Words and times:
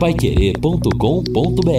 paiquerê.com.br 0.00 1.70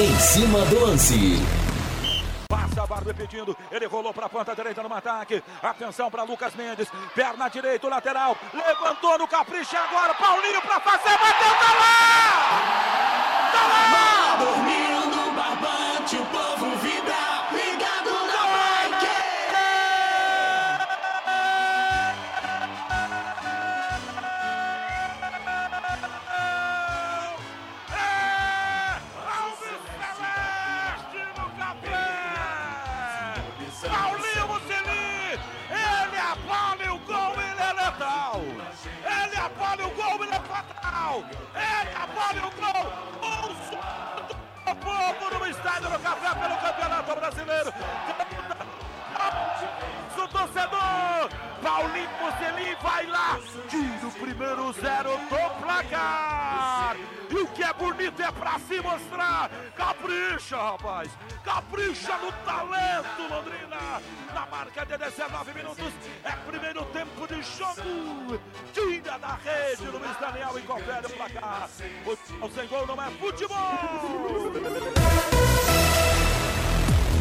Em 0.00 0.18
cima 0.18 0.64
do 0.64 0.80
lance. 0.80 1.38
Passa 2.48 2.82
a 2.82 2.86
Barba 2.88 3.14
pedindo, 3.14 3.56
ele 3.70 3.86
rolou 3.86 4.12
para 4.12 4.26
a 4.26 4.28
ponta 4.28 4.52
direita 4.52 4.82
no 4.82 4.92
ataque. 4.92 5.40
Atenção 5.62 6.10
para 6.10 6.24
Lucas 6.24 6.56
Mendes, 6.56 6.88
perna 7.14 7.48
direita, 7.48 7.86
lateral, 7.86 8.36
levantou 8.52 9.16
no 9.16 9.28
capricho 9.28 9.76
agora, 9.76 10.12
Paulinho 10.14 10.60
para 10.60 10.80
fazer, 10.80 11.16
bateu, 11.16 11.54
tá 11.60 11.72
lá! 11.78 12.50
Tá 13.52 13.62
lá! 13.68 14.36
Dormindo, 14.40 15.36
barbante, 15.36 16.16
o 16.16 16.26
povo 16.26 16.79
fatal. 41.10 41.24
Ele 41.54 41.90
abole 41.96 42.40
o 42.40 42.50
gol, 42.60 42.84
do 44.66 44.74
povo 44.76 45.38
no 45.38 45.46
estádio 45.50 45.90
do 45.90 45.98
Café 45.98 46.34
pelo 46.34 46.56
Campeonato 46.56 47.16
Brasileiro. 47.16 47.72
Torcedor, 50.40 51.28
Paulinho 51.62 52.08
Mucelli 52.18 52.74
vai 52.82 53.06
lá, 53.06 53.38
tira 53.68 54.06
o 54.06 54.12
primeiro 54.12 54.72
zero 54.72 55.10
do 55.10 55.62
placar. 55.62 56.96
E 57.28 57.34
o 57.34 57.46
que 57.48 57.62
é 57.62 57.70
bonito 57.74 58.22
é 58.22 58.32
pra 58.32 58.58
se 58.58 58.80
mostrar. 58.80 59.50
Capricha, 59.76 60.56
rapaz. 60.56 61.10
Capricha 61.44 62.16
no 62.16 62.32
talento, 62.32 63.20
Londrina. 63.28 64.00
Na 64.34 64.46
marca 64.46 64.86
de 64.86 64.96
19 64.96 65.52
minutos, 65.52 65.92
é 66.24 66.32
primeiro 66.50 66.86
tempo 66.86 67.28
de 67.28 67.42
jogo. 67.42 68.40
Tira 68.72 69.18
da 69.18 69.34
rede, 69.34 69.84
Luiz 69.84 70.16
Daniel 70.18 70.58
e 70.58 70.62
confere 70.62 71.06
o 71.06 71.10
placar. 71.10 71.68
O 72.40 72.48
sem 72.48 72.66
gol 72.66 72.86
não 72.86 73.02
é 73.02 73.10
futebol. 73.10 73.58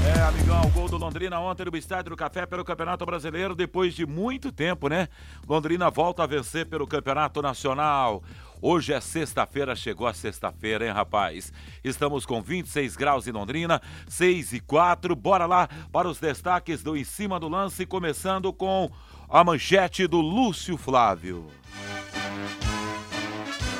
É, 0.10 0.22
amigão, 0.22 0.62
o 0.66 0.70
gol 0.72 0.90
do 0.90 0.98
Londrina 0.98 1.40
ontem 1.40 1.66
no 1.66 1.78
Estádio 1.78 2.10
do 2.10 2.16
Café 2.16 2.44
pelo 2.44 2.66
Campeonato 2.66 3.06
Brasileiro, 3.06 3.54
depois 3.54 3.94
de 3.94 4.08
muito 4.08 4.52
tempo, 4.52 4.88
né? 4.88 5.08
Londrina 5.48 5.88
volta 5.92 6.24
a 6.24 6.28
vencer 6.28 6.66
pelo 6.66 6.88
Campeonato 6.88 7.44
Nacional. 7.44 8.24
Hoje 8.60 8.92
é 8.92 9.00
sexta-feira, 9.00 9.76
chegou 9.76 10.08
a 10.08 10.14
sexta-feira, 10.14 10.84
hein, 10.84 10.92
rapaz? 10.92 11.54
Estamos 11.84 12.26
com 12.26 12.42
26 12.42 12.96
graus 12.96 13.28
em 13.28 13.32
Londrina, 13.32 13.80
6 14.08 14.54
e 14.54 14.60
4. 14.60 15.16
Bora 15.16 15.46
lá 15.46 15.70
para 15.92 16.10
os 16.10 16.20
destaques 16.20 16.82
do 16.82 16.98
Em 16.98 17.04
Cima 17.04 17.40
do 17.40 17.48
Lance, 17.48 17.86
começando 17.86 18.52
com 18.52 18.90
a 19.30 19.44
manchete 19.44 20.08
do 20.08 20.20
Lúcio 20.20 20.76
Flávio. 20.76 21.46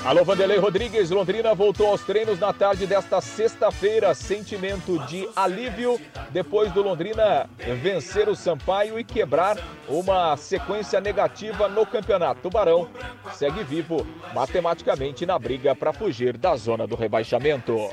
Alô, 0.06 0.24
Vanderlei 0.24 0.58
Rodrigues, 0.58 1.10
Londrina 1.10 1.54
voltou 1.54 1.88
aos 1.88 2.02
treinos 2.04 2.40
na 2.40 2.54
tarde 2.54 2.88
desta 2.88 3.20
sexta-feira. 3.20 4.16
Sentimento 4.16 4.98
de 5.06 5.28
alívio 5.36 6.00
depois 6.32 6.72
do 6.72 6.82
Londrina 6.82 7.50
vencer 7.82 8.30
o 8.30 8.36
Sampaio 8.36 8.98
e 8.98 9.04
quebrar 9.04 9.58
uma 9.90 10.38
sequência 10.38 11.02
negativa 11.02 11.68
no 11.68 11.86
campeonato. 11.86 12.42
Tubarão 12.42 12.88
segue 13.34 13.62
vivo 13.64 14.08
matematicamente 14.34 15.26
na 15.26 15.38
briga 15.38 15.76
para 15.76 15.92
fugir 15.92 16.38
da 16.38 16.56
zona 16.56 16.88
do 16.88 16.96
rebaixamento. 16.96 17.90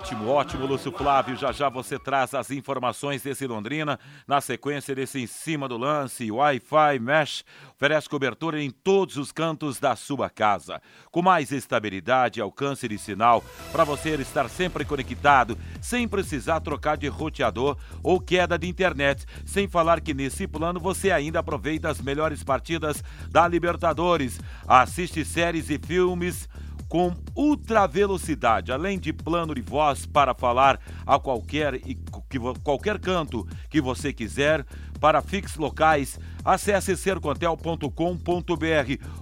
Ótimo, 0.00 0.28
ótimo, 0.28 0.64
Lúcio 0.64 0.90
Flávio. 0.90 1.36
Já 1.36 1.52
já 1.52 1.68
você 1.68 1.98
traz 1.98 2.32
as 2.32 2.50
informações 2.50 3.22
desse 3.22 3.46
Londrina. 3.46 4.00
Na 4.26 4.40
sequência 4.40 4.94
desse 4.94 5.20
em 5.20 5.26
cima 5.26 5.68
do 5.68 5.76
lance, 5.76 6.32
Wi-Fi 6.32 6.98
Mesh 6.98 7.44
oferece 7.76 8.08
cobertura 8.08 8.62
em 8.62 8.70
todos 8.70 9.18
os 9.18 9.30
cantos 9.30 9.78
da 9.78 9.94
sua 9.94 10.30
casa. 10.30 10.80
Com 11.10 11.20
mais 11.20 11.52
estabilidade, 11.52 12.40
alcance 12.40 12.88
de 12.88 12.96
sinal, 12.96 13.44
para 13.70 13.84
você 13.84 14.14
estar 14.14 14.48
sempre 14.48 14.86
conectado, 14.86 15.56
sem 15.82 16.08
precisar 16.08 16.60
trocar 16.60 16.96
de 16.96 17.06
roteador 17.06 17.76
ou 18.02 18.18
queda 18.18 18.58
de 18.58 18.66
internet. 18.66 19.26
Sem 19.44 19.68
falar 19.68 20.00
que 20.00 20.14
nesse 20.14 20.48
plano 20.48 20.80
você 20.80 21.10
ainda 21.10 21.40
aproveita 21.40 21.90
as 21.90 22.00
melhores 22.00 22.42
partidas 22.42 23.04
da 23.28 23.46
Libertadores. 23.46 24.40
Assiste 24.66 25.26
séries 25.26 25.68
e 25.68 25.78
filmes 25.78 26.48
com 26.90 27.14
ultra 27.36 27.86
velocidade, 27.86 28.72
além 28.72 28.98
de 28.98 29.12
plano 29.12 29.54
de 29.54 29.62
voz 29.62 30.04
para 30.06 30.34
falar 30.34 30.80
a 31.06 31.20
qualquer 31.20 31.76
e 31.76 31.96
que 32.28 32.38
qualquer 32.64 32.98
canto 32.98 33.46
que 33.70 33.80
você 33.80 34.12
quiser. 34.12 34.66
Para 34.98 35.22
fix 35.22 35.56
locais, 35.56 36.18
acesse 36.44 36.94
sercontel.com.br 36.96 37.90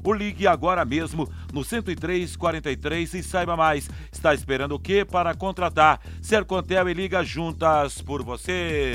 ou 0.03 0.13
ligue 0.15 0.47
agora 0.47 0.85
mesmo 0.85 1.31
no 1.53 1.63
10343 1.63 3.15
e 3.15 3.23
saiba 3.23 3.55
mais. 3.55 3.89
Está 4.11 4.33
esperando 4.33 4.75
o 4.75 4.81
que 4.81 5.05
para 5.05 5.35
contratar? 5.35 6.01
Sercontel 6.23 6.89
e 6.89 6.95
liga 6.95 7.23
juntas 7.23 8.01
por 8.01 8.25
você. 8.25 8.95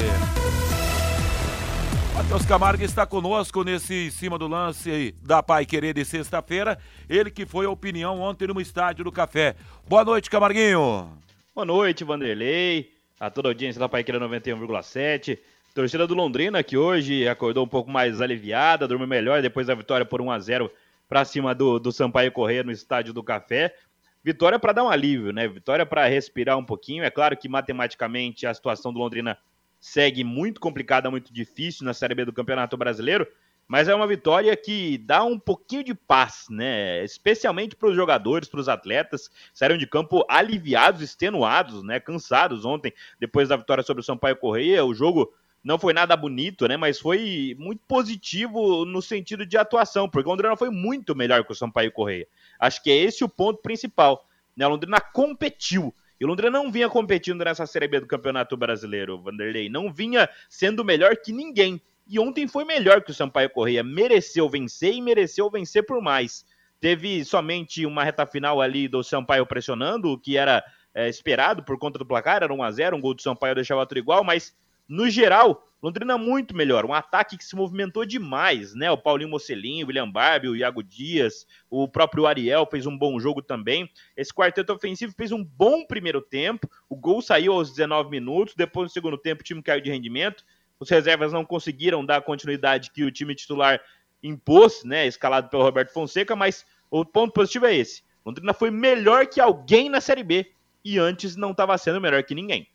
Matheus 2.14 2.46
Camargo 2.46 2.84
está 2.84 3.08
conosco 3.08 3.64
nesse 3.64 4.06
em 4.06 4.12
cima 4.12 4.38
do 4.38 4.48
lance 4.48 5.16
da 5.20 5.42
Pai 5.42 5.66
Querer 5.66 5.96
de 5.96 6.06
sexta-feira. 6.06 6.78
Ele 7.10 7.32
que 7.32 7.44
foi 7.44 7.66
a 7.66 7.72
opinião 7.72 8.22
ontem 8.22 8.48
no 8.48 8.62
Estádio 8.62 9.04
do 9.04 9.12
Café. 9.12 9.56
Boa 9.88 10.06
noite, 10.06 10.30
Camarguinho. 10.30 11.10
Boa 11.56 11.66
noite, 11.66 12.04
Vanderlei. 12.04 12.92
A 13.20 13.32
toda 13.32 13.50
a 13.50 13.52
audiência 13.52 13.80
da 13.80 13.90
Pai 13.90 14.04
Querer 14.04 14.22
91,7. 14.22 15.40
Torcida 15.74 16.06
do 16.06 16.14
Londrina 16.14 16.62
que 16.62 16.78
hoje 16.78 17.28
acordou 17.28 17.66
um 17.66 17.68
pouco 17.68 17.90
mais 17.90 18.22
aliviada, 18.22 18.88
dormiu 18.88 19.08
melhor 19.08 19.42
depois 19.42 19.66
da 19.66 19.74
vitória 19.74 20.06
por 20.06 20.22
1 20.22 20.30
a 20.30 20.40
0 20.40 20.72
para 21.10 21.26
cima 21.26 21.56
do, 21.56 21.80
do 21.80 21.92
Sampaio 21.92 22.32
Correia 22.32 22.62
no 22.62 22.72
Estádio 22.72 23.12
do 23.12 23.24
Café. 23.24 23.76
Vitória 24.24 24.60
para 24.60 24.72
dar 24.72 24.84
um 24.84 24.90
alívio, 24.90 25.34
né? 25.34 25.48
Vitória 25.48 25.84
para 25.84 26.06
respirar 26.06 26.60
um 26.60 26.64
pouquinho. 26.64 27.04
É 27.04 27.10
claro 27.10 27.36
que 27.36 27.50
matematicamente 27.50 28.46
a 28.46 28.54
situação 28.54 28.94
do 28.94 29.00
Londrina 29.00 29.36
segue 29.84 30.24
muito 30.24 30.62
complicada, 30.62 31.12
muito 31.12 31.34
difícil 31.34 31.84
na 31.84 31.94
Série 31.94 32.16
B 32.16 32.24
do 32.24 32.32
Campeonato 32.32 32.78
Brasileiro, 32.78 33.28
mas 33.68 33.90
é 33.90 33.94
uma 33.94 34.08
vitória 34.08 34.56
que 34.56 34.98
dá 34.98 35.26
um 35.26 35.38
pouquinho 35.38 35.84
de 35.84 35.94
paz, 35.94 36.46
né? 36.50 37.04
Especialmente 37.04 37.76
para 37.76 37.90
os 37.90 37.96
jogadores, 37.96 38.48
para 38.48 38.62
os 38.62 38.70
atletas, 38.70 39.30
saíram 39.54 39.78
de 39.78 39.86
campo 39.86 40.26
aliviados, 40.30 41.02
extenuados, 41.02 41.84
né? 41.84 42.00
Cansados 42.00 42.64
ontem, 42.64 42.94
depois 43.20 43.50
da 43.50 43.58
vitória 43.58 43.84
sobre 43.84 44.00
o 44.00 44.06
Sampaio 44.06 44.38
Correia. 44.38 44.86
O 44.86 44.94
jogo 44.94 45.34
não 45.62 45.78
foi 45.78 45.92
nada 45.92 46.16
bonito, 46.16 46.66
né? 46.66 46.78
Mas 46.78 46.98
foi 46.98 47.54
muito 47.60 47.82
positivo 47.86 48.86
no 48.86 49.02
sentido 49.02 49.46
de 49.46 49.58
atuação, 49.58 50.10
porque 50.10 50.30
o 50.30 50.32
Londrina 50.32 50.56
foi 50.56 50.70
muito 50.70 51.14
melhor 51.14 51.44
que 51.44 51.52
o 51.52 51.56
Sampaio 51.56 51.92
Correia. 51.92 52.26
Acho 52.58 52.82
que 52.82 52.90
é 52.90 52.96
esse 52.96 53.22
o 53.26 53.30
ponto 53.30 53.62
principal. 53.62 54.26
Né? 54.56 54.66
O 54.66 54.70
Londrina 54.70 55.02
competiu. 55.02 55.94
E 56.24 56.26
o 56.26 56.28
Londrina 56.30 56.52
não 56.52 56.72
vinha 56.72 56.88
competindo 56.88 57.44
nessa 57.44 57.66
Série 57.66 57.86
B 57.86 58.00
do 58.00 58.08
Campeonato 58.08 58.56
Brasileiro, 58.56 59.22
Vanderlei. 59.22 59.68
Não 59.68 59.92
vinha 59.92 60.30
sendo 60.48 60.82
melhor 60.82 61.18
que 61.18 61.34
ninguém. 61.34 61.82
E 62.08 62.18
ontem 62.18 62.48
foi 62.48 62.64
melhor 62.64 63.02
que 63.02 63.12
o 63.12 63.14
Sampaio 63.14 63.50
Correia. 63.50 63.84
Mereceu 63.84 64.48
vencer 64.48 64.94
e 64.94 65.02
mereceu 65.02 65.50
vencer 65.52 65.86
por 65.86 66.02
mais. 66.02 66.46
Teve 66.80 67.26
somente 67.26 67.86
uma 67.86 68.06
reta 68.06 68.26
final 68.26 68.62
ali 68.62 68.88
do 68.88 69.04
Sampaio 69.04 69.46
pressionando, 69.46 70.14
o 70.14 70.18
que 70.18 70.38
era 70.38 70.64
é, 70.94 71.10
esperado 71.10 71.62
por 71.62 71.78
conta 71.78 72.00
do 72.00 72.06
placar, 72.06 72.42
era 72.42 72.54
1 72.54 72.64
a 72.64 72.72
0 72.72 72.96
um 72.96 73.02
gol 73.02 73.14
do 73.14 73.22
Sampaio 73.22 73.56
deixava 73.56 73.86
tudo 73.86 73.98
igual, 73.98 74.24
mas 74.24 74.56
no 74.88 75.10
geral, 75.10 75.68
Londrina 75.84 76.18
muito 76.18 76.56
melhor, 76.56 76.86
um 76.86 76.94
ataque 76.94 77.38
que 77.38 77.44
se 77.44 77.58
movimentou 77.58 78.06
demais, 78.06 78.74
né? 78.74 78.90
O 78.90 78.98
Paulinho 78.98 79.30
Mocelinho, 79.30 79.86
o 79.86 79.88
William 79.88 80.10
Barbie, 80.10 80.48
o 80.48 80.56
Iago 80.56 80.82
Dias, 80.82 81.46
o 81.70 81.90
próprio 81.90 82.26
Ariel 82.26 82.66
fez 82.72 82.86
um 82.86 82.98
bom 82.98 83.20
jogo 83.20 83.42
também. 83.42 83.90
Esse 84.16 84.34
quarteto 84.34 84.72
ofensivo 84.72 85.14
fez 85.14 85.34
um 85.34 85.44
bom 85.44 85.86
primeiro 85.86 86.22
tempo, 86.22 86.70
o 86.88 86.96
gol 86.96 87.22
saiu 87.22 87.52
aos 87.52 87.70
19 87.72 88.10
minutos, 88.10 88.56
depois 88.56 88.86
no 88.86 88.94
segundo 88.94 89.18
tempo 89.18 89.42
o 89.42 89.44
time 89.44 89.62
caiu 89.62 89.82
de 89.82 89.92
rendimento, 89.92 90.46
os 90.80 90.90
reservas 90.90 91.34
não 91.34 91.44
conseguiram 91.44 92.06
dar 92.06 92.18
a 92.18 92.22
continuidade 92.22 92.90
que 92.90 93.04
o 93.04 93.12
time 93.12 93.36
titular 93.36 93.82
impôs, 94.24 94.86
né? 94.86 95.06
Escalado 95.06 95.50
pelo 95.50 95.64
Roberto 95.64 95.92
Fonseca, 95.92 96.34
mas 96.34 96.66
o 96.90 97.04
ponto 97.04 97.34
positivo 97.34 97.66
é 97.66 97.76
esse. 97.76 98.04
Londrina 98.26 98.54
foi 98.54 98.72
melhor 98.72 99.28
que 99.28 99.42
alguém 99.42 99.90
na 99.90 100.00
Série 100.00 100.24
B 100.24 100.50
e 100.84 100.98
antes 100.98 101.36
não 101.36 101.52
estava 101.52 101.78
sendo 101.78 102.00
melhor 102.00 102.24
que 102.24 102.34
ninguém. 102.34 102.70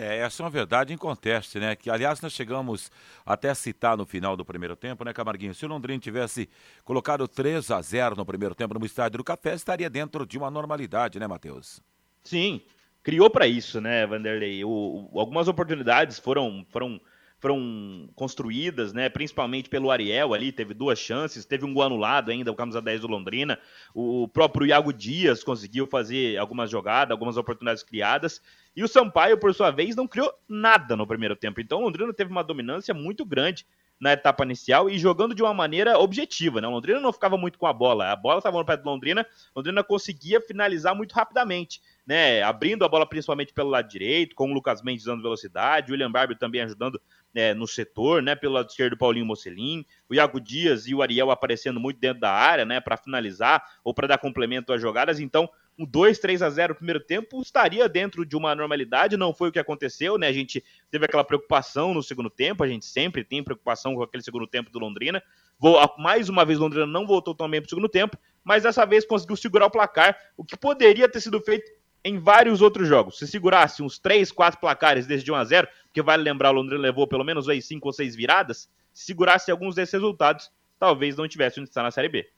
É, 0.00 0.18
essa 0.18 0.40
é 0.40 0.44
uma 0.44 0.50
verdade 0.50 0.94
em 0.94 0.96
conteste, 0.96 1.58
né? 1.58 1.74
Que, 1.74 1.90
aliás, 1.90 2.20
nós 2.20 2.32
chegamos 2.32 2.88
até 3.26 3.50
a 3.50 3.54
citar 3.54 3.96
no 3.96 4.06
final 4.06 4.36
do 4.36 4.44
primeiro 4.44 4.76
tempo, 4.76 5.04
né, 5.04 5.12
Camarguinho? 5.12 5.52
Se 5.52 5.66
o 5.66 5.68
Londrina 5.68 5.98
tivesse 5.98 6.48
colocado 6.84 7.26
3 7.26 7.68
a 7.72 7.82
0 7.82 8.14
no 8.14 8.24
primeiro 8.24 8.54
tempo 8.54 8.78
no 8.78 8.86
estádio 8.86 9.18
do 9.18 9.24
Café, 9.24 9.54
estaria 9.54 9.90
dentro 9.90 10.24
de 10.24 10.38
uma 10.38 10.52
normalidade, 10.52 11.18
né, 11.18 11.26
Matheus? 11.26 11.82
Sim, 12.22 12.60
criou 13.02 13.28
para 13.28 13.48
isso, 13.48 13.80
né, 13.80 14.06
Vanderlei? 14.06 14.64
O, 14.64 15.10
algumas 15.14 15.48
oportunidades 15.48 16.20
foram, 16.20 16.64
foram 16.70 17.00
foram 17.40 18.08
construídas, 18.14 18.92
né? 18.92 19.08
Principalmente 19.08 19.68
pelo 19.68 19.90
Ariel 19.90 20.34
ali, 20.34 20.50
teve 20.50 20.74
duas 20.74 20.98
chances, 20.98 21.44
teve 21.44 21.64
um 21.64 21.72
gol 21.72 21.84
anulado 21.84 22.30
ainda, 22.30 22.50
o 22.50 22.54
camisa 22.54 22.82
10 22.82 23.02
do 23.02 23.06
Londrina. 23.06 23.58
O 23.94 24.26
próprio 24.28 24.66
Iago 24.66 24.92
Dias 24.92 25.44
conseguiu 25.44 25.86
fazer 25.86 26.36
algumas 26.36 26.70
jogadas, 26.70 27.12
algumas 27.12 27.36
oportunidades 27.36 27.82
criadas. 27.82 28.42
E 28.74 28.82
o 28.82 28.88
Sampaio, 28.88 29.38
por 29.38 29.54
sua 29.54 29.70
vez, 29.70 29.94
não 29.94 30.08
criou 30.08 30.32
nada 30.48 30.96
no 30.96 31.06
primeiro 31.06 31.36
tempo. 31.36 31.60
Então 31.60 31.78
o 31.78 31.82
Londrina 31.82 32.12
teve 32.12 32.30
uma 32.30 32.42
dominância 32.42 32.92
muito 32.92 33.24
grande 33.24 33.64
na 34.00 34.12
etapa 34.12 34.44
inicial 34.44 34.88
e 34.88 34.98
jogando 34.98 35.34
de 35.34 35.42
uma 35.42 35.52
maneira 35.52 35.98
objetiva, 35.98 36.60
né? 36.60 36.68
O 36.68 36.70
Londrina 36.70 37.00
não 37.00 37.12
ficava 37.12 37.36
muito 37.36 37.58
com 37.58 37.66
a 37.66 37.72
bola, 37.72 38.12
a 38.12 38.16
bola 38.16 38.38
estava 38.38 38.56
no 38.56 38.64
pé 38.64 38.76
do 38.76 38.84
Londrina, 38.84 39.26
o 39.54 39.58
Londrina 39.58 39.82
conseguia 39.82 40.40
finalizar 40.40 40.94
muito 40.94 41.12
rapidamente, 41.12 41.80
né? 42.06 42.42
Abrindo 42.42 42.84
a 42.84 42.88
bola 42.88 43.06
principalmente 43.06 43.52
pelo 43.52 43.70
lado 43.70 43.88
direito, 43.88 44.36
com 44.36 44.50
o 44.50 44.54
Lucas 44.54 44.82
Mendes 44.82 45.04
dando 45.04 45.22
velocidade, 45.22 45.90
o 45.90 45.92
William 45.92 46.10
Barbie 46.10 46.38
também 46.38 46.60
ajudando 46.60 47.00
né, 47.34 47.54
no 47.54 47.66
setor, 47.66 48.22
né? 48.22 48.34
Pelo 48.34 48.54
lado 48.54 48.68
esquerdo, 48.68 48.96
Paulinho 48.96 49.26
Mocelin, 49.26 49.84
o 50.08 50.14
Iago 50.14 50.40
Dias 50.40 50.86
e 50.86 50.94
o 50.94 51.02
Ariel 51.02 51.30
aparecendo 51.30 51.78
muito 51.78 51.98
dentro 52.00 52.20
da 52.20 52.32
área, 52.32 52.64
né? 52.64 52.80
Para 52.80 52.96
finalizar 52.96 53.62
ou 53.84 53.92
para 53.92 54.08
dar 54.08 54.18
complemento 54.18 54.72
às 54.72 54.80
jogadas. 54.80 55.20
Então, 55.20 55.48
um 55.78 55.86
2, 55.86 56.18
3 56.18 56.42
a 56.42 56.50
0 56.50 56.72
no 56.72 56.76
primeiro 56.76 57.00
tempo 57.00 57.40
estaria 57.40 57.88
dentro 57.88 58.26
de 58.26 58.36
uma 58.36 58.52
normalidade, 58.54 59.16
não 59.16 59.32
foi 59.32 59.48
o 59.48 59.52
que 59.52 59.60
aconteceu, 59.60 60.18
né? 60.18 60.26
A 60.26 60.32
gente 60.32 60.64
teve 60.90 61.04
aquela 61.04 61.22
preocupação 61.22 61.94
no 61.94 62.02
segundo 62.02 62.28
tempo, 62.28 62.64
a 62.64 62.68
gente 62.68 62.84
sempre 62.84 63.22
tem 63.22 63.44
preocupação 63.44 63.94
com 63.94 64.02
aquele 64.02 64.22
segundo 64.22 64.46
tempo 64.46 64.70
do 64.70 64.78
Londrina. 64.80 65.22
Vou, 65.56 65.78
mais 65.98 66.28
uma 66.28 66.44
vez, 66.44 66.58
Londrina 66.58 66.86
não 66.86 67.06
voltou 67.06 67.34
tão 67.34 67.48
bem 67.48 67.60
para 67.60 67.66
o 67.66 67.70
segundo 67.70 67.88
tempo, 67.88 68.18
mas 68.42 68.64
dessa 68.64 68.84
vez 68.84 69.04
conseguiu 69.04 69.36
segurar 69.36 69.66
o 69.66 69.70
placar, 69.70 70.18
o 70.36 70.44
que 70.44 70.56
poderia 70.56 71.08
ter 71.08 71.20
sido 71.20 71.40
feito 71.40 71.70
em 72.04 72.18
vários 72.18 72.62
outros 72.62 72.88
jogos. 72.88 73.18
Se 73.18 73.26
segurasse 73.26 73.82
uns 73.82 73.98
3, 73.98 74.30
4 74.32 74.60
placares 74.60 75.06
desde 75.06 75.30
1 75.30 75.34
a 75.34 75.44
0 75.44 75.68
porque 75.84 76.02
vale 76.02 76.22
lembrar, 76.22 76.50
o 76.50 76.54
Londrina 76.54 76.80
levou 76.80 77.06
pelo 77.06 77.24
menos 77.24 77.48
aí 77.48 77.60
5 77.60 77.86
ou 77.86 77.92
6 77.92 78.14
viradas, 78.14 78.68
se 78.92 79.06
segurasse 79.06 79.50
alguns 79.50 79.74
desses 79.74 79.92
resultados, 79.92 80.50
talvez 80.78 81.16
não 81.16 81.26
tivesse 81.26 81.60
onde 81.60 81.68
estar 81.68 81.82
na 81.82 81.90
Série 81.90 82.08
B. 82.08 82.28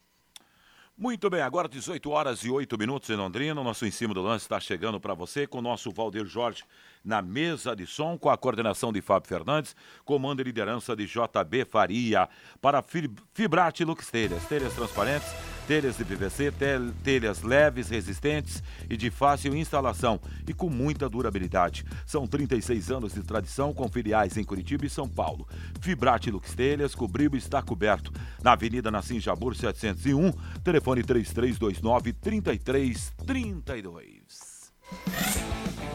Muito 0.97 1.31
bem, 1.31 1.41
agora 1.41 1.67
18 1.67 2.11
horas 2.11 2.41
e 2.45 2.51
8 2.51 2.77
minutos 2.77 3.09
em 3.09 3.17
Londrina. 3.17 3.59
O 3.59 3.65
nosso 3.65 3.87
em 3.87 3.91
cima 3.91 4.13
do 4.13 4.21
lance 4.21 4.45
está 4.45 4.61
chegando 4.61 5.01
para 5.01 5.15
você 5.15 5.47
com 5.47 5.57
o 5.57 5.63
nosso 5.63 5.91
Valdir 5.91 6.27
Jorge 6.27 6.63
na 7.03 7.23
mesa 7.23 7.75
de 7.75 7.87
som, 7.87 8.19
com 8.19 8.29
a 8.29 8.37
coordenação 8.37 8.93
de 8.93 9.01
Fábio 9.01 9.27
Fernandes, 9.27 9.75
comando 10.05 10.41
e 10.41 10.45
liderança 10.45 10.95
de 10.95 11.07
JB 11.07 11.65
Faria. 11.65 12.29
Para 12.61 12.85
Fibrate 13.33 13.83
Lux 13.83 14.11
Telhas, 14.11 14.45
telhas 14.47 14.75
transparentes, 14.75 15.29
telhas 15.67 15.97
de 15.97 16.05
PVC, 16.05 16.53
tel 16.53 16.93
telhas 17.03 17.43
leves, 17.43 17.89
resistentes 17.89 18.63
e 18.89 18.97
de 18.97 19.11
fácil 19.11 19.57
instalação 19.57 20.21
e 20.47 20.53
com 20.53 20.69
muita 20.69 21.09
durabilidade. 21.09 21.85
São 22.05 22.27
36 22.27 22.91
anos 22.91 23.15
de 23.15 23.23
tradição 23.23 23.73
com 23.73 23.89
filiais 23.89 24.37
em 24.37 24.45
Curitiba 24.45 24.85
e 24.87 24.91
São 24.91 25.09
Paulo. 25.09 25.49
Fibrate 25.81 26.31
Lux 26.31 26.55
Telhas, 26.55 26.95
cobriu 26.95 27.31
e 27.35 27.39
está 27.39 27.63
coberto. 27.63 28.13
Na 28.43 28.53
Avenida 28.53 28.91
Nassim 28.91 29.19
Jabur 29.21 29.55
701, 29.55 30.33
telefone 30.63 31.03
3329 31.03 32.13
3332. 32.13 34.61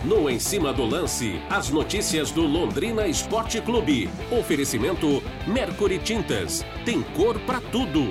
No 0.05 0.29
Em 0.29 0.39
Cima 0.39 0.71
do 0.71 0.85
Lance, 0.85 1.41
as 1.49 1.69
notícias 1.69 2.29
do 2.29 2.43
Londrina 2.43 3.07
Esporte 3.07 3.59
Clube. 3.59 4.07
Oferecimento 4.31 5.21
Mercury 5.47 5.97
Tintas. 5.97 6.63
Tem 6.85 7.01
cor 7.01 7.39
para 7.39 7.59
tudo. 7.59 8.07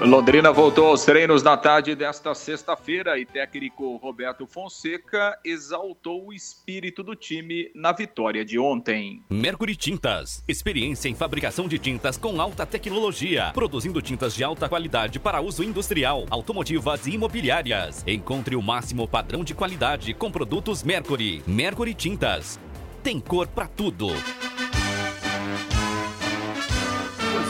Londrina 0.00 0.52
voltou 0.52 0.88
aos 0.88 1.04
treinos 1.06 1.42
na 1.42 1.56
tarde 1.56 1.94
desta 1.94 2.34
sexta-feira 2.34 3.18
e 3.18 3.24
técnico 3.24 3.96
Roberto 3.96 4.46
Fonseca 4.46 5.38
exaltou 5.42 6.26
o 6.26 6.32
espírito 6.34 7.02
do 7.02 7.16
time 7.16 7.70
na 7.74 7.92
vitória 7.92 8.44
de 8.44 8.58
ontem. 8.58 9.22
Mercury 9.30 9.74
Tintas, 9.74 10.44
experiência 10.46 11.08
em 11.08 11.14
fabricação 11.14 11.66
de 11.66 11.78
tintas 11.78 12.18
com 12.18 12.38
alta 12.40 12.66
tecnologia, 12.66 13.50
produzindo 13.54 14.02
tintas 14.02 14.34
de 14.34 14.44
alta 14.44 14.68
qualidade 14.68 15.18
para 15.18 15.40
uso 15.40 15.64
industrial, 15.64 16.26
automotivas 16.28 17.06
e 17.06 17.12
imobiliárias. 17.12 18.04
Encontre 18.06 18.54
o 18.54 18.62
máximo 18.62 19.08
padrão 19.08 19.42
de 19.42 19.54
qualidade 19.54 20.12
com 20.12 20.30
produtos 20.30 20.82
Mercury. 20.82 21.42
Mercury 21.46 21.94
Tintas. 21.94 22.60
Tem 23.02 23.18
cor 23.18 23.46
para 23.46 23.66
tudo 23.66 24.08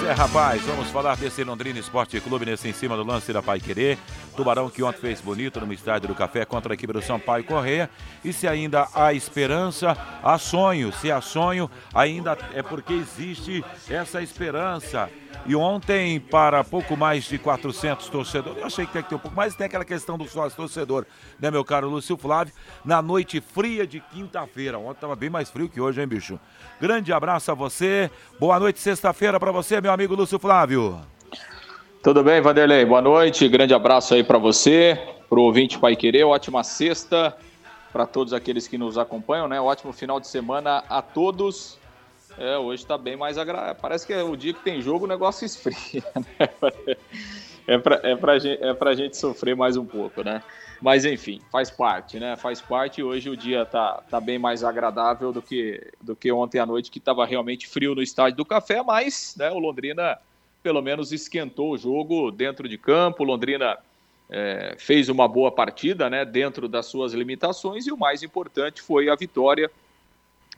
é, 0.06 0.12
rapaz, 0.12 0.62
vamos 0.62 0.88
falar 0.90 1.16
desse 1.16 1.42
Londrina 1.42 1.80
Esporte 1.80 2.20
Clube 2.20 2.46
nesse 2.46 2.68
em 2.68 2.72
cima 2.72 2.96
do 2.96 3.02
lance 3.02 3.32
da 3.32 3.42
Pai 3.42 3.58
Querer. 3.58 3.98
Tubarão 4.36 4.70
que 4.70 4.80
ontem 4.80 5.00
fez 5.00 5.20
bonito 5.20 5.60
no 5.60 5.72
estádio 5.72 6.08
do 6.08 6.14
Café 6.14 6.44
contra 6.44 6.72
a 6.72 6.74
equipe 6.74 6.92
do 6.92 7.02
Sampaio 7.02 7.42
Correia. 7.42 7.90
E 8.24 8.32
se 8.32 8.46
ainda 8.46 8.86
há 8.94 9.12
esperança, 9.12 9.96
há 10.22 10.38
sonho. 10.38 10.92
Se 10.92 11.10
há 11.10 11.20
sonho, 11.20 11.68
ainda 11.92 12.38
é 12.54 12.62
porque 12.62 12.92
existe 12.92 13.64
essa 13.90 14.22
esperança. 14.22 15.10
E 15.44 15.54
ontem, 15.54 16.18
para 16.18 16.64
pouco 16.64 16.96
mais 16.96 17.24
de 17.24 17.38
400 17.38 18.08
torcedores, 18.08 18.58
eu 18.58 18.66
achei 18.66 18.86
que 18.86 18.92
tem 18.92 19.02
que 19.02 19.08
ter 19.08 19.14
um 19.14 19.18
pouco 19.18 19.36
mais, 19.36 19.54
tem 19.54 19.66
aquela 19.66 19.84
questão 19.84 20.16
do 20.16 20.26
sócio 20.26 20.56
torcedor, 20.56 21.06
né, 21.38 21.50
meu 21.50 21.64
caro 21.64 21.88
Lúcio 21.88 22.16
Flávio? 22.16 22.54
Na 22.84 23.02
noite 23.02 23.40
fria 23.40 23.86
de 23.86 24.00
quinta-feira. 24.00 24.78
Ontem 24.78 24.92
estava 24.92 25.14
bem 25.14 25.30
mais 25.30 25.50
frio 25.50 25.68
que 25.68 25.80
hoje, 25.80 26.00
hein, 26.00 26.06
bicho? 26.06 26.40
Grande 26.80 27.12
abraço 27.12 27.50
a 27.50 27.54
você. 27.54 28.10
Boa 28.40 28.58
noite, 28.58 28.80
sexta-feira, 28.80 29.38
para 29.38 29.52
você, 29.52 29.80
meu 29.80 29.92
amigo 29.92 30.14
Lúcio 30.14 30.38
Flávio. 30.38 31.00
Tudo 32.02 32.22
bem, 32.22 32.40
Vanderlei? 32.40 32.84
Boa 32.84 33.02
noite. 33.02 33.48
Grande 33.48 33.74
abraço 33.74 34.14
aí 34.14 34.22
para 34.22 34.38
você, 34.38 34.96
para 35.28 35.40
o 35.40 35.42
ouvinte 35.42 35.76
Pai 35.76 35.96
Querer. 35.96 36.24
Ótima 36.24 36.62
sexta 36.62 37.36
para 37.92 38.06
todos 38.06 38.32
aqueles 38.32 38.68
que 38.68 38.78
nos 38.78 38.96
acompanham, 38.96 39.48
né? 39.48 39.60
Ótimo 39.60 39.92
final 39.92 40.20
de 40.20 40.28
semana 40.28 40.84
a 40.88 41.02
todos. 41.02 41.78
É, 42.38 42.58
hoje 42.58 42.82
está 42.82 42.98
bem 42.98 43.16
mais 43.16 43.38
agradável. 43.38 43.74
Parece 43.80 44.06
que 44.06 44.12
é 44.12 44.22
o 44.22 44.36
dia 44.36 44.52
que 44.52 44.62
tem 44.62 44.80
jogo, 44.82 45.04
o 45.04 45.08
negócio 45.08 45.44
esfria, 45.44 46.04
né? 46.14 46.96
É 47.66 47.78
para 47.78 48.00
é 48.04 48.14
pra, 48.14 48.38
gente, 48.38 48.62
é 48.62 48.74
pra 48.74 48.94
gente 48.94 49.16
sofrer 49.16 49.56
mais 49.56 49.76
um 49.76 49.84
pouco, 49.84 50.22
né? 50.22 50.42
Mas 50.80 51.04
enfim, 51.04 51.40
faz 51.50 51.70
parte, 51.70 52.20
né? 52.20 52.36
Faz 52.36 52.60
parte. 52.60 53.02
Hoje 53.02 53.30
o 53.30 53.36
dia 53.36 53.64
tá, 53.64 54.02
tá 54.10 54.20
bem 54.20 54.38
mais 54.38 54.62
agradável 54.62 55.32
do 55.32 55.40
que, 55.40 55.82
do 56.00 56.14
que 56.14 56.30
ontem 56.30 56.58
à 56.58 56.66
noite, 56.66 56.90
que 56.90 56.98
estava 56.98 57.24
realmente 57.24 57.66
frio 57.66 57.94
no 57.94 58.02
estádio 58.02 58.36
do 58.36 58.44
Café, 58.44 58.82
mas 58.82 59.34
né, 59.38 59.50
o 59.50 59.58
Londrina 59.58 60.18
pelo 60.62 60.82
menos 60.82 61.12
esquentou 61.12 61.72
o 61.72 61.78
jogo 61.78 62.30
dentro 62.30 62.68
de 62.68 62.76
campo. 62.76 63.22
O 63.22 63.26
Londrina 63.26 63.78
é, 64.28 64.74
fez 64.78 65.08
uma 65.08 65.26
boa 65.26 65.50
partida, 65.50 66.10
né? 66.10 66.24
Dentro 66.24 66.68
das 66.68 66.86
suas 66.86 67.14
limitações, 67.14 67.86
e 67.86 67.92
o 67.92 67.96
mais 67.96 68.22
importante 68.22 68.82
foi 68.82 69.08
a 69.08 69.14
vitória 69.16 69.70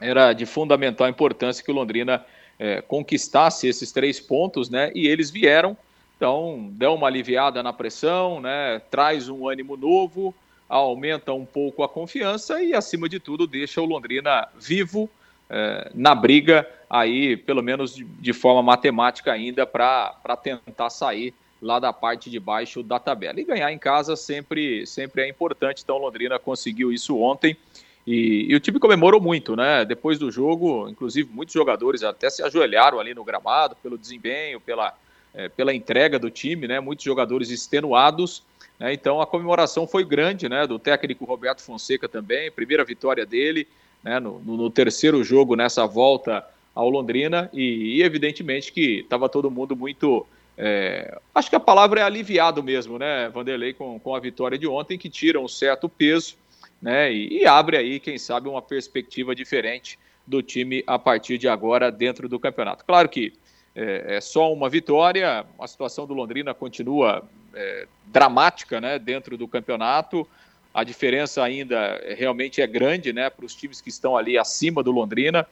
era 0.01 0.33
de 0.33 0.47
fundamental 0.47 1.09
importância 1.09 1.65
que 1.65 1.71
o 1.71 1.75
Londrina 1.75 2.25
é, 2.59 2.81
conquistasse 2.81 3.69
esses 3.69 3.93
três 3.93 4.21
pontos, 4.21 4.69
né? 4.69 4.91
E 4.95 5.07
eles 5.07 5.31
vieram, 5.31 5.77
então 6.17 6.69
deu 6.73 6.95
uma 6.95 7.07
aliviada 7.07 7.63
na 7.63 7.73
pressão, 7.73 8.41
né? 8.41 8.81
Traz 8.91 9.29
um 9.29 9.49
ânimo 9.49 9.77
novo, 9.77 10.35
aumenta 10.69 11.33
um 11.33 11.45
pouco 11.45 11.83
a 11.83 11.89
confiança 11.89 12.63
e, 12.63 12.75
acima 12.75 13.09
de 13.09 13.19
tudo, 13.19 13.47
deixa 13.47 13.81
o 13.81 13.87
Londrina 13.87 14.49
vivo 14.59 15.09
é, 15.49 15.91
na 15.95 16.15
briga, 16.15 16.69
aí, 16.91 17.37
pelo 17.37 17.63
menos 17.63 17.95
de, 17.95 18.05
de 18.05 18.33
forma 18.33 18.63
matemática 18.63 19.33
ainda, 19.33 19.67
para 19.67 20.37
tentar 20.43 20.91
sair 20.91 21.33
lá 21.61 21.79
da 21.79 21.93
parte 21.93 22.31
de 22.31 22.39
baixo 22.39 22.83
da 22.83 22.99
tabela. 22.99 23.41
E 23.41 23.45
ganhar 23.45 23.73
em 23.73 23.79
casa 23.79 24.15
sempre, 24.15 24.87
sempre 24.87 25.23
é 25.23 25.29
importante, 25.29 25.83
então 25.83 25.99
Londrina 25.99 26.39
conseguiu 26.39 26.93
isso 26.93 27.19
ontem. 27.19 27.57
E, 28.11 28.47
e, 28.49 28.55
o 28.55 28.61
time 28.61 28.79
comemorou 28.79 29.21
muito, 29.21 29.55
né? 29.55 29.85
Depois 29.85 30.19
do 30.19 30.31
jogo, 30.31 30.89
inclusive 30.89 31.29
muitos 31.31 31.53
jogadores 31.53 32.03
até 32.03 32.31
se 32.31 32.43
ajoelharam 32.43 32.99
ali 32.99 33.13
no 33.13 33.23
gramado 33.23 33.77
pelo 33.83 33.99
desempenho, 33.99 34.59
pela, 34.59 34.95
é, 35.35 35.51
pela 35.51 35.75
entrega 35.75 36.19
do 36.19 36.31
time, 36.31 36.67
né? 36.67 36.81
Muitos 36.81 37.05
jogadores 37.05 37.51
extenuados. 37.51 38.43
Né? 38.79 38.95
Então 38.95 39.21
a 39.21 39.27
comemoração 39.27 39.87
foi 39.87 40.07
grande, 40.07 40.49
né? 40.49 40.67
Do 40.67 40.79
técnico 40.79 41.27
Roberto 41.27 41.61
Fonseca 41.61 42.09
também, 42.09 42.51
primeira 42.51 42.83
vitória 42.83 43.27
dele, 43.27 43.69
né? 44.03 44.19
No, 44.19 44.39
no, 44.39 44.57
no 44.57 44.71
terceiro 44.71 45.23
jogo 45.23 45.55
nessa 45.55 45.87
volta 45.87 46.43
ao 46.75 46.89
Londrina 46.89 47.51
e, 47.53 47.99
e 47.99 48.03
evidentemente 48.03 48.73
que 48.73 49.01
estava 49.01 49.29
todo 49.29 49.51
mundo 49.51 49.77
muito 49.77 50.27
é, 50.57 51.19
acho 51.35 51.51
que 51.51 51.57
a 51.57 51.61
palavra 51.61 52.01
é 52.01 52.05
aliviado 52.05 52.63
mesmo, 52.63 52.99
né, 52.99 53.29
Vanderlei, 53.29 53.73
com, 53.73 53.97
com 54.01 54.13
a 54.13 54.19
vitória 54.19 54.59
de 54.59 54.67
ontem, 54.67 54.99
que 54.99 55.09
tira 55.09 55.39
um 55.39 55.47
certo 55.47 55.89
peso 55.89 56.37
né? 56.81 57.13
E, 57.13 57.41
e, 57.41 57.47
abre 57.47 57.77
aí, 57.77 58.01
quem 58.01 58.19
sabe, 58.19 58.49
uma 58.49 58.63
perspectiva 58.63 59.35
diferente 59.35 59.99
do 60.27 60.43
time 60.43 60.85
a 60.87 60.99
partir 60.99 61.39
de 61.39 61.49
agora 61.49 61.91
dentro 61.91 62.29
do 62.29 62.39
campeonato. 62.39 62.85
Claro 62.85 63.09
que 63.09 63.33
é, 63.75 64.17
é 64.17 64.21
só 64.21 64.53
uma 64.53 64.69
vitória, 64.69 65.45
a 65.59 65.67
situação 65.67 66.07
do 66.07 66.15
Londrina 66.15 66.55
continua 66.55 67.23
é, 67.55 67.87
dramática, 68.07 68.81
né? 68.81 68.99
Dentro 68.99 69.37
do 69.37 69.49
campeonato, 69.49 70.27
a 70.73 70.85
diferença 70.85 71.43
ainda 71.43 72.01
realmente 72.17 72.61
é 72.61 72.67
grande, 72.67 73.13
né? 73.13 73.31
Para 73.31 73.45
os 73.45 73.55
times 73.55 73.81
que 73.81 73.89
estão 73.89 74.17
ali 74.17 74.39
acima 74.39 74.83
do 74.83 74.93
Londrina. 74.93 75.47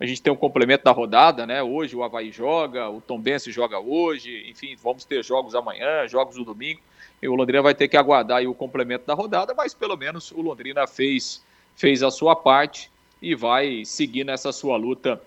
A 0.00 0.06
gente 0.06 0.20
tem 0.20 0.32
um 0.32 0.36
complemento 0.36 0.84
da 0.84 0.90
rodada, 0.90 1.46
né? 1.46 1.62
Hoje 1.62 1.94
o 1.94 2.02
Havaí 2.02 2.32
joga, 2.32 2.88
o 2.88 3.00
Tombense 3.00 3.52
joga 3.52 3.78
hoje, 3.78 4.50
enfim, 4.50 4.74
vamos 4.82 5.04
ter 5.04 5.22
jogos 5.22 5.54
amanhã, 5.54 6.08
jogos 6.08 6.36
no 6.36 6.44
domingo. 6.44 6.80
E 7.22 7.28
o 7.28 7.34
Londrina 7.36 7.62
vai 7.62 7.74
ter 7.74 7.86
que 7.86 7.96
aguardar 7.96 8.42
o 8.42 8.54
complemento 8.54 9.06
da 9.06 9.14
rodada, 9.14 9.54
mas 9.54 9.72
pelo 9.72 9.96
menos 9.96 10.32
o 10.32 10.42
Londrina 10.42 10.86
fez, 10.88 11.40
fez 11.76 12.02
a 12.02 12.10
sua 12.10 12.34
parte 12.34 12.90
e 13.22 13.34
vai 13.36 13.84
seguir 13.84 14.24
nessa 14.24 14.50
sua 14.50 14.76
luta 14.76 15.22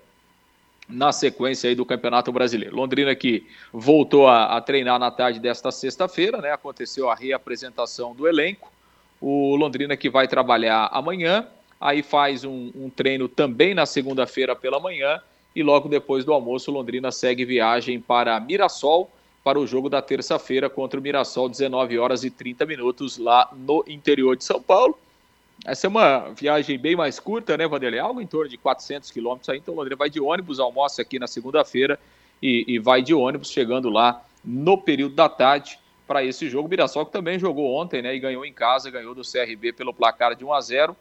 na 0.90 1.12
sequência 1.12 1.70
aí 1.70 1.75
do 1.75 1.86
Campeonato 1.86 2.32
Brasileiro. 2.32 2.75
Londrina 2.75 3.16
que 3.16 3.48
voltou 3.72 4.28
a, 4.28 4.58
a 4.58 4.62
treinar 4.62 5.00
na 5.00 5.10
tarde 5.10 5.40
desta 5.40 5.72
sexta-feira, 5.72 6.40
né? 6.42 6.52
Aconteceu 6.52 7.10
a 7.10 7.16
reapresentação 7.16 8.14
do 8.14 8.28
elenco. 8.28 8.72
O 9.22 9.56
Londrina 9.56 9.96
que 9.96 10.10
vai 10.10 10.28
trabalhar 10.28 10.90
amanhã, 10.92 11.48
aí 11.80 12.04
faz 12.04 12.44
um, 12.44 12.72
um 12.75 12.90
treino 12.90 13.28
também 13.28 13.74
na 13.74 13.86
segunda-feira 13.86 14.56
pela 14.56 14.80
manhã 14.80 15.22
e 15.56 15.64
logo 15.64 15.88
depois 15.88 16.25
do 16.25 16.34
almoço 16.34 16.70
Londrina 16.70 17.12
segue 17.12 17.46
viagem 17.46 18.00
para 18.00 18.40
Mirassol 18.40 19.10
para 19.46 19.60
o 19.60 19.68
jogo 19.68 19.90
da 19.90 20.02
terça-feira 20.02 20.68
contra 20.72 21.00
o 21.00 21.04
Mirassol, 21.04 21.48
19 21.48 22.00
horas 22.00 22.24
e 22.24 22.32
30 22.32 22.66
minutos 22.66 23.20
lá 23.20 23.48
no 23.56 23.86
interior 23.88 24.36
de 24.36 24.44
São 24.44 24.60
Paulo. 24.60 24.98
Essa 25.64 25.86
é 25.86 25.88
uma 25.88 26.32
viagem 26.32 26.80
bem 26.80 26.96
mais 26.96 27.20
curta, 27.20 27.56
né, 27.56 27.68
Vanderlei? 27.68 28.00
Algo 28.00 28.20
em 28.20 28.25
torno 28.25 28.50
de 28.50 28.58
400 28.58 29.12
quilômetros 29.12 29.48
aí. 29.48 29.60
Então, 29.60 29.75
Londrina 29.75 29.96
vai 29.96 30.10
de 30.10 30.20
ônibus, 30.20 30.60
almoça 30.60 31.04
aqui 31.04 31.20
na 31.20 31.28
segunda-feira 31.28 32.00
e, 32.42 32.66
e, 32.68 32.80
vai 32.80 33.04
de 33.04 33.14
ônibus, 33.14 33.52
chegando 33.52 33.88
lá 33.88 34.20
no 34.44 34.80
período 34.80 35.14
da 35.14 35.30
tarde 35.30 35.80
para 36.08 36.24
esse 36.24 36.50
jogo. 36.50 36.68
O 36.68 36.70
Mirassol 36.72 37.06
que 37.06 37.12
também 37.12 37.38
jogou 37.38 37.72
ontem, 37.72 38.02
né, 38.02 38.16
e 38.16 38.20
ganhou 38.20 38.44
em 38.48 38.52
casa, 38.52 38.90
ganhou 38.90 39.14
do 39.14 39.22
CRB 39.22 39.74
pelo 39.74 39.94
placar 39.94 40.36
de 40.36 40.44
1 40.44 40.54
a 40.54 40.62
0 40.62 40.98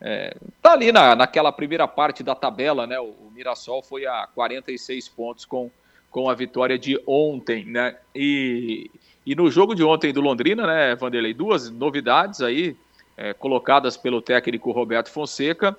é, 0.00 0.36
tá 0.62 0.74
ali 0.74 0.92
na, 0.92 1.16
naquela 1.16 1.50
primeira 1.50 1.88
parte 1.88 2.22
da 2.22 2.36
tabela, 2.36 2.86
né? 2.86 3.00
O, 3.00 3.06
o 3.06 3.32
Mirassol 3.34 3.82
foi 3.82 4.06
a 4.06 4.28
46 4.28 5.08
pontos 5.08 5.44
com, 5.44 5.68
com 6.10 6.28
a 6.28 6.34
vitória 6.34 6.78
de 6.78 7.00
ontem, 7.06 7.64
né? 7.64 7.96
E, 8.14 8.90
e 9.26 9.34
no 9.34 9.50
jogo 9.50 9.74
de 9.74 9.84
ontem 9.84 10.12
do 10.12 10.20
Londrina, 10.20 10.66
né, 10.66 10.94
Vanderlei, 10.94 11.34
duas 11.34 11.70
novidades 11.70 12.40
aí 12.40 12.76
é, 13.16 13.34
colocadas 13.34 13.96
pelo 13.96 14.22
técnico 14.22 14.70
Roberto 14.70 15.10
Fonseca. 15.10 15.76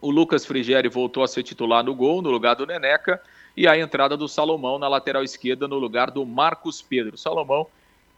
O 0.00 0.10
Lucas 0.10 0.44
Frigeri 0.46 0.88
voltou 0.88 1.22
a 1.22 1.28
ser 1.28 1.42
titular 1.42 1.84
no 1.84 1.94
gol, 1.94 2.22
no 2.22 2.30
lugar 2.30 2.54
do 2.54 2.66
Neneca, 2.66 3.20
e 3.56 3.66
a 3.68 3.78
entrada 3.78 4.16
do 4.16 4.28
Salomão 4.28 4.78
na 4.78 4.88
lateral 4.88 5.22
esquerda, 5.22 5.68
no 5.68 5.78
lugar 5.78 6.10
do 6.10 6.24
Marcos 6.26 6.82
Pedro. 6.82 7.16
Salomão, 7.16 7.66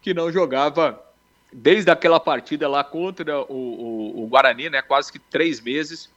que 0.01 0.13
não 0.13 0.31
jogava 0.31 1.01
desde 1.51 1.89
aquela 1.89 2.19
partida 2.19 2.67
lá 2.67 2.83
contra 2.83 3.41
o, 3.41 3.53
o, 3.53 4.23
o 4.23 4.27
Guarani, 4.27 4.69
né, 4.69 4.81
quase 4.81 5.11
que 5.11 5.19
três 5.19 5.61
meses, 5.61 6.09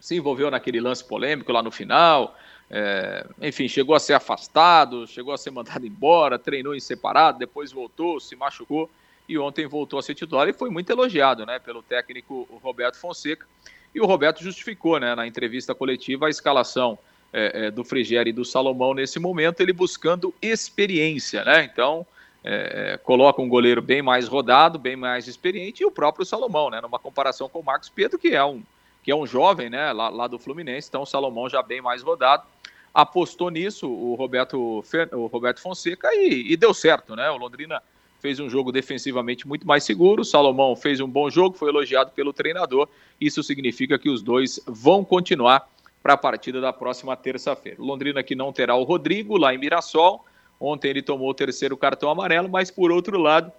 se 0.00 0.16
envolveu 0.16 0.50
naquele 0.50 0.80
lance 0.80 1.04
polêmico 1.04 1.52
lá 1.52 1.62
no 1.62 1.70
final, 1.70 2.36
é, 2.70 3.26
enfim, 3.40 3.68
chegou 3.68 3.94
a 3.94 4.00
ser 4.00 4.14
afastado, 4.14 5.06
chegou 5.06 5.32
a 5.32 5.38
ser 5.38 5.50
mandado 5.50 5.86
embora, 5.86 6.38
treinou 6.38 6.74
em 6.74 6.80
separado, 6.80 7.38
depois 7.38 7.72
voltou, 7.72 8.18
se 8.18 8.34
machucou 8.34 8.90
e 9.28 9.38
ontem 9.38 9.66
voltou 9.66 9.98
a 9.98 10.02
ser 10.02 10.14
titular 10.14 10.48
e 10.48 10.52
foi 10.52 10.70
muito 10.70 10.90
elogiado 10.90 11.46
né, 11.46 11.58
pelo 11.58 11.82
técnico 11.82 12.48
Roberto 12.62 12.96
Fonseca. 12.96 13.46
E 13.94 14.00
o 14.00 14.06
Roberto 14.06 14.42
justificou 14.42 14.98
né, 14.98 15.14
na 15.14 15.26
entrevista 15.26 15.74
coletiva 15.74 16.26
a 16.26 16.30
escalação 16.30 16.98
é, 17.32 17.66
é, 17.66 17.70
do 17.70 17.84
Frigério 17.84 18.30
e 18.30 18.32
do 18.32 18.44
Salomão 18.44 18.94
nesse 18.94 19.18
momento, 19.18 19.60
ele 19.60 19.72
buscando 19.72 20.34
experiência. 20.40 21.44
Né? 21.44 21.64
Então, 21.64 22.06
é, 22.44 22.92
é, 22.94 22.96
coloca 22.98 23.42
um 23.42 23.48
goleiro 23.48 23.82
bem 23.82 24.02
mais 24.02 24.28
rodado, 24.28 24.78
bem 24.78 24.96
mais 24.96 25.26
experiente, 25.26 25.82
e 25.82 25.86
o 25.86 25.90
próprio 25.90 26.24
Salomão, 26.24 26.70
né, 26.70 26.80
numa 26.80 26.98
comparação 26.98 27.48
com 27.48 27.60
o 27.60 27.64
Marcos 27.64 27.88
Pedro, 27.88 28.18
que 28.18 28.28
é 28.28 28.44
um, 28.44 28.62
que 29.06 29.12
é 29.12 29.14
um 29.14 29.24
jovem 29.24 29.70
né, 29.70 29.92
lá, 29.92 30.08
lá 30.08 30.26
do 30.26 30.36
Fluminense, 30.36 30.88
então 30.88 31.02
o 31.02 31.06
Salomão 31.06 31.48
já 31.48 31.62
bem 31.62 31.80
mais 31.80 32.02
rodado. 32.02 32.42
Apostou 32.92 33.50
nisso 33.50 33.88
o 33.88 34.16
Roberto, 34.16 34.82
o 35.12 35.26
Roberto 35.26 35.60
Fonseca 35.60 36.12
e, 36.12 36.52
e 36.52 36.56
deu 36.56 36.74
certo, 36.74 37.14
né? 37.14 37.30
O 37.30 37.36
Londrina 37.36 37.80
fez 38.18 38.40
um 38.40 38.50
jogo 38.50 38.72
defensivamente 38.72 39.46
muito 39.46 39.64
mais 39.64 39.84
seguro. 39.84 40.22
O 40.22 40.24
Salomão 40.24 40.74
fez 40.74 40.98
um 40.98 41.06
bom 41.06 41.30
jogo, 41.30 41.56
foi 41.56 41.68
elogiado 41.68 42.10
pelo 42.10 42.32
treinador. 42.32 42.88
Isso 43.20 43.44
significa 43.44 43.96
que 43.96 44.10
os 44.10 44.22
dois 44.22 44.58
vão 44.66 45.04
continuar 45.04 45.68
para 46.02 46.14
a 46.14 46.16
partida 46.16 46.60
da 46.60 46.72
próxima 46.72 47.16
terça-feira. 47.16 47.76
Londrina 47.80 48.24
que 48.24 48.34
não 48.34 48.52
terá 48.52 48.74
o 48.74 48.82
Rodrigo 48.82 49.38
lá 49.38 49.54
em 49.54 49.58
Mirassol. 49.58 50.24
Ontem 50.58 50.88
ele 50.88 51.02
tomou 51.02 51.30
o 51.30 51.34
terceiro 51.34 51.76
cartão 51.76 52.10
amarelo, 52.10 52.48
mas 52.48 52.72
por 52.72 52.90
outro 52.90 53.20
lado, 53.20 53.52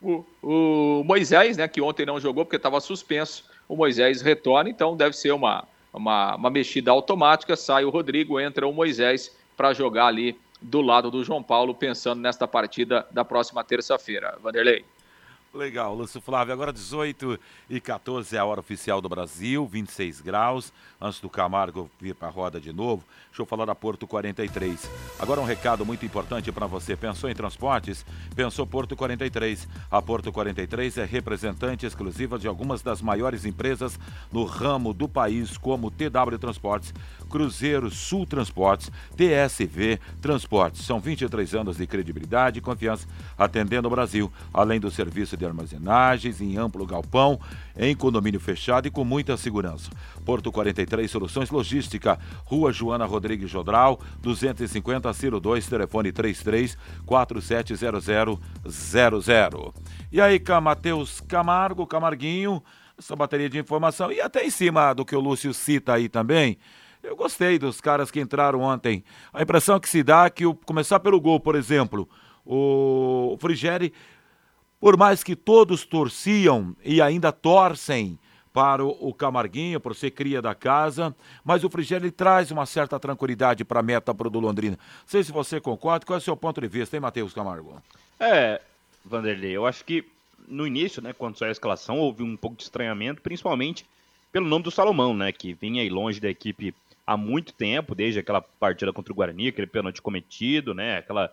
o, 0.00 0.24
o 0.42 1.04
Moisés, 1.04 1.58
né, 1.58 1.68
que 1.68 1.82
ontem 1.82 2.06
não 2.06 2.18
jogou 2.18 2.46
porque 2.46 2.56
estava 2.56 2.80
suspenso, 2.80 3.44
o 3.68 3.76
Moisés 3.76 4.22
retorna, 4.22 4.70
então 4.70 4.96
deve 4.96 5.14
ser 5.14 5.32
uma, 5.32 5.64
uma, 5.92 6.34
uma 6.36 6.50
mexida 6.50 6.90
automática. 6.90 7.54
Sai 7.54 7.84
o 7.84 7.90
Rodrigo, 7.90 8.40
entra 8.40 8.66
o 8.66 8.72
Moisés 8.72 9.36
para 9.56 9.72
jogar 9.72 10.06
ali 10.06 10.38
do 10.60 10.80
lado 10.80 11.10
do 11.10 11.22
João 11.22 11.42
Paulo, 11.42 11.74
pensando 11.74 12.20
nesta 12.20 12.48
partida 12.48 13.06
da 13.10 13.24
próxima 13.24 13.62
terça-feira. 13.62 14.36
Vanderlei. 14.42 14.84
Legal, 15.54 15.94
Lúcio 15.94 16.20
Flávio. 16.20 16.52
Agora 16.52 16.70
18 16.70 17.40
e 17.70 17.80
14 17.80 18.36
é 18.36 18.38
a 18.38 18.44
hora 18.44 18.60
oficial 18.60 19.00
do 19.00 19.08
Brasil, 19.08 19.66
26 19.66 20.20
graus. 20.20 20.70
Antes 21.00 21.20
do 21.20 21.30
Camargo 21.30 21.90
vir 21.98 22.14
para 22.14 22.28
a 22.28 22.30
roda 22.30 22.60
de 22.60 22.72
novo, 22.72 23.02
deixa 23.28 23.40
eu 23.40 23.46
falar 23.46 23.64
da 23.64 23.74
Porto 23.74 24.06
43. 24.06 24.90
Agora 25.18 25.40
um 25.40 25.44
recado 25.44 25.86
muito 25.86 26.04
importante 26.04 26.52
para 26.52 26.66
você. 26.66 26.94
Pensou 26.96 27.30
em 27.30 27.34
transportes? 27.34 28.04
Pensou 28.36 28.66
Porto 28.66 28.94
43. 28.94 29.66
A 29.90 30.02
Porto 30.02 30.30
43 30.30 30.98
é 30.98 31.04
representante 31.06 31.86
exclusiva 31.86 32.38
de 32.38 32.46
algumas 32.46 32.82
das 32.82 33.00
maiores 33.00 33.46
empresas 33.46 33.98
no 34.30 34.44
ramo 34.44 34.92
do 34.92 35.08
país, 35.08 35.56
como 35.56 35.90
TW 35.90 36.36
Transportes, 36.38 36.92
Cruzeiro 37.30 37.90
Sul 37.90 38.26
Transportes, 38.26 38.90
TSV 39.16 39.98
Transportes. 40.20 40.84
São 40.84 41.00
23 41.00 41.54
anos 41.54 41.78
de 41.78 41.86
credibilidade 41.86 42.58
e 42.58 42.62
confiança 42.62 43.06
atendendo 43.38 43.88
o 43.88 43.90
Brasil, 43.90 44.30
além 44.52 44.78
do 44.78 44.90
serviço 44.90 45.37
de 45.38 45.46
armazenagens 45.46 46.40
em 46.40 46.58
amplo 46.58 46.84
galpão, 46.84 47.38
em 47.76 47.94
condomínio 47.96 48.40
fechado 48.40 48.88
e 48.88 48.90
com 48.90 49.04
muita 49.04 49.36
segurança. 49.36 49.90
Porto 50.24 50.50
43 50.52 51.10
Soluções 51.10 51.50
Logística, 51.50 52.18
Rua 52.44 52.72
Joana 52.72 53.06
Rodrigues 53.06 53.50
Jodral, 53.50 53.98
250 54.20 55.12
Ciro 55.14 55.40
2, 55.40 55.66
telefone 55.66 56.12
33 56.12 56.76
470000. 57.06 59.74
E 60.12 60.20
aí, 60.20 60.38
Matheus 60.60 61.20
Camargo, 61.20 61.86
Camarguinho, 61.86 62.62
essa 62.98 63.14
bateria 63.14 63.48
de 63.48 63.58
informação 63.58 64.10
e 64.10 64.20
até 64.20 64.44
em 64.44 64.50
cima 64.50 64.92
do 64.92 65.04
que 65.04 65.14
o 65.14 65.20
Lúcio 65.20 65.54
cita 65.54 65.94
aí 65.94 66.08
também. 66.08 66.58
Eu 67.02 67.14
gostei 67.14 67.58
dos 67.58 67.80
caras 67.80 68.10
que 68.10 68.20
entraram 68.20 68.60
ontem. 68.60 69.04
A 69.32 69.42
impressão 69.42 69.78
que 69.78 69.88
se 69.88 70.02
dá 70.02 70.24
é 70.24 70.30
que, 70.30 70.44
o, 70.44 70.54
começar 70.54 70.98
pelo 70.98 71.20
gol, 71.20 71.38
por 71.38 71.54
exemplo, 71.54 72.08
o 72.44 73.36
Frigeri, 73.40 73.92
por 74.80 74.96
mais 74.96 75.22
que 75.22 75.34
todos 75.34 75.84
torciam 75.84 76.76
e 76.84 77.00
ainda 77.00 77.32
torcem 77.32 78.18
para 78.52 78.84
o, 78.84 79.14
Camarguinho, 79.14 79.78
por 79.78 79.94
ser 79.94 80.10
cria 80.10 80.42
da 80.42 80.54
casa, 80.54 81.14
mas 81.44 81.62
o 81.62 81.70
Frigeri 81.70 82.10
traz 82.10 82.50
uma 82.50 82.66
certa 82.66 82.98
tranquilidade 82.98 83.64
para 83.64 83.80
a 83.80 83.82
meta 83.82 84.10
o 84.10 84.30
do 84.30 84.40
Londrina. 84.40 84.76
Não 84.76 85.06
sei 85.06 85.22
se 85.22 85.30
você 85.30 85.60
concorda, 85.60 86.04
qual 86.04 86.16
é 86.16 86.18
o 86.18 86.22
seu 86.22 86.36
ponto 86.36 86.60
de 86.60 86.66
vista, 86.66 86.96
hein, 86.96 87.00
Matheus 87.00 87.32
Camargo? 87.32 87.80
É, 88.18 88.60
Vanderlei, 89.04 89.52
eu 89.52 89.64
acho 89.64 89.84
que 89.84 90.04
no 90.48 90.66
início, 90.66 91.00
né, 91.00 91.12
quando 91.12 91.38
saiu 91.38 91.50
a 91.50 91.52
escalação, 91.52 91.98
houve 91.98 92.22
um 92.22 92.36
pouco 92.36 92.56
de 92.56 92.64
estranhamento, 92.64 93.22
principalmente 93.22 93.86
pelo 94.32 94.46
nome 94.46 94.64
do 94.64 94.70
Salomão, 94.70 95.14
né, 95.14 95.30
que 95.30 95.54
vinha 95.54 95.82
aí 95.82 95.88
longe 95.88 96.18
da 96.18 96.28
equipe 96.28 96.74
há 97.08 97.16
muito 97.16 97.54
tempo, 97.54 97.94
desde 97.94 98.20
aquela 98.20 98.42
partida 98.42 98.92
contra 98.92 99.10
o 99.10 99.16
Guarani, 99.16 99.48
aquele 99.48 99.66
pênalti 99.66 100.02
cometido, 100.02 100.74
né? 100.74 100.98
Aquela 100.98 101.32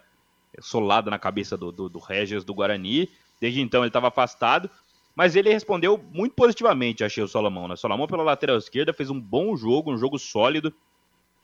solada 0.61 1.11
na 1.11 1.19
cabeça 1.19 1.57
do, 1.57 1.69
do, 1.69 1.89
do 1.89 1.99
Regis 1.99 2.45
do 2.45 2.53
Guarani. 2.53 3.09
Desde 3.39 3.61
então 3.61 3.81
ele 3.81 3.87
estava 3.87 4.07
afastado, 4.07 4.69
mas 5.15 5.35
ele 5.35 5.49
respondeu 5.49 5.97
muito 6.11 6.33
positivamente, 6.35 7.03
achei 7.03 7.23
o 7.23 7.27
Solomão. 7.27 7.67
Né? 7.67 7.73
O 7.75 7.77
Solomão 7.77 8.07
pela 8.07 8.23
lateral 8.23 8.57
esquerda 8.57 8.93
fez 8.93 9.09
um 9.09 9.19
bom 9.19 9.55
jogo, 9.55 9.91
um 9.91 9.97
jogo 9.97 10.19
sólido. 10.19 10.73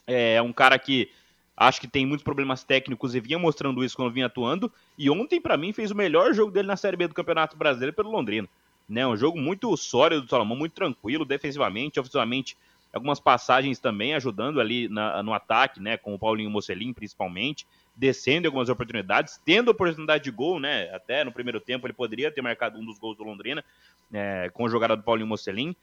É 0.05 0.41
um 0.41 0.51
cara 0.51 0.77
que 0.77 1.09
acho 1.55 1.79
que 1.79 1.87
tem 1.87 2.05
muitos 2.05 2.23
problemas 2.23 2.63
técnicos 2.63 3.15
e 3.15 3.19
vinha 3.19 3.39
mostrando 3.39 3.83
isso 3.83 3.95
quando 3.95 4.11
vinha 4.11 4.25
atuando. 4.25 4.71
E 4.97 5.09
ontem, 5.09 5.39
para 5.39 5.55
mim, 5.55 5.71
fez 5.71 5.91
o 5.91 5.95
melhor 5.95 6.33
jogo 6.33 6.51
dele 6.51 6.67
na 6.67 6.75
Série 6.75 6.97
B 6.97 7.07
do 7.07 7.13
Campeonato 7.13 7.55
Brasileiro 7.55 7.95
pelo 7.95 8.11
Londrina. 8.11 8.47
Né? 8.89 9.07
Um 9.07 9.15
jogo 9.15 9.39
muito 9.39 9.75
sólido 9.77 10.23
do 10.23 10.29
Solomão, 10.29 10.57
muito 10.57 10.73
tranquilo, 10.73 11.23
defensivamente, 11.23 11.99
ofensivamente 11.99 12.57
algumas 12.93 13.19
passagens 13.19 13.79
também 13.79 14.13
ajudando 14.13 14.59
ali 14.59 14.87
na, 14.89 15.23
no 15.23 15.33
ataque, 15.33 15.79
né, 15.79 15.97
com 15.97 16.13
o 16.13 16.19
Paulinho 16.19 16.49
Mocelin 16.49 16.93
principalmente, 16.93 17.65
descendo 17.95 18.47
algumas 18.47 18.69
oportunidades, 18.69 19.39
tendo 19.45 19.71
oportunidade 19.71 20.23
de 20.23 20.31
gol, 20.31 20.59
né, 20.59 20.93
até 20.93 21.23
no 21.23 21.31
primeiro 21.31 21.59
tempo 21.59 21.85
ele 21.87 21.93
poderia 21.93 22.31
ter 22.31 22.41
marcado 22.41 22.79
um 22.79 22.85
dos 22.85 22.99
gols 22.99 23.17
do 23.17 23.23
Londrina, 23.23 23.63
é, 24.11 24.49
com 24.53 24.65
a 24.65 24.69
jogada 24.69 24.95
do 24.95 25.03
Paulinho 25.03 25.27
Mocelin. 25.27 25.75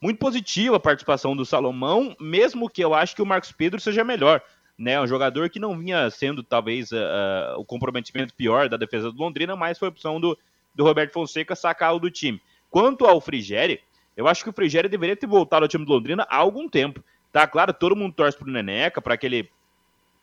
Muito 0.00 0.18
positiva 0.18 0.76
a 0.76 0.80
participação 0.80 1.34
do 1.34 1.46
Salomão, 1.46 2.14
mesmo 2.20 2.68
que 2.68 2.84
eu 2.84 2.94
acho 2.94 3.14
que 3.14 3.22
o 3.22 3.26
Marcos 3.26 3.52
Pedro 3.52 3.80
seja 3.80 4.04
melhor, 4.04 4.42
né, 4.78 5.00
um 5.00 5.06
jogador 5.06 5.48
que 5.48 5.58
não 5.58 5.78
vinha 5.78 6.10
sendo 6.10 6.42
talvez 6.42 6.92
uh, 6.92 7.56
o 7.56 7.64
comprometimento 7.64 8.34
pior 8.34 8.68
da 8.68 8.76
defesa 8.76 9.10
do 9.10 9.18
Londrina, 9.18 9.56
mas 9.56 9.78
foi 9.78 9.88
opção 9.88 10.20
do, 10.20 10.36
do 10.74 10.84
Roberto 10.84 11.12
Fonseca 11.12 11.54
sacar 11.54 11.94
o 11.94 11.98
do 11.98 12.10
time. 12.10 12.40
Quanto 12.68 13.06
ao 13.06 13.20
Frigeri, 13.20 13.80
eu 14.16 14.26
acho 14.26 14.42
que 14.42 14.50
o 14.50 14.52
Frigério 14.52 14.88
deveria 14.88 15.16
ter 15.16 15.26
voltado 15.26 15.64
ao 15.64 15.68
time 15.68 15.84
do 15.84 15.92
Londrina 15.92 16.26
há 16.28 16.36
algum 16.36 16.68
tempo. 16.68 17.04
Tá 17.30 17.46
claro, 17.46 17.72
todo 17.72 17.94
mundo 17.94 18.14
torce 18.14 18.38
pro 18.38 18.50
Neneca, 18.50 19.02
para 19.02 19.16
que 19.16 19.26
ele 19.26 19.50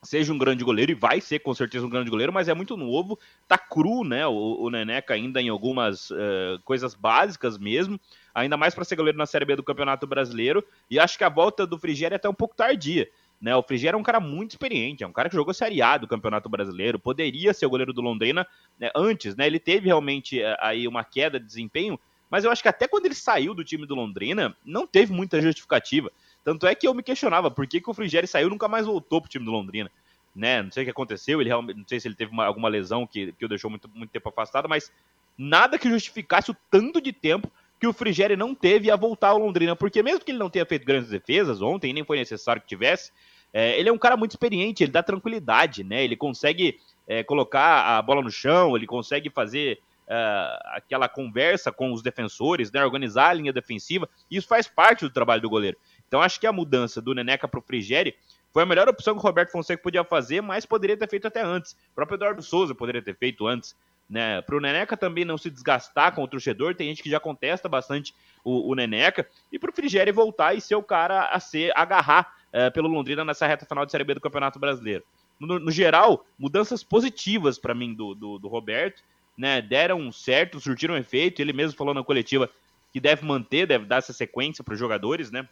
seja 0.04 0.34
um 0.34 0.38
grande 0.38 0.64
goleiro 0.64 0.92
e 0.92 0.96
vai 0.96 1.22
ser 1.22 1.40
com 1.40 1.54
certeza 1.54 1.86
um 1.86 1.90
grande 1.90 2.10
goleiro, 2.10 2.34
mas 2.34 2.48
é 2.48 2.54
muito 2.54 2.76
novo, 2.76 3.18
tá 3.48 3.58
cru, 3.58 4.04
né? 4.04 4.28
O, 4.28 4.64
o 4.64 4.70
Neneca 4.70 5.14
ainda 5.14 5.42
em 5.42 5.50
algumas 5.50 6.12
uh, 6.12 6.60
coisas 6.64 6.94
básicas 6.94 7.58
mesmo, 7.58 8.00
ainda 8.34 8.58
mais 8.58 8.76
para 8.76 8.84
ser 8.84 8.96
goleiro 8.96 9.18
na 9.18 9.26
Série 9.26 9.46
B 9.46 9.56
do 9.56 9.64
Campeonato 9.64 10.06
Brasileiro. 10.06 10.64
E 10.90 11.00
acho 11.00 11.18
que 11.18 11.24
a 11.24 11.30
volta 11.30 11.66
do 11.66 11.80
Frigério 11.80 12.16
é 12.16 12.18
até 12.18 12.28
um 12.28 12.34
pouco 12.34 12.56
tardia. 12.56 13.10
Né, 13.42 13.54
o 13.54 13.64
Frigério 13.64 13.98
é 13.98 14.00
um 14.00 14.04
cara 14.04 14.22
muito 14.22 14.52
experiente, 14.52 15.04
é 15.04 15.08
um 15.08 15.12
cara 15.12 15.28
que 15.28 15.36
jogou 15.36 15.54
Série 15.54 15.82
A 15.82 15.98
do 15.98 16.08
Campeonato 16.08 16.48
Brasileiro, 16.48 16.98
poderia 16.98 17.54
ser 17.54 17.66
o 17.66 17.70
goleiro 17.70 17.92
do 17.92 18.00
Londrina 18.00 18.48
né, 18.80 18.90
antes, 18.96 19.36
né? 19.36 19.46
Ele 19.46 19.60
teve 19.60 19.88
realmente 19.88 20.42
uh, 20.42 20.56
aí 20.62 20.88
uma 20.88 21.04
queda 21.04 21.38
de 21.38 21.46
desempenho, 21.46 22.00
mas 22.34 22.44
eu 22.44 22.50
acho 22.50 22.63
que 22.63 22.68
até 22.68 22.88
quando 22.88 23.06
ele 23.06 23.13
saiu 23.13 23.54
do 23.54 23.63
time 23.63 23.86
do 23.86 23.94
Londrina, 23.94 24.58
não 24.66 24.88
teve 24.88 25.13
muita 25.13 25.40
justificativa. 25.40 26.12
Tanto 26.44 26.66
é 26.66 26.74
que 26.74 26.88
eu 26.88 26.92
me 26.96 27.04
questionava 27.04 27.52
por 27.52 27.68
que, 27.68 27.80
que 27.80 27.88
o 27.92 27.94
Frigério 27.94 28.28
saiu 28.28 28.48
e 28.48 28.50
nunca 28.50 28.68
mais 28.68 28.88
voltou 28.88 29.22
pro 29.22 29.30
time 29.30 29.46
do 29.46 29.52
Londrina. 29.52 29.92
Né? 30.36 30.63
Não 30.63 30.72
sei 30.72 30.82
o 30.82 30.86
que 30.88 30.90
aconteceu, 30.90 31.40
ele 31.40 31.50
realmente, 31.50 31.78
não 31.78 31.88
sei 31.88 32.00
se 32.00 32.08
ele 32.08 32.16
teve 32.16 32.32
uma, 32.32 32.44
alguma 32.44 32.68
lesão 32.70 33.06
que, 33.06 33.34
que 33.34 33.46
o 33.46 33.48
deixou 33.48 33.70
muito, 33.70 33.88
muito 33.94 34.10
tempo 34.10 34.30
afastado, 34.30 34.68
mas 34.68 34.92
nada 35.38 35.78
que 35.78 35.88
justificasse 35.88 36.50
o 36.50 36.58
tanto 36.72 37.00
de 37.00 37.13
tempo 37.13 37.52
que 37.80 37.86
o 37.86 37.94
Frigério 37.94 38.36
não 38.36 38.56
teve 38.56 38.90
a 38.90 38.96
voltar 38.96 39.28
ao 39.28 39.38
Londrina, 39.38 39.75
porque 39.75 40.02
mesmo 40.02 40.25
que 40.25 40.32
ele 40.32 40.40
não 40.40 40.50
tenha 40.50 40.66
feito 40.66 40.88
grandes 40.88 41.12
defesas 41.12 41.62
ontem, 41.62 41.94
nem 41.94 42.04
foi 42.04 42.18
necessário 42.18 42.63
que 42.63 42.68
tivesse, 42.68 43.12
é, 43.54 43.80
ele 43.80 43.90
é 43.90 43.94
um 43.94 43.98
cara 44.00 44.18
muito 44.18 44.32
experiente, 44.32 44.84
ele 44.84 44.92
dá 44.92 45.04
tranquilidade, 45.04 45.84
né? 45.84 46.04
Ele 46.04 46.16
consegue 46.16 46.80
é, 47.08 47.24
colocar 47.24 47.96
a 47.96 48.02
bola 48.02 48.24
no 48.24 48.32
chão, 48.32 48.75
ele 48.75 48.88
consegue 48.88 49.30
fazer 49.30 49.80
é, 50.13 50.60
aquela 50.75 51.10
conversa 51.10 51.72
com 51.72 51.91
os 51.91 52.03
defensores, 52.03 52.72
né? 52.72 52.86
Organizar 52.86 53.29
a 53.29 53.34
linha 53.34 53.51
defensiva, 53.51 54.08
isso 54.29 54.48
faz 54.48 54.67
parte 54.67 55.01
do 55.01 55.10
trabalho 55.10 55.41
do 55.41 55.50
goleiro. 55.50 55.75
Então 56.08 56.22
acho 56.22 56.39
que 56.39 56.46
a 56.46 56.53
mudança 56.53 57.01
do 57.01 57.15
Neneca 57.15 57.48
para 57.48 57.60
o 57.60 57.63
Frigeri 57.63 58.15
foi 58.51 58.62
a 58.62 58.65
melhor 58.67 58.88
opção 58.88 59.15
que 59.15 59.20
o 59.20 59.24
Roberto 59.24 59.51
Fonseca 59.51 59.82
podia 59.82 60.03
fazer, 60.03 60.39
mas 60.39 60.67
poderia 60.67 60.96
ter 60.96 61.10
feito 61.10 61.27
até 61.27 61.41
antes. 61.41 61.72
O 61.72 61.96
próprio 61.96 62.17
Eduardo 62.17 62.43
Souza 62.43 62.75
poderia 62.75 63.01
ter 63.01 63.15
feito 63.15 63.48
antes. 63.48 63.75
Né? 64.08 64.39
Para 64.43 64.55
o 64.55 64.60
Neneca 64.60 64.96
também 64.96 65.25
não 65.25 65.39
se 65.39 65.50
desgastar 65.50 66.13
com 66.13 66.22
o 66.22 66.27
torcedor, 66.27 66.75
tem 66.75 66.89
gente 66.89 67.01
que 67.01 67.10
já 67.10 67.20
contesta 67.20 67.67
bastante 67.67 68.13
o, 68.43 68.70
o 68.72 68.75
Neneca. 68.75 69.27
E 69.51 69.58
para 69.58 69.72
o 69.72 69.74
Frigeri 69.74 70.12
voltar 70.12 70.53
e 70.53 70.62
ser 70.62 70.75
o 70.75 70.84
cara 70.84 71.29
a 71.29 71.39
ser 71.39 71.72
agarrar 71.75 72.36
é, 72.51 72.70
pelo 72.70 72.88
Londrina 72.88 73.25
nessa 73.25 73.48
reta 73.48 73.65
final 73.65 73.84
de 73.84 73.91
Série 73.91 74.03
B 74.03 74.13
do 74.13 74.22
Campeonato 74.22 74.60
Brasileiro. 74.60 75.03
No, 75.39 75.58
no 75.58 75.72
geral, 75.72 76.24
mudanças 76.38 76.84
positivas 76.84 77.58
para 77.58 77.74
mim 77.74 77.96
do, 77.96 78.13
do, 78.13 78.38
do 78.38 78.48
Roberto. 78.48 79.01
Né, 79.38 79.62
deram 79.62 80.12
certo, 80.12 80.60
surtiram 80.60 80.96
efeito. 80.96 81.42
Ele 81.42 81.54
mesmo 81.54 81.78
falou 81.78 81.94
na 81.94 82.04
coletiva 82.04 82.50
que 82.92 83.00
deve 83.00 83.25
manter, 83.25 83.66
deve 83.66 83.86
dar 83.86 83.98
essa 83.98 84.13
sequência 84.13 84.63
para 84.63 84.74
os 84.74 84.80
jogadores, 84.80 85.32
né? 85.32 85.48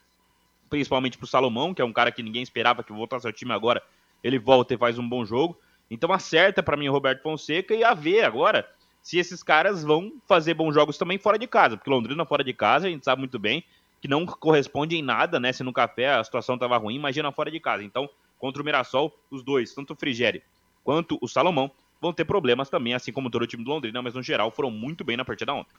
principalmente 0.72 1.18
para 1.18 1.26
o 1.26 1.28
Salomão, 1.28 1.74
que 1.74 1.82
é 1.82 1.86
um 1.86 1.92
cara 1.92 2.12
que 2.12 2.24
ninguém 2.24 2.42
esperava 2.42 2.82
que 2.82 2.94
voltasse 2.94 3.28
ao 3.28 3.34
time 3.34 3.52
agora. 3.52 3.84
Ele 4.24 4.40
volta 4.40 4.74
e 4.74 4.78
faz 4.78 4.98
um 4.98 5.08
bom 5.08 5.26
jogo. 5.26 5.60
Então 5.90 6.14
acerta 6.14 6.64
para 6.64 6.78
mim 6.78 6.88
o 6.88 6.92
Roberto 6.94 7.22
Fonseca 7.22 7.76
e 7.76 7.84
a 7.84 7.94
ver 7.94 8.24
agora 8.24 8.66
se 9.04 9.18
esses 9.18 9.44
caras 9.44 9.84
vão 9.84 10.14
fazer 10.28 10.54
bons 10.54 10.74
jogos 10.74 10.98
também 10.98 11.18
fora 11.18 11.38
de 11.38 11.46
casa, 11.48 11.76
porque 11.76 11.90
Londrina 11.90 12.24
fora 12.26 12.44
de 12.44 12.54
casa, 12.54 12.88
a 12.88 12.90
gente 12.90 13.04
sabe 13.04 13.20
muito 13.20 13.38
bem 13.38 13.66
que 14.00 14.08
não 14.08 14.26
corresponde 14.26 14.96
em 14.96 15.02
nada, 15.02 15.40
né? 15.40 15.52
Se 15.52 15.62
no 15.62 15.74
café 15.74 16.14
a 16.14 16.24
situação 16.24 16.56
estava 16.56 16.78
ruim, 16.78 16.96
imagina 16.96 17.32
fora 17.32 17.52
de 17.52 17.60
casa. 17.60 17.84
Então, 17.84 18.10
contra 18.40 18.62
o 18.62 18.66
Mirassol, 18.66 19.14
os 19.30 19.44
dois, 19.44 19.74
tanto 19.74 19.94
o 19.94 19.96
Frigério 19.96 20.42
quanto 20.84 21.18
o 21.22 21.28
Salomão, 21.28 21.70
vão 22.02 22.12
ter 22.12 22.26
problemas 22.26 22.70
também, 22.70 22.96
assim 22.96 23.12
como 23.12 23.30
todo 23.30 23.44
o 23.44 23.48
time 23.48 23.64
do 23.64 23.70
Londrina, 23.70 24.02
mas 24.02 24.16
no 24.16 24.24
geral 24.24 24.50
foram 24.50 24.72
muito 24.72 25.04
bem 25.04 25.16
na 25.16 25.24
partida 25.24 25.54
ontem. 25.54 25.74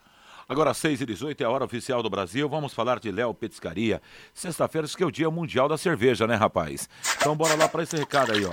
Agora, 0.47 0.73
6 0.73 1.01
e 1.01 1.05
18 1.05 1.41
é 1.41 1.45
a 1.45 1.49
hora 1.49 1.65
oficial 1.65 2.01
do 2.03 2.09
Brasil. 2.09 2.49
Vamos 2.49 2.73
falar 2.73 2.99
de 2.99 3.11
Léo 3.11 3.33
Petiscaria. 3.33 4.01
Sexta-feira, 4.33 4.87
que 4.87 5.03
é 5.03 5.05
o 5.05 5.11
dia 5.11 5.29
mundial 5.29 5.69
da 5.69 5.77
cerveja, 5.77 6.27
né, 6.27 6.35
rapaz? 6.35 6.89
Então, 7.17 7.35
bora 7.35 7.55
lá 7.55 7.67
para 7.67 7.83
esse 7.83 7.95
recado 7.95 8.33
aí, 8.33 8.45
ó. 8.45 8.51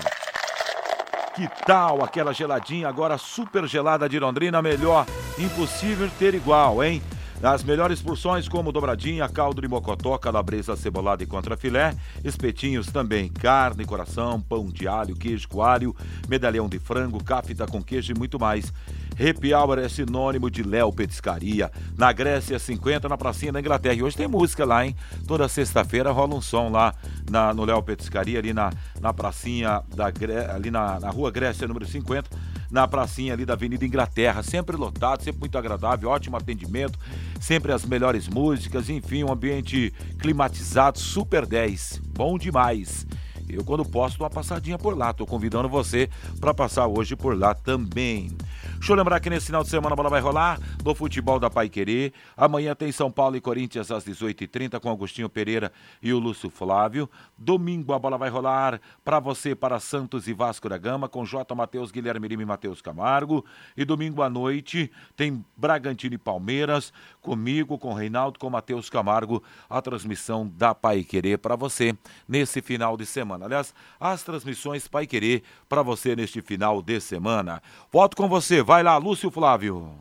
Que 1.35 1.49
tal 1.65 2.05
aquela 2.05 2.33
geladinha 2.33 2.89
agora 2.89 3.17
super 3.17 3.67
gelada 3.67 4.09
de 4.09 4.19
Londrina? 4.19 4.61
Melhor, 4.61 5.07
impossível 5.39 6.09
ter 6.19 6.35
igual, 6.35 6.83
hein? 6.83 7.03
As 7.43 7.65
melhores 7.65 8.03
porções 8.03 8.47
como 8.47 8.71
dobradinha, 8.71 9.27
caldo 9.27 9.63
de 9.63 9.69
mocotó, 9.69 10.19
calabresa 10.19 10.77
cebolada 10.77 11.23
e 11.23 11.27
contrafilé, 11.27 11.95
espetinhos 12.23 12.89
também, 12.89 13.31
carne, 13.31 13.87
coração, 13.87 14.39
pão 14.39 14.67
de 14.67 14.87
alho, 14.87 15.17
queijo 15.17 15.49
coalho, 15.49 15.97
medalhão 16.29 16.69
de 16.69 16.79
frango, 16.79 17.23
cáfita 17.25 17.67
com 17.67 17.83
queijo 17.83 18.13
e 18.13 18.19
muito 18.19 18.39
mais. 18.39 18.71
Happy 19.19 19.55
Hour 19.55 19.79
é 19.79 19.89
sinônimo 19.89 20.51
de 20.51 20.63
Léo 20.63 20.93
Petiscaria. 20.93 21.71
Na 21.97 22.13
Grécia 22.13 22.59
50, 22.59 23.09
na 23.09 23.17
pracinha 23.17 23.53
da 23.53 23.61
Inglaterra. 23.61 23.95
E 23.95 24.03
hoje 24.03 24.17
tem 24.17 24.29
música 24.29 24.65
lá, 24.65 24.85
hein? 24.85 24.95
Toda 25.27 25.49
sexta-feira 25.49 26.11
rola 26.11 26.35
um 26.35 26.41
som 26.41 26.71
lá 26.71 26.95
na, 27.31 27.53
no 27.55 27.65
Léo 27.65 27.83
Petiscaria, 27.83 28.39
ali 28.39 28.53
na, 28.53 28.71
na 29.01 29.13
pracinha 29.13 29.83
da 29.95 30.07
ali 30.55 30.71
na, 30.71 31.01
na 31.01 31.11
rua 31.11 31.31
Grécia, 31.31 31.67
número 31.67 31.87
50 31.87 32.51
na 32.71 32.87
pracinha 32.87 33.35
ali 33.35 33.45
da 33.45 33.55
Avenida 33.55 33.85
Inglaterra, 33.85 34.43
sempre 34.43 34.77
lotado, 34.77 35.23
sempre 35.23 35.41
muito 35.41 35.59
agradável, 35.59 36.09
ótimo 36.09 36.37
atendimento, 36.37 36.99
sempre 37.41 37.73
as 37.73 37.85
melhores 37.85 38.29
músicas, 38.29 38.89
enfim, 38.89 39.25
um 39.25 39.33
ambiente 39.33 39.93
climatizado, 40.19 40.99
super 40.99 41.45
10, 41.45 42.01
bom 42.15 42.39
demais. 42.39 43.07
Eu, 43.55 43.65
quando 43.65 43.85
posso, 43.85 44.19
dou 44.19 44.25
uma 44.25 44.31
passadinha 44.31 44.79
por 44.79 44.97
lá. 44.97 45.13
Tô 45.13 45.27
convidando 45.27 45.69
você 45.69 46.09
para 46.41 46.55
passar 46.55 46.87
hoje 46.87 47.17
por 47.17 47.39
lá 47.39 47.55
também. 47.55 48.31
Deixa 48.81 48.93
eu 48.93 48.97
lembrar 48.97 49.21
que 49.21 49.29
nesse 49.29 49.47
final 49.47 49.63
de 49.63 49.69
semana 49.69 49.93
a 49.93 49.97
bola 49.97 50.09
vai 50.09 50.21
rolar 50.21 50.59
no 50.83 50.95
futebol 50.95 51.39
da 51.39 51.51
Pai 51.51 51.69
Querer. 51.69 52.13
Amanhã 52.37 52.75
tem 52.75 52.91
São 52.91 53.11
Paulo 53.11 53.37
e 53.37 53.41
Corinthians 53.41 53.91
às 53.91 54.05
18h30 54.05 54.81
com 54.81 54.91
Agostinho 54.91 55.29
Pereira 55.29 55.71
e 56.03 56.13
o 56.13 56.19
Lúcio 56.19 56.49
Flávio. 56.49 57.09
Domingo 57.37 57.93
a 57.93 57.99
bola 57.99 58.17
vai 58.17 58.31
rolar 58.31 58.81
para 59.05 59.21
você 59.21 59.55
para 59.55 59.79
Santos 59.79 60.27
e 60.29 60.33
Vasco 60.33 60.69
da 60.69 60.79
Gama 60.79 61.09
com 61.09 61.25
J. 61.25 61.55
Matheus, 61.55 61.91
Guilherme 61.91 62.27
Lima 62.27 62.43
e 62.43 62.47
Matheus 62.47 62.81
Camargo. 62.81 63.45
E 63.77 63.85
domingo 63.85 64.23
à 64.23 64.31
noite 64.31 64.91
tem 65.17 65.45
Bragantino 65.57 66.15
e 66.15 66.19
Palmeiras 66.19 66.93
comigo, 67.21 67.79
com 67.79 67.93
Reinaldo, 67.93 68.39
com 68.39 68.49
Matheus 68.49 68.89
Camargo. 68.89 69.43
A 69.69 69.83
transmissão 69.83 70.49
da 70.49 70.75
Pai 70.75 71.05
Querer 71.05 71.39
para 71.39 71.57
você 71.57 71.95
nesse 72.29 72.63
final 72.63 72.97
de 72.97 73.05
semana. 73.05 73.40
Aliás, 73.45 73.75
as 73.99 74.23
transmissões 74.23 74.89
Pai 74.89 75.07
Querer 75.07 75.43
para 75.69 75.83
você 75.83 76.15
neste 76.15 76.41
final 76.41 76.83
de 76.83 77.01
semana. 77.01 77.63
Volto 77.91 78.17
com 78.17 78.29
você. 78.29 78.63
Vai 78.63 78.83
lá, 78.83 78.97
Lúcio 78.97 79.31
Flávio. 79.31 79.97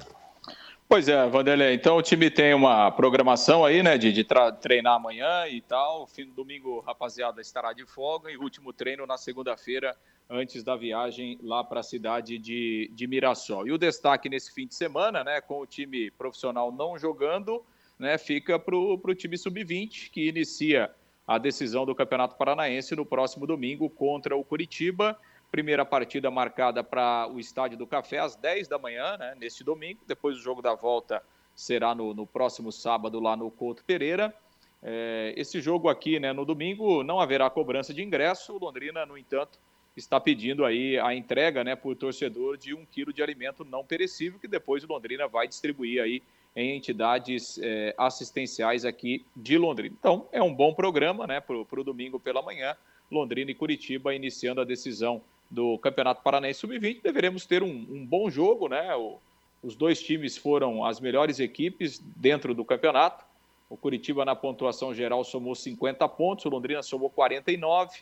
Pois 0.90 1.08
é, 1.08 1.28
Vanderlei. 1.30 1.76
Então 1.76 1.98
o 1.98 2.02
time 2.02 2.32
tem 2.32 2.52
uma 2.52 2.90
programação 2.90 3.64
aí, 3.64 3.84
né, 3.84 3.96
de, 3.96 4.12
de 4.12 4.26
treinar 4.60 4.96
amanhã 4.96 5.48
e 5.48 5.62
tal. 5.62 6.08
Fim 6.08 6.26
do 6.26 6.34
domingo, 6.34 6.80
rapaziada, 6.80 7.40
estará 7.40 7.74
de 7.74 7.86
folga 7.86 8.32
e 8.32 8.38
último 8.38 8.74
treino 8.74 9.06
na 9.06 9.16
segunda-feira, 9.16 9.96
antes 10.28 10.64
da 10.64 10.76
viagem 10.76 11.38
lá 11.44 11.64
para 11.64 11.82
a 11.82 11.84
cidade 11.84 12.40
de, 12.40 12.90
de 12.92 13.06
Mirassol. 13.06 13.68
E 13.68 13.72
o 13.72 13.78
destaque 13.78 14.30
nesse 14.30 14.52
fim 14.52 14.66
de 14.66 14.74
semana, 14.74 15.24
né, 15.24 15.40
com 15.42 15.60
o 15.60 15.68
time 15.68 16.10
profissional 16.10 16.72
não 16.72 16.98
jogando, 16.98 17.64
né, 18.00 18.18
fica 18.18 18.58
para 18.58 18.76
o 18.76 19.16
time 19.16 19.38
sub-20, 19.38 20.10
que 20.10 20.28
inicia 20.28 20.90
a 21.30 21.38
decisão 21.38 21.86
do 21.86 21.94
Campeonato 21.94 22.36
Paranaense 22.36 22.96
no 22.96 23.06
próximo 23.06 23.46
domingo 23.46 23.88
contra 23.88 24.36
o 24.36 24.44
Curitiba. 24.44 25.16
Primeira 25.52 25.86
partida 25.86 26.32
marcada 26.32 26.84
para 26.84 27.30
o 27.32 27.40
Estádio 27.40 27.78
do 27.78 27.86
Café 27.86 28.18
às 28.18 28.36
10 28.36 28.68
da 28.68 28.80
manhã, 28.80 29.16
né, 29.16 29.36
neste 29.40 29.64
domingo. 29.64 30.00
Depois 30.08 30.36
o 30.36 30.42
jogo 30.42 30.60
da 30.60 30.74
volta 30.74 31.22
será 31.54 31.94
no, 31.94 32.16
no 32.16 32.26
próximo 32.26 32.72
sábado 32.72 33.20
lá 33.20 33.38
no 33.38 33.52
Couto 33.52 33.86
Pereira. 33.86 34.34
É, 34.82 35.32
esse 35.38 35.62
jogo 35.62 35.88
aqui, 35.88 36.20
né, 36.20 36.34
no 36.34 36.44
domingo, 36.44 37.04
não 37.04 37.20
haverá 37.20 37.48
cobrança 37.48 37.94
de 37.94 38.02
ingresso. 38.02 38.56
O 38.56 38.58
Londrina, 38.58 39.06
no 39.06 39.16
entanto, 39.16 39.60
está 39.96 40.20
pedindo 40.20 40.66
aí 40.66 40.98
a 40.98 41.14
entrega, 41.14 41.64
né, 41.64 41.76
por 41.76 41.96
torcedor 41.96 42.58
de 42.58 42.74
um 42.74 42.88
quilo 42.88 43.14
de 43.14 43.22
alimento 43.22 43.64
não 43.64 43.86
perecível 43.86 44.40
que 44.40 44.48
depois 44.48 44.84
o 44.84 44.88
Londrina 44.88 45.28
vai 45.28 45.48
distribuir 45.48 46.02
aí 46.02 46.24
em 46.56 46.76
entidades 46.76 47.60
é, 47.62 47.94
assistenciais 47.98 48.86
aqui 48.86 49.26
de 49.36 49.58
Londrina. 49.58 49.96
Então, 50.00 50.28
é 50.32 50.42
um 50.42 50.54
bom 50.54 50.74
programa, 50.74 51.28
né, 51.28 51.40
para 51.40 51.56
o 51.56 51.84
domingo 51.84 52.20
pela 52.20 52.42
manhã. 52.42 52.76
Londrina 53.12 53.52
e 53.52 53.56
Curitiba 53.56 54.14
iniciando 54.14 54.62
a 54.62 54.66
decisão 54.66 55.22
do 55.50 55.78
Campeonato 55.80 56.22
Paranaense 56.22 56.60
Sub-20. 56.60 57.02
Deveremos 57.02 57.46
ter 57.46 57.64
um, 57.64 57.88
um, 57.90 58.06
bom 58.06 58.30
jogo, 58.30 58.68
né? 58.68 58.96
O, 58.96 59.18
os 59.64 59.76
dois 59.76 60.02
times 60.02 60.38
foram 60.38 60.86
as 60.86 61.00
melhores 61.00 61.40
equipes 61.40 62.00
dentro 62.16 62.54
do 62.54 62.64
campeonato. 62.64 63.26
O 63.70 63.76
Curitiba, 63.76 64.26
na 64.26 64.36
pontuação 64.36 64.94
geral, 64.94 65.24
somou 65.24 65.56
50 65.56 66.08
pontos, 66.10 66.46
o 66.46 66.50
Londrina 66.50 66.82
somou 66.84 67.10
49. 67.10 68.00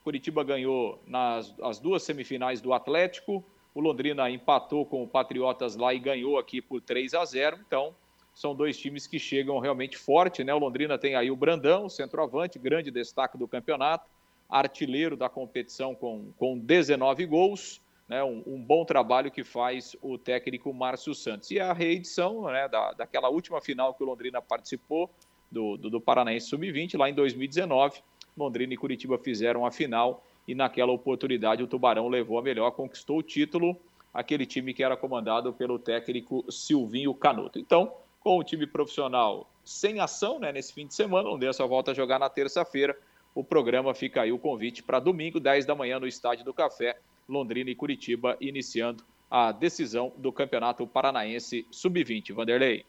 O 0.00 0.04
Curitiba 0.04 0.42
ganhou 0.42 1.00
nas 1.06 1.54
as 1.62 1.78
duas 1.78 2.02
semifinais 2.02 2.60
do 2.60 2.72
Atlético. 2.72 3.44
O 3.74 3.80
Londrina 3.80 4.30
empatou 4.30 4.84
com 4.84 5.02
o 5.02 5.08
Patriotas 5.08 5.76
lá 5.76 5.94
e 5.94 5.98
ganhou 5.98 6.38
aqui 6.38 6.60
por 6.60 6.80
3 6.80 7.14
a 7.14 7.24
0. 7.24 7.58
Então, 7.66 7.94
são 8.34 8.54
dois 8.54 8.76
times 8.78 9.06
que 9.06 9.18
chegam 9.18 9.58
realmente 9.58 9.96
forte, 9.96 10.42
né? 10.42 10.52
O 10.54 10.58
Londrina 10.58 10.98
tem 10.98 11.14
aí 11.14 11.30
o 11.30 11.36
Brandão, 11.36 11.88
centroavante, 11.88 12.58
grande 12.58 12.90
destaque 12.90 13.38
do 13.38 13.46
campeonato 13.46 14.08
artilheiro 14.50 15.16
da 15.16 15.28
competição 15.28 15.94
com, 15.94 16.32
com 16.36 16.58
19 16.58 17.24
gols, 17.26 17.80
né, 18.08 18.24
um, 18.24 18.42
um, 18.44 18.60
bom 18.60 18.84
trabalho 18.84 19.30
que 19.30 19.44
faz 19.44 19.94
o 20.02 20.18
técnico 20.18 20.74
Márcio 20.74 21.14
Santos. 21.14 21.50
E 21.52 21.60
a 21.60 21.72
reedição 21.72 22.42
né, 22.46 22.68
da, 22.68 22.92
daquela 22.92 23.28
última 23.28 23.60
final 23.60 23.94
que 23.94 24.02
o 24.02 24.06
Londrina 24.06 24.42
participou, 24.42 25.08
do, 25.50 25.76
do, 25.76 25.90
do 25.90 26.00
Paranaense 26.00 26.46
Sub-20, 26.46 26.96
lá 26.96 27.10
em 27.10 27.14
2019, 27.14 28.02
Londrina 28.36 28.72
e 28.72 28.76
Curitiba 28.76 29.18
fizeram 29.18 29.66
a 29.66 29.72
final 29.72 30.24
e 30.50 30.54
naquela 30.54 30.90
oportunidade 30.90 31.62
o 31.62 31.66
Tubarão 31.68 32.08
levou 32.08 32.36
a 32.36 32.42
melhor, 32.42 32.72
conquistou 32.72 33.18
o 33.18 33.22
título, 33.22 33.76
aquele 34.12 34.44
time 34.44 34.74
que 34.74 34.82
era 34.82 34.96
comandado 34.96 35.52
pelo 35.52 35.78
técnico 35.78 36.44
Silvinho 36.50 37.14
Canuto. 37.14 37.56
Então, 37.56 37.94
com 38.18 38.36
o 38.36 38.42
time 38.42 38.66
profissional 38.66 39.48
sem 39.64 40.00
ação 40.00 40.40
né, 40.40 40.50
nesse 40.50 40.72
fim 40.72 40.88
de 40.88 40.94
semana, 40.94 41.28
o 41.28 41.52
só 41.52 41.68
volta 41.68 41.92
a 41.92 41.94
jogar 41.94 42.18
na 42.18 42.28
terça-feira. 42.28 42.98
O 43.32 43.44
programa 43.44 43.94
fica 43.94 44.22
aí 44.22 44.32
o 44.32 44.40
convite 44.40 44.82
para 44.82 44.98
domingo, 44.98 45.38
10 45.38 45.66
da 45.66 45.74
manhã, 45.76 46.00
no 46.00 46.06
Estádio 46.08 46.44
do 46.44 46.52
Café, 46.52 46.98
Londrina 47.28 47.70
e 47.70 47.76
Curitiba, 47.76 48.36
iniciando 48.40 49.04
a 49.30 49.52
decisão 49.52 50.12
do 50.16 50.32
Campeonato 50.32 50.84
Paranaense 50.84 51.64
Sub-20. 51.70 52.34
Vanderlei. 52.34 52.84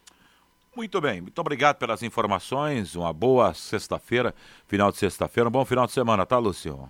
Muito 0.76 1.00
bem, 1.00 1.22
muito 1.22 1.38
obrigado 1.38 1.78
pelas 1.78 2.02
informações. 2.02 2.96
Uma 2.96 3.14
boa 3.14 3.54
sexta-feira, 3.54 4.34
final 4.66 4.92
de 4.92 4.98
sexta-feira. 4.98 5.48
Um 5.48 5.52
bom 5.52 5.64
final 5.64 5.86
de 5.86 5.92
semana, 5.92 6.26
tá, 6.26 6.40
Lúcio? 6.40 6.90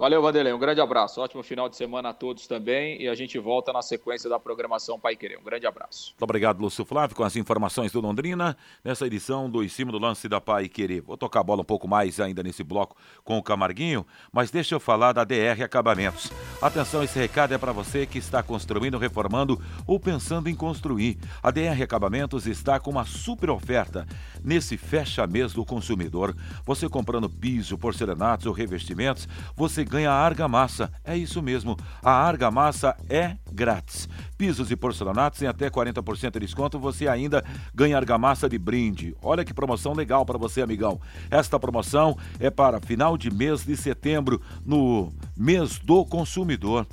Valeu, 0.00 0.22
Vanderlei. 0.22 0.50
Um 0.50 0.58
grande 0.58 0.80
abraço. 0.80 1.20
Ótimo 1.20 1.42
final 1.42 1.68
de 1.68 1.76
semana 1.76 2.08
a 2.08 2.14
todos 2.14 2.46
também. 2.46 3.02
E 3.02 3.06
a 3.06 3.14
gente 3.14 3.38
volta 3.38 3.70
na 3.70 3.82
sequência 3.82 4.30
da 4.30 4.40
programação 4.40 4.98
Pai 4.98 5.14
Querer. 5.14 5.38
Um 5.38 5.44
grande 5.44 5.66
abraço. 5.66 6.12
Muito 6.12 6.22
obrigado, 6.22 6.58
Lúcio 6.58 6.86
Flávio, 6.86 7.14
com 7.14 7.22
as 7.22 7.36
informações 7.36 7.92
do 7.92 8.00
Londrina, 8.00 8.56
nessa 8.82 9.06
edição 9.06 9.50
do 9.50 9.62
Em 9.62 9.68
Cima 9.68 9.92
do 9.92 9.98
Lance 9.98 10.26
da 10.26 10.40
Pai 10.40 10.70
Querer. 10.70 11.02
Vou 11.02 11.18
tocar 11.18 11.40
a 11.40 11.42
bola 11.42 11.60
um 11.60 11.66
pouco 11.66 11.86
mais 11.86 12.18
ainda 12.18 12.42
nesse 12.42 12.64
bloco 12.64 12.96
com 13.22 13.36
o 13.36 13.42
Camarguinho, 13.42 14.06
mas 14.32 14.50
deixa 14.50 14.74
eu 14.74 14.80
falar 14.80 15.12
da 15.12 15.22
DR 15.22 15.62
Acabamentos. 15.62 16.32
Atenção, 16.62 17.04
esse 17.04 17.18
recado 17.18 17.52
é 17.52 17.58
para 17.58 17.70
você 17.70 18.06
que 18.06 18.16
está 18.16 18.42
construindo, 18.42 18.96
reformando 18.96 19.60
ou 19.86 20.00
pensando 20.00 20.48
em 20.48 20.54
construir. 20.54 21.18
A 21.42 21.50
DR 21.50 21.82
Acabamentos 21.82 22.46
está 22.46 22.80
com 22.80 22.90
uma 22.90 23.04
super 23.04 23.50
oferta 23.50 24.06
nesse 24.42 24.78
fecha 24.78 25.26
mês 25.26 25.52
do 25.52 25.62
consumidor. 25.62 26.34
Você 26.64 26.88
comprando 26.88 27.28
piso, 27.28 27.76
porcelanatos 27.76 28.46
ou 28.46 28.54
revestimentos, 28.54 29.28
você 29.54 29.84
ganha 29.90 30.12
argamassa. 30.12 30.90
É 31.04 31.16
isso 31.16 31.42
mesmo, 31.42 31.76
a 32.02 32.12
argamassa 32.12 32.96
é 33.08 33.36
grátis. 33.52 34.08
Pisos 34.38 34.70
e 34.70 34.76
porcelanatos 34.76 35.42
em 35.42 35.46
até 35.46 35.68
40% 35.68 36.32
de 36.32 36.40
desconto, 36.40 36.78
você 36.78 37.08
ainda 37.08 37.44
ganha 37.74 37.96
argamassa 37.96 38.48
de 38.48 38.56
brinde. 38.56 39.14
Olha 39.20 39.44
que 39.44 39.52
promoção 39.52 39.92
legal 39.92 40.24
para 40.24 40.38
você, 40.38 40.62
amigão. 40.62 41.00
Esta 41.30 41.58
promoção 41.58 42.16
é 42.38 42.48
para 42.48 42.80
final 42.80 43.18
de 43.18 43.30
mês 43.30 43.64
de 43.64 43.76
setembro, 43.76 44.40
no 44.64 45.12
mês 45.36 45.78
do 45.78 46.04
consumidor. 46.04 46.86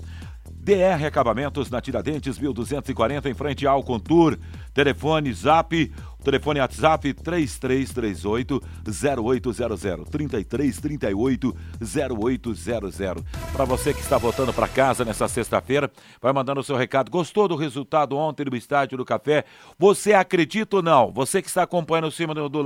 DR 0.68 1.06
Acabamentos 1.06 1.70
na 1.70 1.80
Tiradentes 1.80 2.38
1240 2.38 3.30
em 3.30 3.34
frente 3.34 3.66
ao 3.66 3.82
Contour. 3.82 4.38
Telefone 4.74 5.32
Zap 5.32 5.94
Telefone 6.24 6.60
WhatsApp 6.60 7.14
3338 7.14 8.62
0800 8.86 10.10
3338 10.10 11.56
0800. 11.82 13.24
Para 13.54 13.66
você 13.66 13.94
que 13.94 14.02
está 14.02 14.18
voltando 14.18 14.52
para 14.52 14.68
casa 14.68 15.06
nessa 15.06 15.28
sexta-feira, 15.28 15.92
vai 16.22 16.34
mandando 16.34 16.60
o 16.60 16.64
seu 16.64 16.76
recado. 16.76 17.12
Gostou 17.12 17.48
do 17.48 17.56
resultado 17.56 18.18
ontem 18.18 18.46
no 18.50 18.58
estádio 18.58 18.98
do 18.98 19.06
Café? 19.06 19.46
Você 19.78 20.14
acredita 20.14 20.78
ou 20.78 20.82
não? 20.82 21.12
Você 21.12 21.42
que 21.42 21.48
está 21.48 21.64
acompanhando 21.64 22.08
o 22.08 22.12
cima 22.12 22.34
do, 22.34 22.50
do, 22.50 22.64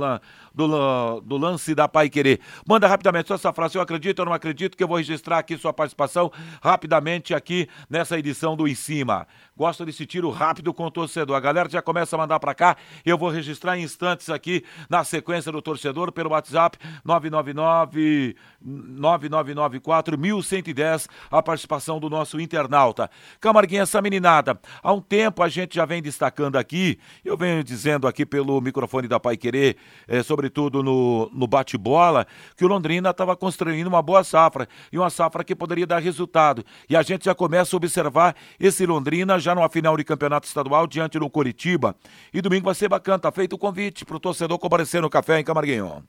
do, 0.54 1.20
do 1.20 1.36
lance 1.36 1.74
da 1.74 1.86
Pai 1.86 2.08
Querer, 2.08 2.40
manda 2.66 2.88
rapidamente 2.88 3.28
sua 3.28 3.36
essa 3.36 3.52
frase. 3.52 3.76
Eu 3.76 3.82
acredito 3.82 4.20
ou 4.20 4.26
não 4.26 4.32
acredito 4.32 4.76
que 4.76 4.82
eu 4.82 4.88
vou 4.88 4.96
registrar 4.96 5.38
aqui 5.38 5.56
sua 5.56 5.72
participação 5.72 6.32
rapidamente 6.62 7.34
aqui 7.34 7.68
nessa 7.88 8.18
edição 8.18 8.56
do 8.56 8.66
Em 8.66 8.74
Cima. 8.74 9.26
Gosto 9.56 9.84
desse 9.84 10.06
tiro 10.06 10.30
rápido 10.30 10.72
com 10.72 10.84
o 10.84 10.90
torcedor. 10.90 11.36
A 11.36 11.40
galera 11.40 11.68
já 11.68 11.82
começa 11.82 12.16
a 12.16 12.18
mandar 12.18 12.40
para 12.40 12.54
cá. 12.54 12.76
Eu 13.04 13.18
vou 13.18 13.28
registrar 13.28 13.41
em 13.48 13.82
instantes 13.82 14.30
aqui 14.30 14.64
na 14.88 15.04
sequência 15.04 15.50
do 15.50 15.60
torcedor 15.60 16.12
pelo 16.12 16.30
WhatsApp 16.30 16.78
999 17.04 18.36
9994 18.64 20.18
1110 20.18 21.08
a 21.30 21.42
participação 21.42 21.98
do 21.98 22.08
nosso 22.08 22.40
internauta. 22.40 23.10
Camarguinha, 23.40 23.82
essa 23.82 24.00
meninada, 24.00 24.58
há 24.82 24.92
um 24.92 25.00
tempo 25.00 25.42
a 25.42 25.48
gente 25.48 25.74
já 25.74 25.84
vem 25.84 26.02
destacando 26.02 26.56
aqui, 26.56 26.98
eu 27.24 27.36
venho 27.36 27.64
dizendo 27.64 28.06
aqui 28.06 28.24
pelo 28.24 28.60
microfone 28.60 29.08
da 29.08 29.18
Pai 29.18 29.36
Querer, 29.36 29.76
é, 30.06 30.22
sobretudo 30.22 30.82
no, 30.82 31.30
no 31.32 31.46
bate-bola, 31.46 32.26
que 32.56 32.64
o 32.64 32.68
Londrina 32.68 33.10
estava 33.10 33.36
construindo 33.36 33.86
uma 33.86 34.02
boa 34.02 34.22
safra 34.22 34.68
e 34.92 34.98
uma 34.98 35.10
safra 35.10 35.42
que 35.42 35.54
poderia 35.54 35.86
dar 35.86 35.98
resultado. 35.98 36.64
E 36.88 36.96
a 36.96 37.02
gente 37.02 37.24
já 37.24 37.34
começa 37.34 37.74
a 37.74 37.78
observar 37.78 38.36
esse 38.58 38.86
Londrina 38.86 39.38
já 39.38 39.54
numa 39.54 39.68
final 39.68 39.96
de 39.96 40.04
campeonato 40.04 40.46
estadual 40.46 40.86
diante 40.86 41.18
do 41.18 41.28
Coritiba. 41.28 41.96
E 42.32 42.40
domingo 42.40 42.66
vai 42.66 42.74
ser 42.74 42.88
bacana, 42.88 43.18
tá 43.18 43.31
feito 43.32 43.54
o 43.54 43.58
convite 43.58 44.04
para 44.04 44.16
o 44.16 44.20
torcedor 44.20 44.58
comparecer 44.58 45.02
no 45.02 45.10
café 45.10 45.40
em 45.40 45.44
Camarguinho. 45.44 46.04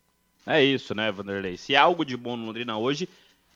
É 0.46 0.64
isso, 0.64 0.94
né, 0.94 1.12
Vanderlei? 1.12 1.58
Se 1.58 1.76
há 1.76 1.84
algo 1.84 2.04
de 2.04 2.18
bom 2.18 2.36
no 2.36 2.46
Londrina 2.46 2.78
hoje, 2.78 3.08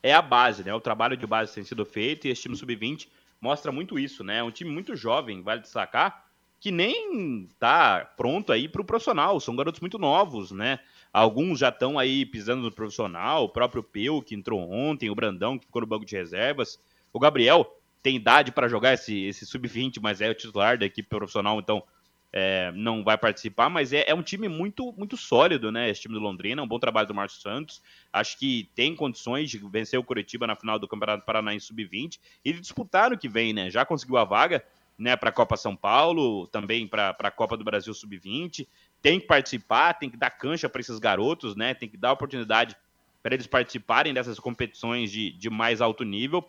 é 0.01 0.13
a 0.13 0.21
base, 0.21 0.63
né? 0.63 0.73
O 0.73 0.79
trabalho 0.79 1.17
de 1.17 1.27
base 1.27 1.53
tem 1.53 1.63
sido 1.63 1.85
feito 1.85 2.27
e 2.27 2.31
esse 2.31 2.43
time 2.43 2.55
sub-20 2.55 3.07
mostra 3.41 3.71
muito 3.71 3.99
isso, 3.99 4.23
né? 4.23 4.37
É 4.37 4.43
um 4.43 4.51
time 4.51 4.71
muito 4.71 4.95
jovem, 4.95 5.41
vale 5.41 5.61
destacar, 5.61 6.25
que 6.59 6.71
nem 6.71 7.47
tá 7.59 8.09
pronto 8.15 8.51
aí 8.51 8.67
para 8.67 8.81
o 8.81 8.85
profissional. 8.85 9.39
São 9.39 9.55
garotos 9.55 9.81
muito 9.81 9.99
novos, 9.99 10.51
né? 10.51 10.79
Alguns 11.11 11.59
já 11.59 11.69
estão 11.69 11.99
aí 11.99 12.25
pisando 12.25 12.63
no 12.63 12.71
profissional, 12.71 13.45
o 13.45 13.49
próprio 13.49 13.83
Peu, 13.83 14.21
que 14.21 14.35
entrou 14.35 14.59
ontem, 14.71 15.09
o 15.09 15.15
Brandão, 15.15 15.57
que 15.57 15.65
ficou 15.65 15.81
no 15.81 15.87
banco 15.87 16.05
de 16.05 16.15
reservas. 16.15 16.79
O 17.11 17.19
Gabriel, 17.19 17.77
tem 18.01 18.15
idade 18.15 18.51
para 18.51 18.67
jogar 18.67 18.93
esse, 18.93 19.25
esse 19.25 19.45
sub-20, 19.45 19.99
mas 20.01 20.21
é 20.21 20.29
o 20.29 20.35
titular 20.35 20.77
da 20.77 20.85
equipe 20.85 21.09
profissional, 21.09 21.59
então 21.59 21.83
é, 22.31 22.71
não 22.73 23.03
vai 23.03 23.17
participar, 23.17 23.69
mas 23.69 23.93
é, 23.93 24.03
é, 24.07 24.13
um 24.13 24.21
time 24.21 24.47
muito, 24.47 24.93
muito 24.97 25.15
sólido, 25.15 25.71
né? 25.71 25.89
Esse 25.89 26.01
time 26.01 26.13
do 26.13 26.19
Londrina, 26.19 26.61
um 26.61 26.67
bom 26.67 26.79
trabalho 26.79 27.07
do 27.07 27.13
Márcio 27.13 27.41
Santos. 27.41 27.81
Acho 28.11 28.37
que 28.37 28.69
tem 28.75 28.95
condições 28.95 29.49
de 29.49 29.57
vencer 29.57 29.99
o 29.99 30.03
Curitiba 30.03 30.45
na 30.45 30.55
final 30.55 30.77
do 30.77 30.87
Campeonato 30.87 31.25
Paranaense 31.25 31.67
Sub-20 31.67 32.19
e 32.43 32.53
disputar 32.53 33.09
no 33.09 33.17
que 33.17 33.29
vem, 33.29 33.53
né? 33.53 33.69
Já 33.69 33.85
conseguiu 33.85 34.17
a 34.17 34.23
vaga 34.23 34.63
né, 34.97 35.15
para 35.15 35.29
a 35.29 35.33
Copa 35.33 35.55
São 35.55 35.75
Paulo, 35.75 36.47
também 36.47 36.87
para 36.87 37.15
a 37.17 37.31
Copa 37.31 37.55
do 37.55 37.63
Brasil 37.63 37.93
Sub-20. 37.93 38.67
Tem 39.01 39.19
que 39.19 39.27
participar, 39.27 39.93
tem 39.93 40.09
que 40.09 40.17
dar 40.17 40.31
cancha 40.31 40.67
para 40.67 40.81
esses 40.81 40.99
garotos, 40.99 41.55
né? 41.55 41.73
Tem 41.73 41.87
que 41.87 41.97
dar 41.97 42.11
oportunidade 42.11 42.75
para 43.23 43.35
eles 43.35 43.47
participarem 43.47 44.13
dessas 44.13 44.39
competições 44.39 45.11
de, 45.11 45.31
de 45.31 45.49
mais 45.49 45.81
alto 45.81 46.03
nível 46.03 46.47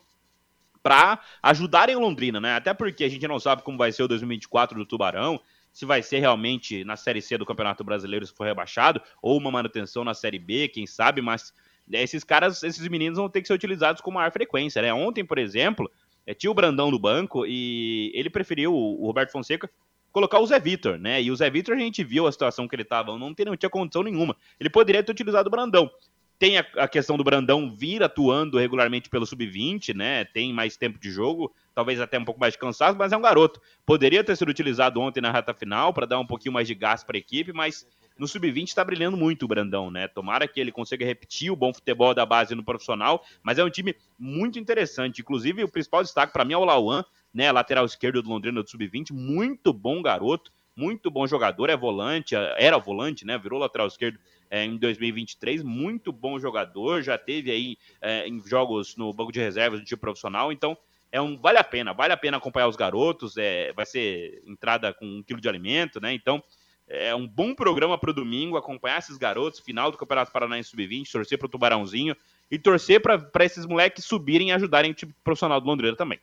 para 0.81 1.19
ajudarem 1.43 1.95
o 1.95 1.99
Londrina, 1.99 2.39
né? 2.39 2.55
Até 2.55 2.73
porque 2.73 3.03
a 3.03 3.09
gente 3.09 3.27
não 3.27 3.39
sabe 3.39 3.63
como 3.63 3.77
vai 3.77 3.91
ser 3.91 4.03
o 4.03 4.07
2024 4.07 4.77
do 4.77 4.85
Tubarão, 4.85 5.39
se 5.71 5.85
vai 5.85 6.01
ser 6.01 6.19
realmente 6.19 6.83
na 6.83 6.95
Série 6.95 7.21
C 7.21 7.37
do 7.37 7.45
Campeonato 7.45 7.83
Brasileiro 7.83 8.25
se 8.25 8.33
for 8.33 8.45
rebaixado, 8.45 9.01
ou 9.21 9.37
uma 9.37 9.51
manutenção 9.51 10.03
na 10.03 10.13
Série 10.13 10.39
B, 10.39 10.67
quem 10.67 10.85
sabe, 10.85 11.21
mas 11.21 11.53
né, 11.87 12.03
esses 12.03 12.23
caras, 12.23 12.61
esses 12.63 12.87
meninos 12.87 13.17
vão 13.17 13.29
ter 13.29 13.41
que 13.41 13.47
ser 13.47 13.53
utilizados 13.53 14.01
com 14.01 14.11
maior 14.11 14.31
frequência, 14.31 14.81
né? 14.81 14.93
Ontem, 14.93 15.25
por 15.25 15.37
exemplo, 15.37 15.89
é, 16.25 16.33
tinha 16.33 16.51
o 16.51 16.53
Brandão 16.53 16.91
do 16.91 16.99
banco 16.99 17.45
e 17.45 18.11
ele 18.13 18.29
preferiu, 18.29 18.73
o 18.73 19.05
Roberto 19.05 19.31
Fonseca, 19.31 19.69
colocar 20.11 20.39
o 20.39 20.45
Zé 20.45 20.59
Vitor, 20.59 20.97
né? 20.99 21.21
E 21.21 21.31
o 21.31 21.35
Zé 21.35 21.49
Vitor 21.49 21.75
a 21.75 21.79
gente 21.79 22.03
viu 22.03 22.27
a 22.27 22.31
situação 22.31 22.67
que 22.67 22.75
ele 22.75 22.83
estava, 22.83 23.17
não, 23.17 23.29
não 23.29 23.57
tinha 23.57 23.69
condição 23.69 24.03
nenhuma. 24.03 24.35
Ele 24.59 24.69
poderia 24.69 25.03
ter 25.03 25.11
utilizado 25.11 25.47
o 25.47 25.51
Brandão. 25.51 25.89
Tem 26.37 26.57
a, 26.57 26.65
a, 26.77 26.87
questão 26.87 27.17
do 27.17 27.23
Brandão 27.23 27.75
vir 27.75 28.01
atuando 28.01 28.57
regularmente 28.57 29.09
pelo 29.09 29.25
sub-20, 29.25 29.93
né? 29.93 30.23
Tem 30.23 30.53
mais 30.53 30.77
tempo 30.77 30.97
de 30.97 31.11
jogo, 31.11 31.53
talvez 31.79 32.01
até 32.01 32.19
um 32.19 32.25
pouco 32.25 32.41
mais 32.41 32.51
de 32.51 32.59
cansaço, 32.59 32.97
mas 32.97 33.13
é 33.13 33.17
um 33.17 33.21
garoto. 33.21 33.61
Poderia 33.85 34.21
ter 34.21 34.35
sido 34.35 34.49
utilizado 34.49 34.99
ontem 34.99 35.21
na 35.21 35.31
reta 35.31 35.53
final 35.53 35.93
para 35.93 36.05
dar 36.05 36.19
um 36.19 36.27
pouquinho 36.27 36.51
mais 36.51 36.67
de 36.67 36.75
gás 36.75 37.05
para 37.05 37.15
a 37.15 37.19
equipe, 37.19 37.53
mas 37.53 37.87
no 38.17 38.27
sub-20 38.27 38.67
está 38.67 38.83
brilhando 38.83 39.15
muito 39.15 39.43
o 39.43 39.47
Brandão, 39.47 39.89
né? 39.89 40.05
Tomara 40.09 40.45
que 40.45 40.59
ele 40.59 40.73
consiga 40.73 41.05
repetir 41.05 41.49
o 41.49 41.55
bom 41.55 41.73
futebol 41.73 42.13
da 42.13 42.25
base 42.25 42.53
no 42.53 42.65
profissional, 42.65 43.23
mas 43.41 43.57
é 43.59 43.63
um 43.63 43.69
time 43.69 43.95
muito 44.19 44.59
interessante. 44.59 45.21
Inclusive, 45.21 45.63
o 45.63 45.69
principal 45.69 46.03
destaque 46.03 46.33
para 46.33 46.43
mim 46.43 46.51
é 46.51 46.57
o 46.57 46.65
Lauan, 46.65 47.05
né? 47.33 47.49
Lateral 47.49 47.85
esquerdo 47.85 48.21
do 48.21 48.27
Londrina 48.27 48.61
do 48.61 48.69
sub-20, 48.69 49.13
muito 49.13 49.71
bom 49.71 50.01
garoto, 50.01 50.51
muito 50.75 51.09
bom 51.09 51.25
jogador, 51.25 51.69
é 51.69 51.77
volante, 51.77 52.35
era 52.57 52.77
volante, 52.77 53.25
né? 53.25 53.37
Virou 53.37 53.57
lateral 53.57 53.87
esquerdo 53.87 54.19
é, 54.49 54.65
em 54.65 54.75
2023. 54.75 55.63
Muito 55.63 56.11
bom 56.11 56.37
jogador, 56.37 57.01
já 57.01 57.17
teve 57.17 57.51
aí 57.51 57.77
é, 58.01 58.27
em 58.27 58.45
jogos 58.45 58.97
no 58.97 59.13
banco 59.13 59.31
de 59.31 59.39
reservas 59.39 59.79
do 59.79 59.85
time 59.85 59.99
profissional. 59.99 60.51
Então, 60.51 60.77
é 61.11 61.19
um 61.21 61.37
vale 61.37 61.57
a 61.57 61.63
pena, 61.63 61.93
vale 61.93 62.13
a 62.13 62.17
pena 62.17 62.37
acompanhar 62.37 62.67
os 62.67 62.75
garotos. 62.75 63.37
É, 63.37 63.73
vai 63.73 63.85
ser 63.85 64.41
entrada 64.45 64.93
com 64.93 65.05
um 65.05 65.23
quilo 65.23 65.41
de 65.41 65.49
alimento, 65.49 65.99
né? 65.99 66.13
Então, 66.13 66.43
é 66.87 67.13
um 67.13 67.27
bom 67.27 67.53
programa 67.53 67.97
para 67.97 68.09
o 68.09 68.13
domingo, 68.13 68.57
acompanhar 68.57 68.97
esses 68.97 69.17
garotos, 69.17 69.59
final 69.59 69.91
do 69.91 69.97
Campeonato 69.97 70.31
Paranaense 70.31 70.69
Sub-20, 70.69 71.11
torcer 71.11 71.37
para 71.37 71.45
o 71.45 71.49
Tubarãozinho 71.49 72.15
e 72.49 72.57
torcer 72.57 72.99
para 72.99 73.45
esses 73.45 73.65
moleques 73.65 74.05
subirem 74.05 74.49
e 74.49 74.51
ajudarem 74.51 74.91
o 74.91 74.93
time 74.93 75.13
profissional 75.23 75.61
do 75.61 75.67
Londrina 75.67 75.95
também. 75.95 76.19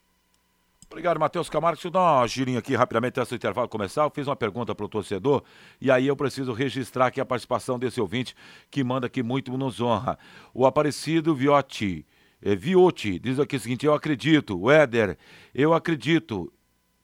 Obrigado, 0.89 1.19
Matheus 1.19 1.49
Camargo. 1.49 1.77
Deixa 1.77 1.89
eu 1.89 1.93
dar 1.93 2.19
uma 2.19 2.27
girinha 2.27 2.61
aqui 2.61 2.75
rapidamente 2.75 3.19
antes 3.19 3.31
do 3.31 3.37
intervalo 3.37 3.69
começar. 3.69 4.05
Eu 4.05 4.11
fiz 4.11 4.27
uma 4.27 4.37
pergunta 4.37 4.75
para 4.75 4.87
o 4.87 4.89
torcedor 4.89 5.43
e 5.81 5.91
aí 5.91 6.07
eu 6.07 6.17
preciso 6.17 6.53
registrar 6.53 7.07
aqui 7.07 7.21
a 7.21 7.25
participação 7.25 7.79
desse 7.79 8.01
ouvinte 8.01 8.35
que 8.71 8.85
manda 8.85 9.07
aqui 9.07 9.23
muito 9.23 9.57
nos 9.57 9.81
honra. 9.81 10.19
O 10.55 10.65
Aparecido 10.65 11.35
Viotti, 11.35 12.07
é, 12.43 12.55
Viotti, 12.55 13.19
diz 13.19 13.39
aqui 13.39 13.57
o 13.57 13.61
seguinte: 13.61 13.87
eu 13.87 13.95
acredito, 13.95 14.59
o 14.59 14.71
Éder, 14.71 15.17
eu 15.55 15.73
acredito 15.73 16.53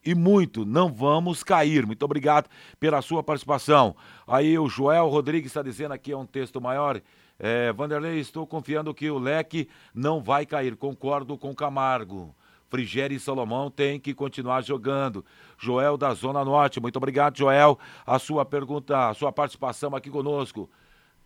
e 0.04 0.14
muito, 0.14 0.64
não 0.64 0.92
vamos 0.92 1.42
cair. 1.42 1.86
Muito 1.86 2.02
obrigado 2.04 2.48
pela 2.78 3.00
sua 3.00 3.22
participação. 3.22 3.96
Aí 4.26 4.58
o 4.58 4.68
Joel 4.68 5.08
Rodrigues 5.08 5.50
está 5.50 5.62
dizendo 5.62 5.92
aqui, 5.92 6.12
é 6.12 6.16
um 6.16 6.26
texto 6.26 6.60
maior. 6.60 7.00
É, 7.38 7.72
Vanderlei, 7.72 8.18
estou 8.18 8.46
confiando 8.46 8.92
que 8.94 9.10
o 9.10 9.18
leque 9.18 9.68
não 9.94 10.20
vai 10.20 10.44
cair. 10.44 10.76
Concordo 10.76 11.38
com 11.38 11.54
Camargo. 11.54 12.34
Frigério 12.68 13.14
e 13.14 13.20
Salomão 13.20 13.70
tem 13.70 14.00
que 14.00 14.14
continuar 14.14 14.62
jogando. 14.62 15.24
Joel 15.58 15.96
da 15.96 16.14
Zona 16.14 16.44
Norte, 16.44 16.80
muito 16.80 16.96
obrigado, 16.96 17.36
Joel. 17.36 17.78
A 18.06 18.18
sua 18.18 18.44
pergunta, 18.44 19.10
a 19.10 19.14
sua 19.14 19.30
participação 19.30 19.94
aqui 19.94 20.08
conosco. 20.08 20.70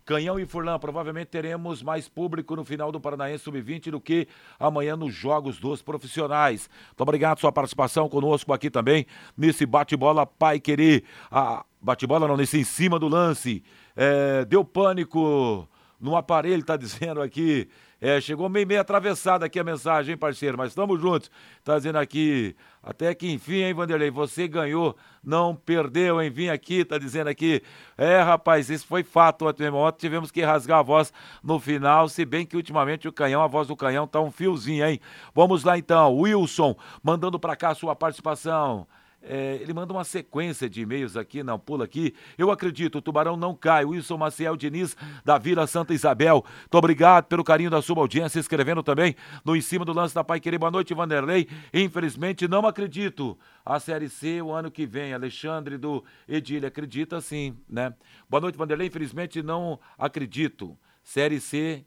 Canhão 0.07 0.39
e 0.39 0.45
Furlan, 0.45 0.79
provavelmente 0.79 1.27
teremos 1.27 1.83
mais 1.83 2.07
público 2.07 2.55
no 2.55 2.63
final 2.63 2.93
do 2.93 2.99
Paranaense 2.99 3.43
Sub-20 3.43 3.91
do 3.91 3.99
que 3.99 4.25
amanhã 4.57 4.95
nos 4.95 5.13
jogos 5.13 5.59
dos 5.59 5.81
profissionais. 5.81 6.69
Muito 6.87 7.01
obrigado 7.01 7.41
sua 7.41 7.51
participação 7.51 8.07
conosco 8.07 8.53
aqui 8.53 8.69
também, 8.69 9.05
nesse 9.37 9.65
bate-bola 9.65 10.25
Pai 10.25 10.61
Querer. 10.61 11.03
Ah, 11.29 11.65
bate-bola 11.81 12.25
não, 12.25 12.37
nesse 12.37 12.57
em 12.57 12.63
cima 12.63 12.97
do 12.97 13.09
lance. 13.09 13.61
É, 13.97 14.45
deu 14.45 14.63
pânico 14.63 15.67
no 15.99 16.15
aparelho, 16.15 16.63
tá 16.63 16.77
dizendo 16.77 17.21
aqui. 17.21 17.67
É, 17.99 18.21
chegou 18.21 18.47
meio 18.47 18.67
meio 18.67 18.79
atravessada 18.79 19.45
aqui 19.45 19.59
a 19.59 19.63
mensagem, 19.63 20.11
hein, 20.11 20.17
parceiro? 20.17 20.55
Mas 20.55 20.69
estamos 20.69 21.01
juntos. 21.01 21.31
Tá 21.63 21.77
dizendo 21.77 21.97
aqui, 21.97 22.55
até 22.83 23.13
que 23.15 23.31
enfim, 23.31 23.63
hein, 23.63 23.73
Vanderlei? 23.73 24.11
Você 24.11 24.47
ganhou, 24.47 24.95
não 25.23 25.55
perdeu, 25.55 26.21
hein? 26.21 26.29
Vim 26.29 26.49
aqui, 26.49 26.85
tá 26.85 26.99
dizendo 26.99 27.27
aqui. 27.27 27.63
É, 27.97 28.21
rapaz, 28.21 28.69
isso 28.69 28.85
foi 28.85 29.03
fato 29.03 29.47
ontem. 29.47 29.67
Ontem 29.69 29.99
tivemos 29.99 30.29
que 30.29 30.43
rasgar 30.43 30.79
a 30.79 30.83
voz 30.83 31.11
no 31.43 31.59
final, 31.59 32.07
se 32.07 32.23
bem 32.23 32.45
que 32.45 32.55
ultimamente 32.55 33.07
o 33.07 33.13
canhão, 33.13 33.41
a 33.41 33.47
voz 33.47 33.67
do 33.67 33.75
canhão 33.75 34.05
tá 34.07 34.21
um 34.21 34.29
fiozinho, 34.31 34.85
hein? 34.85 34.99
Vamos 35.33 35.63
lá 35.63 35.75
então, 35.77 36.15
Wilson, 36.15 36.75
mandando 37.01 37.39
para 37.39 37.55
cá 37.55 37.69
a 37.69 37.75
sua 37.75 37.95
participação. 37.95 38.87
É, 39.21 39.57
ele 39.61 39.73
manda 39.73 39.91
uma 39.91 40.03
sequência 40.03 40.69
de 40.69 40.81
e-mails 40.81 41.17
aqui, 41.17 41.43
não 41.43 41.59
pula 41.59 41.83
aqui. 41.83 42.13
Eu 42.37 42.51
acredito, 42.51 42.99
o 42.99 43.01
Tubarão 43.01 43.35
não 43.35 43.55
cai. 43.55 43.83
Wilson 43.83 44.17
Maciel 44.17 44.55
Diniz, 44.55 44.95
da 45.25 45.37
Vila 45.37 45.67
Santa 45.67 45.93
Isabel. 45.93 46.45
Muito 46.61 46.75
obrigado 46.75 47.25
pelo 47.25 47.43
carinho 47.43 47.69
da 47.69 47.81
sua 47.81 47.99
audiência, 47.99 48.39
escrevendo 48.39 48.81
também 48.81 49.15
no 49.43 49.55
Em 49.55 49.61
Cima 49.61 49.83
do 49.83 49.91
Lance 49.91 50.15
da 50.15 50.23
Pai 50.23 50.39
Querer. 50.39 50.57
Boa 50.57 50.71
noite, 50.71 50.93
Vanderlei. 50.93 51.47
Infelizmente, 51.73 52.47
não 52.47 52.65
acredito. 52.65 53.37
A 53.65 53.79
Série 53.79 54.07
C 54.07 54.41
o 54.41 54.51
ano 54.51 54.71
que 54.71 54.85
vem. 54.85 55.13
Alexandre 55.13 55.77
do 55.77 56.03
Edilha, 56.27 56.69
acredita 56.69 57.19
sim, 57.19 57.57
né? 57.67 57.93
Boa 58.29 58.39
noite, 58.39 58.57
Vanderlei. 58.57 58.87
Infelizmente, 58.87 59.41
não 59.41 59.79
acredito. 59.97 60.77
Série 61.03 61.39
C 61.39 61.85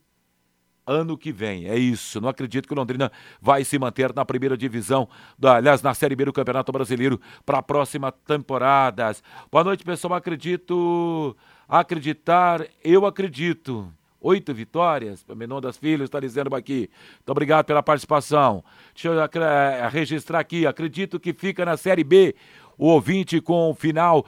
ano 0.90 1.16
que 1.16 1.30
vem. 1.30 1.68
É 1.68 1.78
isso. 1.78 2.20
Não 2.20 2.28
acredito 2.28 2.66
que 2.66 2.74
o 2.74 2.76
Londrina 2.76 3.12
vai 3.40 3.62
se 3.62 3.78
manter 3.78 4.12
na 4.12 4.24
primeira 4.24 4.56
divisão, 4.56 5.08
da, 5.38 5.56
aliás, 5.56 5.80
na 5.80 5.94
Série 5.94 6.16
B 6.16 6.24
do 6.24 6.32
Campeonato 6.32 6.72
Brasileiro 6.72 7.20
para 7.46 7.58
a 7.58 7.62
próxima 7.62 8.10
temporada. 8.10 9.14
Boa 9.50 9.62
noite, 9.62 9.84
pessoal. 9.84 10.14
Acredito. 10.14 11.36
Acreditar, 11.68 12.66
eu 12.82 13.06
acredito. 13.06 13.92
Oito 14.22 14.52
vitórias, 14.52 15.24
Menon 15.34 15.62
das 15.62 15.78
Filhas 15.78 16.02
está 16.02 16.20
dizendo 16.20 16.54
aqui. 16.54 16.90
Muito 17.18 17.30
obrigado 17.30 17.64
pela 17.64 17.82
participação. 17.82 18.62
Deixa 18.92 19.08
eu 19.08 19.14
uh, 19.14 19.88
registrar 19.88 20.40
aqui. 20.40 20.66
Acredito 20.66 21.18
que 21.18 21.32
fica 21.32 21.64
na 21.64 21.76
Série 21.78 22.04
B 22.04 22.34
o 22.80 22.86
ouvinte 22.86 23.40
com 23.42 23.70
o 23.70 23.74
final 23.74 24.24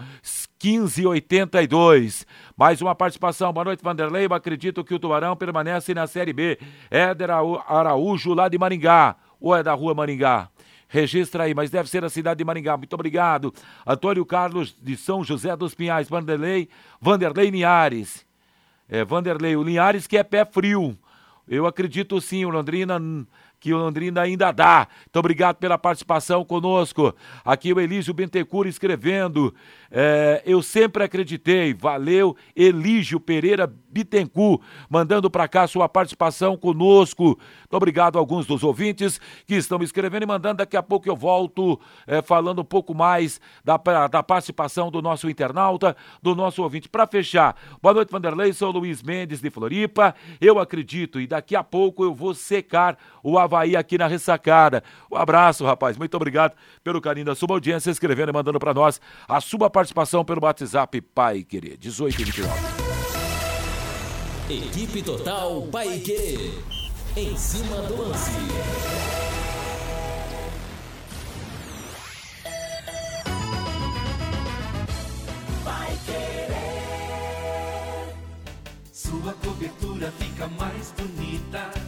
1582. 0.63 2.27
Mais 2.55 2.83
uma 2.83 2.95
participação. 2.95 3.51
Boa 3.51 3.65
noite, 3.65 3.83
Vanderlei. 3.83 4.27
Eu 4.27 4.35
acredito 4.35 4.85
que 4.85 4.93
o 4.95 4.99
Tubarão 4.99 5.35
permanece 5.35 5.95
na 5.95 6.07
Série 6.07 6.35
B. 6.35 6.59
Éder 6.91 7.31
Araújo, 7.31 8.35
lá 8.35 8.51
de 8.51 8.59
Maringá. 8.59 9.17
Ou 9.41 9.57
é 9.57 9.63
da 9.63 9.73
rua 9.73 9.95
Maringá? 9.95 10.51
Registra 10.87 11.45
aí, 11.45 11.55
mas 11.55 11.71
deve 11.71 11.89
ser 11.89 12.05
a 12.05 12.11
cidade 12.11 12.37
de 12.37 12.45
Maringá. 12.45 12.77
Muito 12.77 12.93
obrigado. 12.93 13.55
Antônio 13.87 14.27
Carlos 14.27 14.77
de 14.83 14.99
São 14.99 15.25
José 15.25 15.57
dos 15.57 15.75
Pinhais. 15.75 16.11
Vanderlei, 16.11 16.69
Vanderlei 17.01 17.49
Linhares. 17.49 18.27
É, 18.87 19.03
Vanderlei, 19.03 19.57
o 19.57 19.63
Linhares 19.63 20.07
que 20.07 20.19
é 20.19 20.23
pé 20.23 20.45
frio. 20.45 20.95
Eu 21.49 21.67
acredito 21.67 22.21
sim, 22.21 22.45
o 22.45 22.51
Londrina 22.51 23.01
que 23.63 23.73
o 23.73 23.79
Londrina 23.79 24.21
ainda 24.21 24.51
dá. 24.51 24.89
Muito 25.03 25.17
obrigado 25.17 25.57
pela 25.57 25.79
participação 25.79 26.45
conosco. 26.45 27.15
Aqui 27.45 27.73
o 27.73 27.79
Elísio 27.79 28.13
Bentecur 28.13 28.67
escrevendo. 28.67 29.55
É, 29.89 30.43
eu 30.45 30.61
sempre 30.63 31.05
acreditei. 31.05 31.73
Valeu, 31.73 32.37
Elígio 32.57 33.21
Pereira 33.21 33.73
Bittencourt, 33.89 34.61
mandando 34.91 35.31
para 35.31 35.47
cá 35.47 35.69
sua 35.69 35.89
participação 35.89 36.57
conosco. 36.57 37.23
Muito 37.25 37.75
obrigado 37.75 38.17
a 38.17 38.19
alguns 38.19 38.47
dos 38.47 38.65
ouvintes 38.65 39.21
que 39.47 39.55
estão 39.55 39.81
escrevendo 39.81 40.25
e 40.25 40.27
mandando. 40.27 40.57
Daqui 40.57 40.77
a 40.77 40.83
pouco 40.83 41.09
eu 41.09 41.15
volto 41.15 41.79
é, 42.05 42.21
falando 42.21 42.63
um 42.63 42.65
pouco 42.65 42.93
mais 42.93 43.41
da, 43.65 43.77
da 44.09 44.25
participação 44.25 44.91
do 44.91 45.01
nosso 45.01 45.31
internauta, 45.31 45.97
do 46.21 46.35
nosso 46.35 46.65
ouvinte. 46.65 46.89
Para 46.89 47.07
fechar, 47.07 47.55
boa 47.81 47.95
noite, 47.95 48.11
Vanderlei. 48.11 48.53
Sou 48.53 48.73
Luiz 48.73 49.05
Mendes 49.05 49.41
de 49.41 49.51
Floripa. 49.51 50.17
Eu 50.41 50.59
acredito 50.59 51.21
e 51.21 51.29
daqui 51.29 51.55
a 51.55 51.63
pouco 51.63 52.03
eu 52.03 52.13
vou 52.13 52.35
secar 52.35 52.99
o 53.23 53.39
Havaí 53.53 53.77
aqui 53.77 53.99
na 53.99 54.07
ressacada. 54.07 54.83
Um 55.11 55.17
abraço, 55.17 55.65
rapaz. 55.65 55.99
Muito 55.99 56.15
obrigado 56.15 56.55
pelo 56.83 57.01
carinho 57.01 57.27
da 57.27 57.35
sua 57.35 57.49
audiência, 57.51 57.91
escrevendo 57.91 58.31
e 58.31 58.33
mandando 58.33 58.59
para 58.59 58.73
nós 58.73 58.99
a 59.29 59.41
sua 59.41 59.69
participação 59.69 60.25
pelo 60.25 60.43
WhatsApp 60.43 61.01
Pai 61.01 61.43
Querer. 61.43 61.77
18 61.77 62.21
e 62.21 62.25
29. 62.25 62.53
Equipe 64.49 65.03
Total 65.03 65.63
Pai 65.71 65.99
Querer. 65.99 66.65
Em 67.15 67.37
cima 67.37 67.77
do 67.83 68.09
lance. 68.09 68.31
Vai 75.63 75.99
querer. 76.07 76.49
Sua 78.91 79.35
cobertura 79.35 80.11
fica 80.19 80.49
mais 80.49 80.93
bonita 80.93 81.82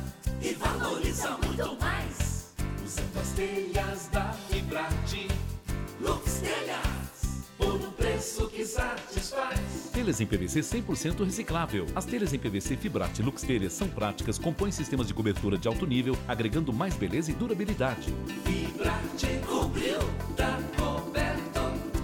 e 0.45 0.53
valoriza 0.55 1.39
muito 1.43 1.77
mais. 1.81 2.53
Usando 2.85 3.19
as 3.19 3.31
telhas 3.31 4.09
da 4.13 4.33
Fibrate, 4.51 5.29
Lux 6.01 6.35
Telhas, 6.35 7.45
por 7.57 7.75
um 7.75 7.91
preço 7.93 8.47
que 8.49 8.67
satisfaz. 8.67 9.59
Telhas 9.93 10.21
em 10.21 10.27
PVC 10.27 10.61
100% 10.61 11.25
reciclável. 11.25 11.87
As 11.95 12.05
telhas 12.05 12.35
em 12.35 12.39
PVC 12.39 12.77
Fibrate 12.77 13.23
Lux 13.23 13.43
Telhas 13.43 13.73
são 13.73 13.89
práticas, 13.89 14.39
compõem 14.39 14.71
sistemas 14.71 15.07
de 15.07 15.15
cobertura 15.15 15.57
de 15.57 15.67
alto 15.67 15.87
nível, 15.87 16.15
agregando 16.29 16.75
mais 16.75 16.95
beleza 16.95 17.31
e 17.31 17.35
durabilidade. 17.35 18.13
Fibrate 18.45 19.41
cobriu, 19.47 19.99
tá 20.37 20.59
coberto. 20.77 21.14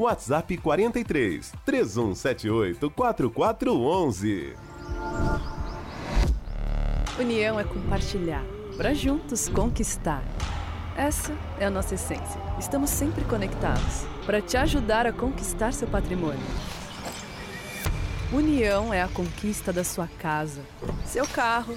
WhatsApp 0.00 0.56
43 0.56 1.52
3178 1.62 2.90
4411. 2.90 4.54
União 7.18 7.60
é 7.60 7.64
compartilhar, 7.64 8.42
para 8.78 8.94
juntos 8.94 9.50
conquistar. 9.50 10.24
Essa 10.96 11.36
é 11.58 11.66
a 11.66 11.70
nossa 11.70 11.96
essência. 11.96 12.40
Estamos 12.58 12.88
sempre 12.88 13.24
conectados 13.24 14.06
para 14.24 14.40
te 14.40 14.56
ajudar 14.56 15.06
a 15.06 15.12
conquistar 15.12 15.74
seu 15.74 15.86
patrimônio. 15.86 16.40
União 18.32 18.94
é 18.94 19.02
a 19.02 19.08
conquista 19.08 19.72
da 19.72 19.82
sua 19.82 20.06
casa, 20.06 20.62
seu 21.04 21.26
carro, 21.26 21.76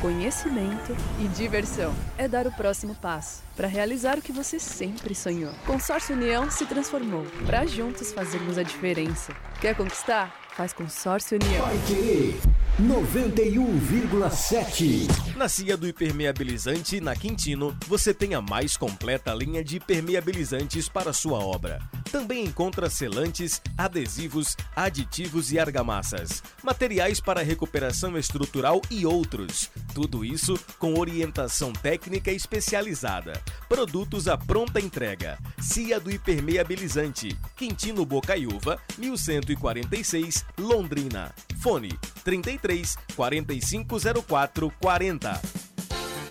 conhecimento 0.00 0.96
e 1.18 1.26
diversão. 1.26 1.92
É 2.16 2.28
dar 2.28 2.46
o 2.46 2.52
próximo 2.52 2.94
passo 2.94 3.42
para 3.56 3.66
realizar 3.66 4.16
o 4.16 4.22
que 4.22 4.30
você 4.30 4.60
sempre 4.60 5.12
sonhou. 5.12 5.52
Consórcio 5.66 6.14
União 6.14 6.48
se 6.52 6.64
transformou 6.66 7.26
para 7.44 7.66
juntos 7.66 8.12
fazermos 8.12 8.56
a 8.58 8.62
diferença. 8.62 9.34
Quer 9.60 9.74
conquistar? 9.74 10.32
Faz 10.56 10.72
Consórcio 10.72 11.36
União. 11.36 11.66
Vai 11.66 11.76
querer 11.86 12.38
91,7. 12.80 15.08
Na 15.36 15.48
Cia 15.48 15.76
do 15.76 15.88
Hipermeabilizante, 15.88 17.00
na 17.00 17.16
Quintino, 17.16 17.76
você 17.88 18.14
tem 18.14 18.36
a 18.36 18.40
mais 18.40 18.76
completa 18.76 19.34
linha 19.34 19.64
de 19.64 19.78
impermeabilizantes 19.78 20.88
para 20.88 21.12
sua 21.12 21.40
obra. 21.40 21.80
Também 22.10 22.44
encontra 22.44 22.88
selantes, 22.88 23.60
adesivos, 23.76 24.56
aditivos 24.74 25.52
e 25.52 25.58
argamassas, 25.58 26.42
materiais 26.62 27.20
para 27.20 27.42
recuperação 27.42 28.16
estrutural 28.16 28.80
e 28.90 29.04
outros. 29.04 29.70
Tudo 29.94 30.24
isso 30.24 30.58
com 30.78 30.98
orientação 30.98 31.72
técnica 31.72 32.32
especializada. 32.32 33.40
Produtos 33.68 34.26
à 34.26 34.38
pronta 34.38 34.80
entrega. 34.80 35.38
Cia 35.60 36.00
do 36.00 36.10
Hipermeabilizante, 36.10 37.38
Quintino 37.56 38.06
Bocaiúva, 38.06 38.80
1146, 38.96 40.44
Londrina. 40.58 41.34
Fone 41.60 41.98
33 42.24 42.96
4504 43.14 44.72
40. 44.80 45.67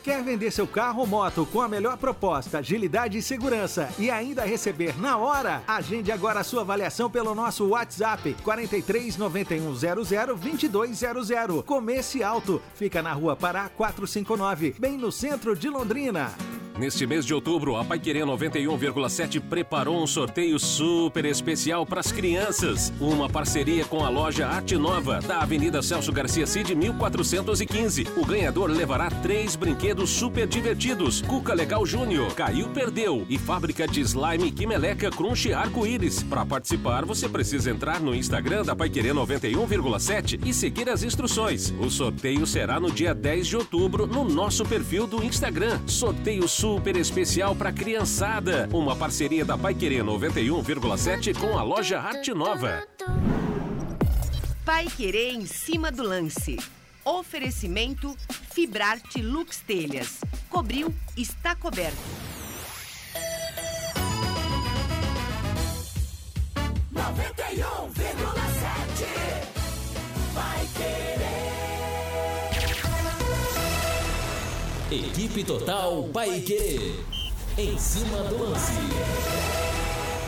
Quer 0.07 0.23
vender 0.23 0.51
seu 0.51 0.65
carro 0.65 1.01
ou 1.01 1.05
moto 1.05 1.45
com 1.51 1.61
a 1.61 1.67
melhor 1.67 1.97
proposta, 1.97 2.59
agilidade 2.59 3.17
e 3.17 3.21
segurança 3.21 3.89
e 3.99 4.09
ainda 4.09 4.45
receber 4.45 4.97
na 4.97 5.17
hora? 5.17 5.61
Agende 5.67 6.13
agora 6.13 6.39
a 6.39 6.45
sua 6.45 6.61
avaliação 6.61 7.09
pelo 7.09 7.35
nosso 7.35 7.67
WhatsApp 7.67 8.33
43 8.41 9.17
9100 9.17 10.37
2200. 10.37 11.61
Comece 11.65 12.23
Alto, 12.23 12.61
fica 12.73 13.01
na 13.01 13.11
rua 13.11 13.35
Pará 13.35 13.67
459, 13.67 14.75
bem 14.79 14.97
no 14.97 15.11
centro 15.11 15.53
de 15.53 15.67
Londrina. 15.67 16.31
Neste 16.77 17.07
mês 17.07 17.25
de 17.25 17.33
outubro, 17.33 17.75
a 17.75 17.83
Paiquerê 17.83 18.19
91,7 18.19 19.41
preparou 19.41 20.01
um 20.01 20.05
sorteio 20.05 20.59
super 20.59 21.25
especial 21.25 21.87
para 21.87 21.99
as 21.99 22.11
crianças. 22.11 22.93
Uma 23.01 23.27
parceria 23.27 23.83
com 23.83 24.05
a 24.05 24.09
loja 24.09 24.45
Arte 24.45 24.77
Nova, 24.77 25.19
da 25.19 25.39
Avenida 25.39 25.81
Celso 25.81 26.11
Garcia 26.11 26.45
Cid, 26.45 26.75
1415. 26.75 28.07
O 28.15 28.23
ganhador 28.23 28.69
levará 28.69 29.09
três 29.09 29.55
brinquedos 29.55 29.96
super 30.05 30.45
divertidos: 30.45 31.21
Cuca 31.21 31.53
Legal 31.53 31.85
Júnior, 31.85 32.35
Caiu 32.35 32.69
Perdeu 32.69 33.25
e 33.29 33.37
fábrica 33.37 33.87
de 33.87 34.01
slime 34.01 34.51
Quimeleca 34.51 35.09
Crunch 35.09 35.51
Arco-Íris. 35.53 36.21
Para 36.23 36.45
participar, 36.45 37.05
você 37.05 37.29
precisa 37.29 37.71
entrar 37.71 37.99
no 37.99 38.13
Instagram 38.13 38.63
da 38.63 38.75
Paiquerê 38.75 39.09
91,7 39.09 40.39
e 40.45 40.53
seguir 40.53 40.89
as 40.89 41.03
instruções. 41.03 41.73
O 41.79 41.89
sorteio 41.89 42.45
será 42.45 42.79
no 42.79 42.91
dia 42.91 43.15
10 43.15 43.47
de 43.47 43.57
outubro 43.57 44.05
no 44.05 44.23
nosso 44.23 44.65
perfil 44.65 45.07
do 45.07 45.23
Instagram. 45.23 45.79
Sorteio 45.87 46.47
super 46.47 46.95
especial 46.97 47.55
para 47.55 47.71
criançada. 47.71 48.69
Uma 48.71 48.95
parceria 48.95 49.45
da 49.45 49.57
Pai 49.57 49.73
Querer 49.73 50.03
91,7 50.03 51.37
com 51.39 51.57
a 51.57 51.63
loja 51.63 51.99
Arte 51.99 52.33
Nova. 52.33 52.83
Pai 54.65 54.85
Querer 54.85 55.33
em 55.33 55.45
cima 55.45 55.91
do 55.91 56.03
lance. 56.03 56.57
Oferecimento 57.07 58.17
Fibrarte 58.51 59.21
Lux 59.21 59.61
Telhas. 59.65 60.19
Cobriu, 60.49 60.93
está 61.15 61.55
coberto. 61.55 61.95
Noventa 66.91 67.49
e 67.53 67.63
um 67.63 67.87
vírgula 67.91 68.43
sete. 68.59 69.05
Vai 70.33 70.67
querer. 74.91 75.07
Equipe 75.07 75.45
Total 75.45 76.03
Paique. 76.11 77.05
Em 77.57 77.79
cima 77.79 78.17
do 78.23 78.49
lance. 78.49 78.73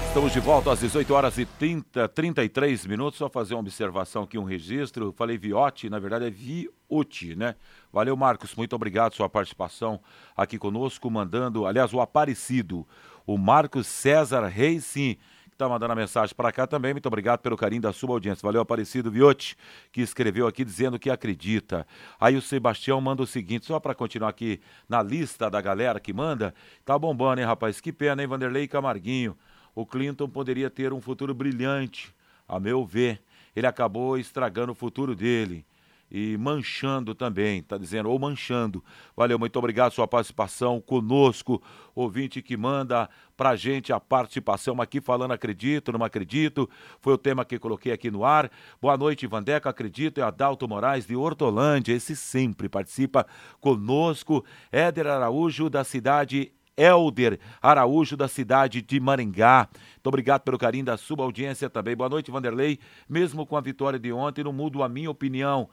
Estamos 0.10 0.34
de 0.34 0.40
volta 0.40 0.72
às 0.72 0.80
18 0.80 1.14
horas 1.14 1.38
e 1.38 1.46
30, 1.46 2.10
33 2.10 2.88
minutos. 2.88 3.20
Só 3.20 3.30
fazer 3.30 3.54
uma 3.54 3.60
observação 3.60 4.24
aqui, 4.24 4.40
um 4.40 4.44
registro. 4.44 5.14
Falei 5.16 5.38
Viotti, 5.38 5.88
na 5.88 6.00
verdade 6.00 6.26
é 6.26 6.32
Viotti, 6.32 7.36
né? 7.36 7.56
Valeu, 7.94 8.18
Marcos. 8.18 8.56
Muito 8.56 8.76
obrigado 8.76 9.14
sua 9.14 9.30
participação 9.30 10.00
aqui 10.36 10.58
conosco, 10.58 11.12
mandando, 11.12 11.68
aliás, 11.68 11.94
o 11.94 12.02
Aparecido, 12.02 12.88
o 13.24 13.38
Marcos 13.38 13.86
César 13.86 14.48
Reis, 14.48 14.84
sim 14.84 15.16
está 15.60 15.68
mandando 15.68 15.92
a 15.92 15.96
mensagem 15.96 16.34
para 16.34 16.54
cá 16.54 16.66
também. 16.66 16.94
Muito 16.94 17.06
obrigado 17.06 17.42
pelo 17.42 17.58
carinho 17.58 17.82
da 17.82 17.92
sua 17.92 18.12
audiência. 18.12 18.46
Valeu, 18.46 18.62
Aparecido 18.62 19.12
Viotti, 19.12 19.58
que 19.92 20.00
escreveu 20.00 20.48
aqui 20.48 20.64
dizendo 20.64 20.98
que 20.98 21.10
acredita. 21.10 21.86
Aí 22.18 22.38
o 22.38 22.42
Sebastião 22.42 23.02
manda 23.02 23.22
o 23.22 23.28
seguinte, 23.28 23.66
só 23.66 23.78
para 23.78 23.94
continuar 23.94 24.30
aqui 24.30 24.62
na 24.88 25.04
lista 25.04 25.50
da 25.50 25.60
galera 25.60 26.00
que 26.00 26.14
manda. 26.14 26.56
Tá 26.86 26.98
bombando, 26.98 27.42
hein, 27.42 27.46
rapaz? 27.46 27.82
Que 27.82 27.92
pena, 27.92 28.22
hein, 28.22 28.28
Vanderlei 28.28 28.70
Camarguinho. 28.70 29.38
O 29.80 29.86
Clinton 29.86 30.28
poderia 30.28 30.70
ter 30.70 30.92
um 30.92 31.00
futuro 31.00 31.34
brilhante, 31.34 32.14
a 32.46 32.60
meu 32.60 32.86
ver. 32.86 33.22
Ele 33.56 33.66
acabou 33.66 34.18
estragando 34.18 34.74
o 34.74 34.76
futuro 34.76 35.16
dele 35.16 35.66
e 36.12 36.36
manchando 36.38 37.16
também, 37.16 37.64
tá 37.64 37.78
dizendo, 37.78 38.10
ou 38.10 38.20
manchando. 38.20 38.84
Valeu, 39.16 39.40
muito 39.40 39.58
obrigado 39.58 39.94
sua 39.94 40.06
participação 40.06 40.82
conosco, 40.82 41.64
ouvinte 41.96 42.42
que 42.42 42.58
manda 42.58 43.10
pra 43.38 43.56
gente 43.56 43.94
a 43.94 44.02
participação 44.02 44.82
aqui 44.82 45.00
falando 45.00 45.32
acredito, 45.32 45.94
não 45.94 46.04
acredito, 46.04 46.70
foi 47.00 47.14
o 47.14 47.18
tema 47.18 47.46
que 47.46 47.58
coloquei 47.58 47.94
aqui 47.94 48.12
no 48.12 48.26
ar. 48.26 48.52
Boa 48.82 48.98
noite, 48.98 49.28
Vandeca, 49.28 49.70
acredito, 49.70 50.20
é 50.20 50.24
Adalto 50.24 50.68
Moraes 50.68 51.08
de 51.08 51.16
Hortolândia, 51.16 51.94
esse 51.94 52.18
sempre 52.18 52.68
participa 52.68 53.26
conosco. 53.62 54.44
Éder 54.74 55.08
Araújo 55.08 55.70
da 55.70 55.86
cidade 55.86 56.52
Elder 56.80 57.40
Araújo, 57.62 58.16
da 58.16 58.28
cidade 58.28 58.82
de 58.82 59.00
Maringá. 59.00 59.68
Muito 59.96 60.08
obrigado 60.08 60.42
pelo 60.42 60.58
carinho 60.58 60.86
da 60.86 60.96
sua 60.96 61.24
audiência 61.24 61.70
também. 61.70 61.96
Boa 61.96 62.10
noite, 62.10 62.32
Vanderlei. 62.32 62.80
Mesmo 63.08 63.46
com 63.46 63.58
a 63.58 63.62
vitória 63.62 64.00
de 64.00 64.14
ontem, 64.14 64.44
não 64.44 64.54
mudo 64.54 64.82
a 64.82 64.88
minha 64.88 65.12
opinião. 65.12 65.70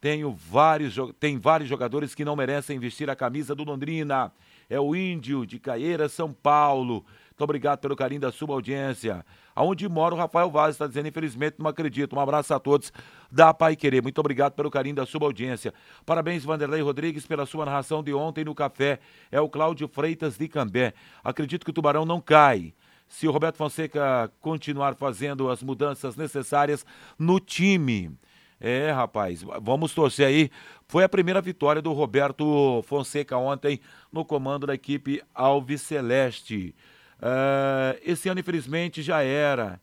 Tenho 0.00 0.32
vários, 0.32 0.96
tem 1.18 1.38
vários 1.38 1.68
jogadores 1.68 2.14
que 2.14 2.24
não 2.24 2.36
merecem 2.36 2.78
vestir 2.78 3.08
a 3.08 3.16
camisa 3.16 3.54
do 3.54 3.64
Londrina. 3.64 4.32
É 4.68 4.78
o 4.78 4.94
Índio 4.94 5.46
de 5.46 5.58
Caeira, 5.58 6.08
São 6.08 6.32
Paulo. 6.32 7.04
Muito 7.28 7.44
obrigado 7.44 7.78
pelo 7.78 7.96
carinho 7.96 8.20
da 8.20 8.32
sua 8.32 8.54
audiência. 8.54 9.24
Aonde 9.58 9.88
mora 9.88 10.14
o 10.14 10.18
Rafael 10.18 10.48
Vaz 10.48 10.76
está 10.76 10.86
dizendo, 10.86 11.08
infelizmente, 11.08 11.56
não 11.58 11.66
acredito. 11.66 12.14
Um 12.14 12.20
abraço 12.20 12.54
a 12.54 12.60
todos 12.60 12.92
da 13.28 13.52
Pai 13.52 13.74
Querer. 13.74 14.00
Muito 14.00 14.16
obrigado 14.20 14.52
pelo 14.52 14.70
carinho 14.70 14.94
da 14.94 15.04
sua 15.04 15.24
audiência. 15.24 15.74
Parabéns, 16.06 16.44
Vanderlei 16.44 16.80
Rodrigues, 16.80 17.26
pela 17.26 17.44
sua 17.44 17.64
narração 17.64 18.00
de 18.00 18.14
ontem 18.14 18.44
no 18.44 18.54
café. 18.54 19.00
É 19.32 19.40
o 19.40 19.48
Cláudio 19.48 19.88
Freitas 19.88 20.38
de 20.38 20.46
Cambé. 20.46 20.94
Acredito 21.24 21.64
que 21.64 21.70
o 21.70 21.74
Tubarão 21.74 22.04
não 22.04 22.20
cai 22.20 22.72
se 23.08 23.26
o 23.26 23.32
Roberto 23.32 23.56
Fonseca 23.56 24.30
continuar 24.40 24.94
fazendo 24.94 25.50
as 25.50 25.60
mudanças 25.60 26.14
necessárias 26.14 26.86
no 27.18 27.40
time. 27.40 28.12
É, 28.60 28.92
rapaz, 28.92 29.44
vamos 29.60 29.92
torcer 29.92 30.28
aí. 30.28 30.52
Foi 30.86 31.02
a 31.02 31.08
primeira 31.08 31.40
vitória 31.40 31.82
do 31.82 31.92
Roberto 31.92 32.80
Fonseca 32.86 33.36
ontem 33.36 33.80
no 34.12 34.24
comando 34.24 34.68
da 34.68 34.74
equipe 34.74 35.20
Alves 35.34 35.82
Celeste. 35.82 36.76
Uh, 37.18 37.98
esse 38.02 38.28
ano, 38.28 38.40
infelizmente, 38.40 39.02
já 39.02 39.22
era. 39.22 39.80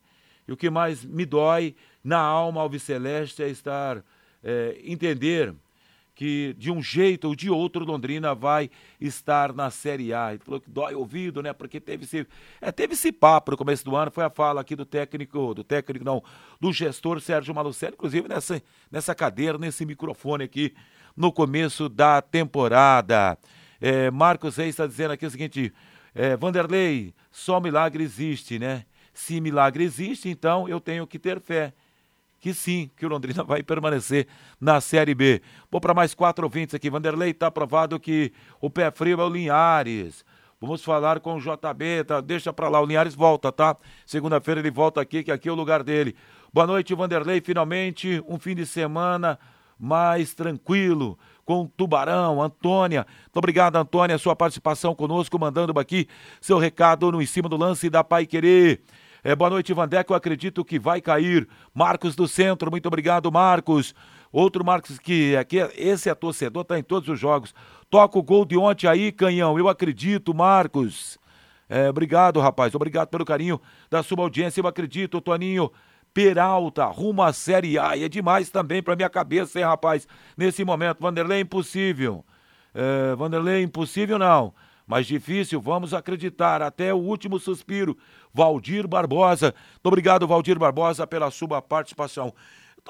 E 0.48 0.52
o 0.52 0.58
que 0.58 0.70
mais 0.70 1.04
me 1.04 1.26
dói 1.26 1.76
na 2.04 2.20
alma 2.20 2.62
Alves 2.62 2.84
Celeste 2.84 3.42
é 3.42 3.50
estar, 3.50 4.04
é, 4.44 4.80
entender 4.84 5.54
que 6.14 6.56
de 6.58 6.72
um 6.72 6.82
jeito 6.82 7.28
ou 7.28 7.36
de 7.36 7.50
outro 7.50 7.84
Londrina 7.84 8.34
vai 8.34 8.70
estar 9.02 9.52
na 9.52 9.70
Série 9.70 10.14
A. 10.14 10.32
Ele 10.32 10.42
falou 10.44 10.62
que 10.62 10.70
dói 10.70 10.96
ouvido, 10.96 11.44
né? 11.44 11.52
Porque 11.52 11.80
teve 11.80 12.06
esse, 12.06 12.26
é, 12.62 12.72
teve 12.72 12.94
esse 12.94 13.12
papo 13.12 13.52
no 13.52 13.58
começo 13.58 13.84
do 13.84 13.96
ano, 13.96 14.10
foi 14.12 14.24
a 14.24 14.30
fala 14.30 14.62
aqui 14.62 14.76
do 14.76 14.86
técnico, 14.86 15.54
do 15.54 15.64
técnico 15.64 16.06
não, 16.06 16.24
do 16.60 16.72
gestor 16.72 17.20
Sérgio 17.20 17.54
Malucelli, 17.54 17.96
inclusive 17.96 18.30
nessa, 18.30 18.62
nessa 18.90 19.14
cadeira, 19.14 19.58
nesse 19.58 19.86
microfone 19.86 20.46
aqui, 20.46 20.74
no 21.18 21.32
começo 21.32 21.90
da 21.90 22.22
temporada. 22.22 23.38
É, 23.82 24.10
Marcos 24.10 24.56
Reis 24.56 24.70
está 24.70 24.88
dizendo 24.88 25.12
aqui 25.12 25.26
o 25.26 25.30
seguinte, 25.30 25.74
é, 26.16 26.38
Vanderlei, 26.38 27.14
só 27.30 27.60
milagre 27.60 28.04
existe, 28.04 28.58
né? 28.58 28.86
Se 29.14 29.40
milagre 29.42 29.84
existe, 29.84 30.30
então 30.30 30.68
eu 30.68 30.80
tenho 30.80 31.06
que 31.06 31.20
ter 31.20 31.40
fé 31.42 31.74
que 32.40 32.54
sim, 32.54 32.92
que 32.96 33.06
o 33.06 33.10
Londrina 33.10 33.44
vai 33.44 33.64
permanecer 33.64 34.28
na 34.62 34.80
Série 34.80 35.16
B. 35.16 35.42
Vou 35.72 35.82
para 35.82 35.96
mais 35.96 36.14
quatro 36.14 36.46
ouvintes 36.46 36.76
aqui. 36.76 36.92
Vanderlei, 36.92 37.32
está 37.32 37.50
provado 37.50 38.00
que 38.00 38.32
o 38.62 38.70
pé 38.70 38.92
frio 38.92 39.20
é 39.20 39.24
o 39.24 39.30
Linhares. 39.30 40.24
Vamos 40.62 40.84
falar 40.84 41.20
com 41.20 41.36
o 41.36 41.40
JB, 41.40 42.04
tá? 42.06 42.22
Deixa 42.22 42.54
para 42.54 42.70
lá, 42.70 42.80
o 42.80 42.86
Linhares 42.86 43.16
volta, 43.16 43.52
tá? 43.52 43.76
Segunda-feira 44.06 44.62
ele 44.62 44.72
volta 44.72 45.02
aqui, 45.02 45.24
que 45.24 45.32
aqui 45.32 45.50
é 45.50 45.52
o 45.52 45.56
lugar 45.56 45.84
dele. 45.84 46.16
Boa 46.54 46.68
noite, 46.68 46.94
Vanderlei. 46.94 47.42
Finalmente 47.42 48.24
um 48.28 48.38
fim 48.38 48.54
de 48.54 48.66
semana 48.66 49.40
mais 49.78 50.34
tranquilo 50.34 51.18
com 51.46 51.68
Tubarão, 51.68 52.42
Antônia. 52.42 53.06
Muito 53.24 53.38
obrigado, 53.38 53.76
Antônia, 53.76 54.18
sua 54.18 54.36
participação 54.36 54.96
conosco, 54.96 55.40
mandando 55.40 55.80
aqui 55.80 56.08
seu 56.42 56.58
recado 56.58 57.12
no 57.12 57.22
em 57.22 57.26
cima 57.26 57.48
do 57.48 57.56
lance 57.56 57.90
da 57.90 58.04
Pai 58.04 58.26
Querer. 58.26 58.82
É, 59.24 59.36
boa 59.36 59.50
noite, 59.50 59.74
Vandeco. 59.74 60.14
Eu 60.14 60.18
acredito 60.18 60.66
que 60.66 60.78
vai 60.78 61.00
cair. 61.00 61.48
Marcos 61.74 62.16
do 62.16 62.28
Centro, 62.28 62.70
muito 62.70 62.88
obrigado, 62.88 63.32
Marcos. 63.32 63.94
Outro 64.32 64.66
Marcos 64.66 65.00
que 65.00 65.36
aqui, 65.36 65.58
esse 65.76 66.10
é 66.10 66.16
torcedor, 66.16 66.66
tá 66.66 66.78
em 66.78 66.84
todos 66.84 67.08
os 67.08 67.20
jogos. 67.20 67.54
Toca 67.90 68.20
o 68.20 68.24
gol 68.24 68.44
de 68.44 68.58
ontem 68.58 68.88
aí, 68.88 69.12
canhão. 69.12 69.58
Eu 69.58 69.70
acredito, 69.70 70.34
Marcos. 70.34 71.18
É, 71.70 71.90
obrigado, 71.90 72.40
rapaz. 72.40 72.76
Obrigado 72.76 73.08
pelo 73.08 73.26
carinho 73.26 73.60
da 73.90 74.04
sua 74.04 74.22
audiência. 74.22 74.62
Eu 74.62 74.68
acredito, 74.68 75.22
Toninho. 75.22 75.72
Peralta, 76.16 76.86
rumo 76.86 77.22
à 77.22 77.34
Série 77.34 77.78
A. 77.78 77.98
E 77.98 78.06
é 78.06 78.08
demais 78.08 78.50
também 78.50 78.82
pra 78.82 78.96
minha 78.96 79.10
cabeça, 79.10 79.60
hein, 79.60 79.66
rapaz? 79.66 80.08
Nesse 80.38 80.64
momento, 80.64 81.02
Vanderlei, 81.02 81.42
impossível. 81.42 82.24
É, 82.74 83.14
Vanderlei, 83.18 83.64
impossível 83.64 84.18
não. 84.18 84.54
Mas 84.88 85.08
difícil, 85.08 85.60
vamos 85.60 85.94
acreditar 85.94 86.62
até 86.62 86.94
o 86.94 86.98
último 86.98 87.38
suspiro. 87.38 87.98
Valdir 88.34 88.88
Barbosa. 88.88 89.54
Muito 89.74 89.88
obrigado, 89.88 90.26
Valdir 90.26 90.58
Barbosa, 90.58 91.06
pela 91.06 91.30
sua 91.30 91.62
participação. 91.62 92.34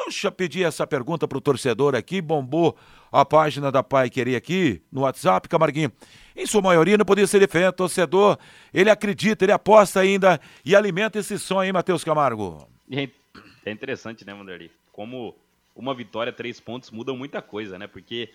Deixa 0.03 0.27
eu 0.27 0.31
pedir 0.31 0.63
essa 0.63 0.85
pergunta 0.85 1.27
para 1.27 1.39
o 1.39 1.41
torcedor 1.41 1.95
aqui. 1.95 2.21
Bombou 2.21 2.77
a 3.11 3.25
página 3.25 3.71
da 3.71 3.81
Pai 3.81 4.07
Querer 4.07 4.35
aqui 4.35 4.83
no 4.91 5.01
WhatsApp, 5.01 5.49
Camarguinho. 5.49 5.91
Em 6.35 6.45
sua 6.45 6.61
maioria, 6.61 6.95
não 6.95 7.05
podia 7.05 7.25
ser 7.25 7.39
diferente. 7.39 7.73
Torcedor, 7.73 8.37
ele 8.71 8.91
acredita, 8.91 9.45
ele 9.45 9.51
aposta 9.51 10.01
ainda 10.01 10.39
e 10.63 10.75
alimenta 10.75 11.17
esse 11.17 11.39
sonho, 11.39 11.65
hein, 11.65 11.73
Matheus 11.73 12.03
Camargo? 12.03 12.74
É 12.91 13.71
interessante, 13.71 14.25
né, 14.25 14.33
Vanderlei? 14.33 14.71
Como 14.91 15.35
uma 15.75 15.93
vitória, 15.93 16.31
três 16.31 16.59
pontos 16.59 16.91
mudam 16.91 17.17
muita 17.17 17.41
coisa, 17.41 17.77
né? 17.77 17.87
Porque 17.87 18.29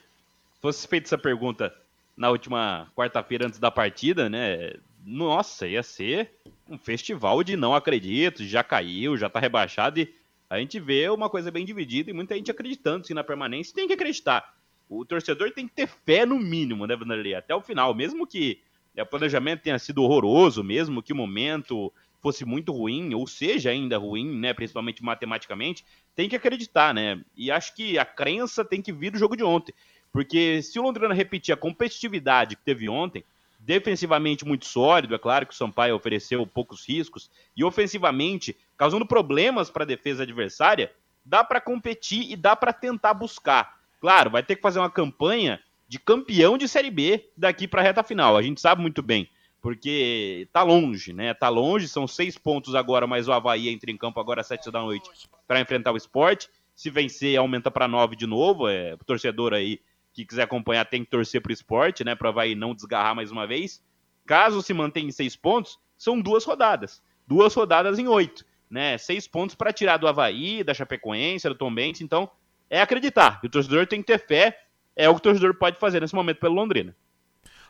se 0.54 0.60
fosse 0.60 0.86
feita 0.86 1.06
essa 1.06 1.18
pergunta 1.18 1.74
na 2.16 2.28
última 2.28 2.90
quarta-feira 2.94 3.46
antes 3.46 3.58
da 3.58 3.70
partida, 3.70 4.28
né? 4.28 4.74
Nossa, 5.04 5.66
ia 5.66 5.82
ser 5.82 6.30
um 6.68 6.76
festival 6.76 7.42
de 7.42 7.56
não 7.56 7.74
acredito, 7.74 8.44
já 8.44 8.62
caiu, 8.62 9.16
já 9.16 9.30
tá 9.30 9.40
rebaixado 9.40 10.00
e 10.00 10.14
a 10.50 10.58
gente 10.58 10.78
vê 10.78 11.08
uma 11.08 11.30
coisa 11.30 11.50
bem 11.50 11.64
dividida 11.64 12.10
e 12.10 12.12
muita 12.12 12.34
gente 12.34 12.50
acreditando 12.50 13.06
sim 13.06 13.14
na 13.14 13.24
permanência. 13.24 13.74
Tem 13.74 13.86
que 13.86 13.94
acreditar. 13.94 14.54
O 14.88 15.04
torcedor 15.04 15.52
tem 15.52 15.68
que 15.68 15.74
ter 15.74 15.86
fé 15.86 16.26
no 16.26 16.38
mínimo, 16.38 16.86
né, 16.86 16.96
Vanderlei? 16.96 17.34
Até 17.34 17.54
o 17.54 17.62
final. 17.62 17.94
Mesmo 17.94 18.26
que 18.26 18.60
o 18.98 19.06
planejamento 19.06 19.62
tenha 19.62 19.78
sido 19.78 20.02
horroroso, 20.02 20.64
mesmo 20.64 21.02
que 21.02 21.12
o 21.12 21.16
momento 21.16 21.92
fosse 22.20 22.44
muito 22.44 22.72
ruim, 22.72 23.14
ou 23.14 23.26
seja 23.26 23.70
ainda 23.70 23.98
ruim, 23.98 24.38
né, 24.38 24.52
principalmente 24.52 25.02
matematicamente, 25.02 25.84
tem 26.14 26.28
que 26.28 26.36
acreditar, 26.36 26.92
né? 26.94 27.20
E 27.36 27.50
acho 27.50 27.74
que 27.74 27.98
a 27.98 28.04
crença 28.04 28.64
tem 28.64 28.82
que 28.82 28.92
vir 28.92 29.10
do 29.10 29.18
jogo 29.18 29.36
de 29.36 29.42
ontem. 29.42 29.74
Porque 30.12 30.60
se 30.62 30.78
o 30.78 30.82
Londrina 30.82 31.14
repetir 31.14 31.52
a 31.52 31.56
competitividade 31.56 32.56
que 32.56 32.62
teve 32.62 32.88
ontem, 32.88 33.24
defensivamente 33.58 34.44
muito 34.44 34.66
sólido, 34.66 35.14
é 35.14 35.18
claro 35.18 35.46
que 35.46 35.52
o 35.52 35.56
Sampaio 35.56 35.94
ofereceu 35.94 36.46
poucos 36.46 36.86
riscos, 36.86 37.30
e 37.56 37.62
ofensivamente, 37.62 38.56
causando 38.76 39.06
problemas 39.06 39.70
para 39.70 39.84
a 39.84 39.86
defesa 39.86 40.22
adversária, 40.22 40.92
dá 41.24 41.44
para 41.44 41.60
competir 41.60 42.30
e 42.30 42.36
dá 42.36 42.56
para 42.56 42.72
tentar 42.72 43.14
buscar. 43.14 43.78
Claro, 44.00 44.30
vai 44.30 44.42
ter 44.42 44.56
que 44.56 44.62
fazer 44.62 44.78
uma 44.78 44.90
campanha 44.90 45.60
de 45.86 45.98
campeão 45.98 46.56
de 46.56 46.66
Série 46.66 46.90
B 46.90 47.28
daqui 47.36 47.68
para 47.68 47.82
a 47.82 47.84
reta 47.84 48.02
final, 48.02 48.36
a 48.36 48.42
gente 48.42 48.60
sabe 48.60 48.80
muito 48.80 49.02
bem, 49.02 49.28
porque 49.60 50.48
tá 50.52 50.62
longe, 50.62 51.12
né? 51.12 51.34
Tá 51.34 51.48
longe, 51.48 51.88
são 51.88 52.06
seis 52.06 52.38
pontos 52.38 52.74
agora, 52.74 53.06
mas 53.06 53.28
o 53.28 53.32
Havaí 53.32 53.68
entra 53.68 53.90
em 53.90 53.96
campo 53.96 54.18
agora 54.18 54.40
às 54.40 54.46
sete 54.46 54.70
da 54.70 54.80
noite 54.80 55.08
para 55.46 55.60
enfrentar 55.60 55.92
o 55.92 55.96
esporte. 55.96 56.48
Se 56.74 56.88
vencer, 56.88 57.36
aumenta 57.36 57.70
para 57.70 57.86
nove 57.86 58.16
de 58.16 58.26
novo. 58.26 58.68
É, 58.68 58.94
o 58.94 59.04
torcedor 59.04 59.52
aí 59.52 59.80
que 60.12 60.24
quiser 60.24 60.42
acompanhar 60.42 60.84
tem 60.86 61.04
que 61.04 61.10
torcer 61.10 61.40
para 61.40 61.50
o 61.50 61.52
esporte, 61.52 62.02
né? 62.02 62.14
Para 62.14 62.30
vai 62.30 62.54
não 62.54 62.74
desgarrar 62.74 63.14
mais 63.14 63.30
uma 63.30 63.46
vez. 63.46 63.82
Caso 64.26 64.62
se 64.62 64.72
mantenha 64.72 65.08
em 65.08 65.12
seis 65.12 65.36
pontos, 65.36 65.78
são 65.96 66.20
duas 66.20 66.44
rodadas. 66.44 67.02
Duas 67.26 67.54
rodadas 67.54 67.98
em 67.98 68.08
oito, 68.08 68.44
né? 68.68 68.96
Seis 68.96 69.28
pontos 69.28 69.54
para 69.54 69.72
tirar 69.72 69.98
do 69.98 70.08
Havaí, 70.08 70.64
da 70.64 70.74
Chapecoense, 70.74 71.48
do 71.48 71.54
Tom 71.54 71.72
Benz. 71.72 72.00
Então, 72.00 72.30
é 72.68 72.80
acreditar. 72.80 73.40
E 73.42 73.46
o 73.46 73.50
torcedor 73.50 73.86
tem 73.86 74.00
que 74.00 74.06
ter 74.06 74.18
fé. 74.18 74.58
É 74.96 75.08
o 75.08 75.14
que 75.14 75.20
o 75.20 75.22
torcedor 75.22 75.54
pode 75.54 75.78
fazer 75.78 76.00
nesse 76.00 76.14
momento 76.14 76.38
pelo 76.38 76.54
Londrina. 76.54 76.96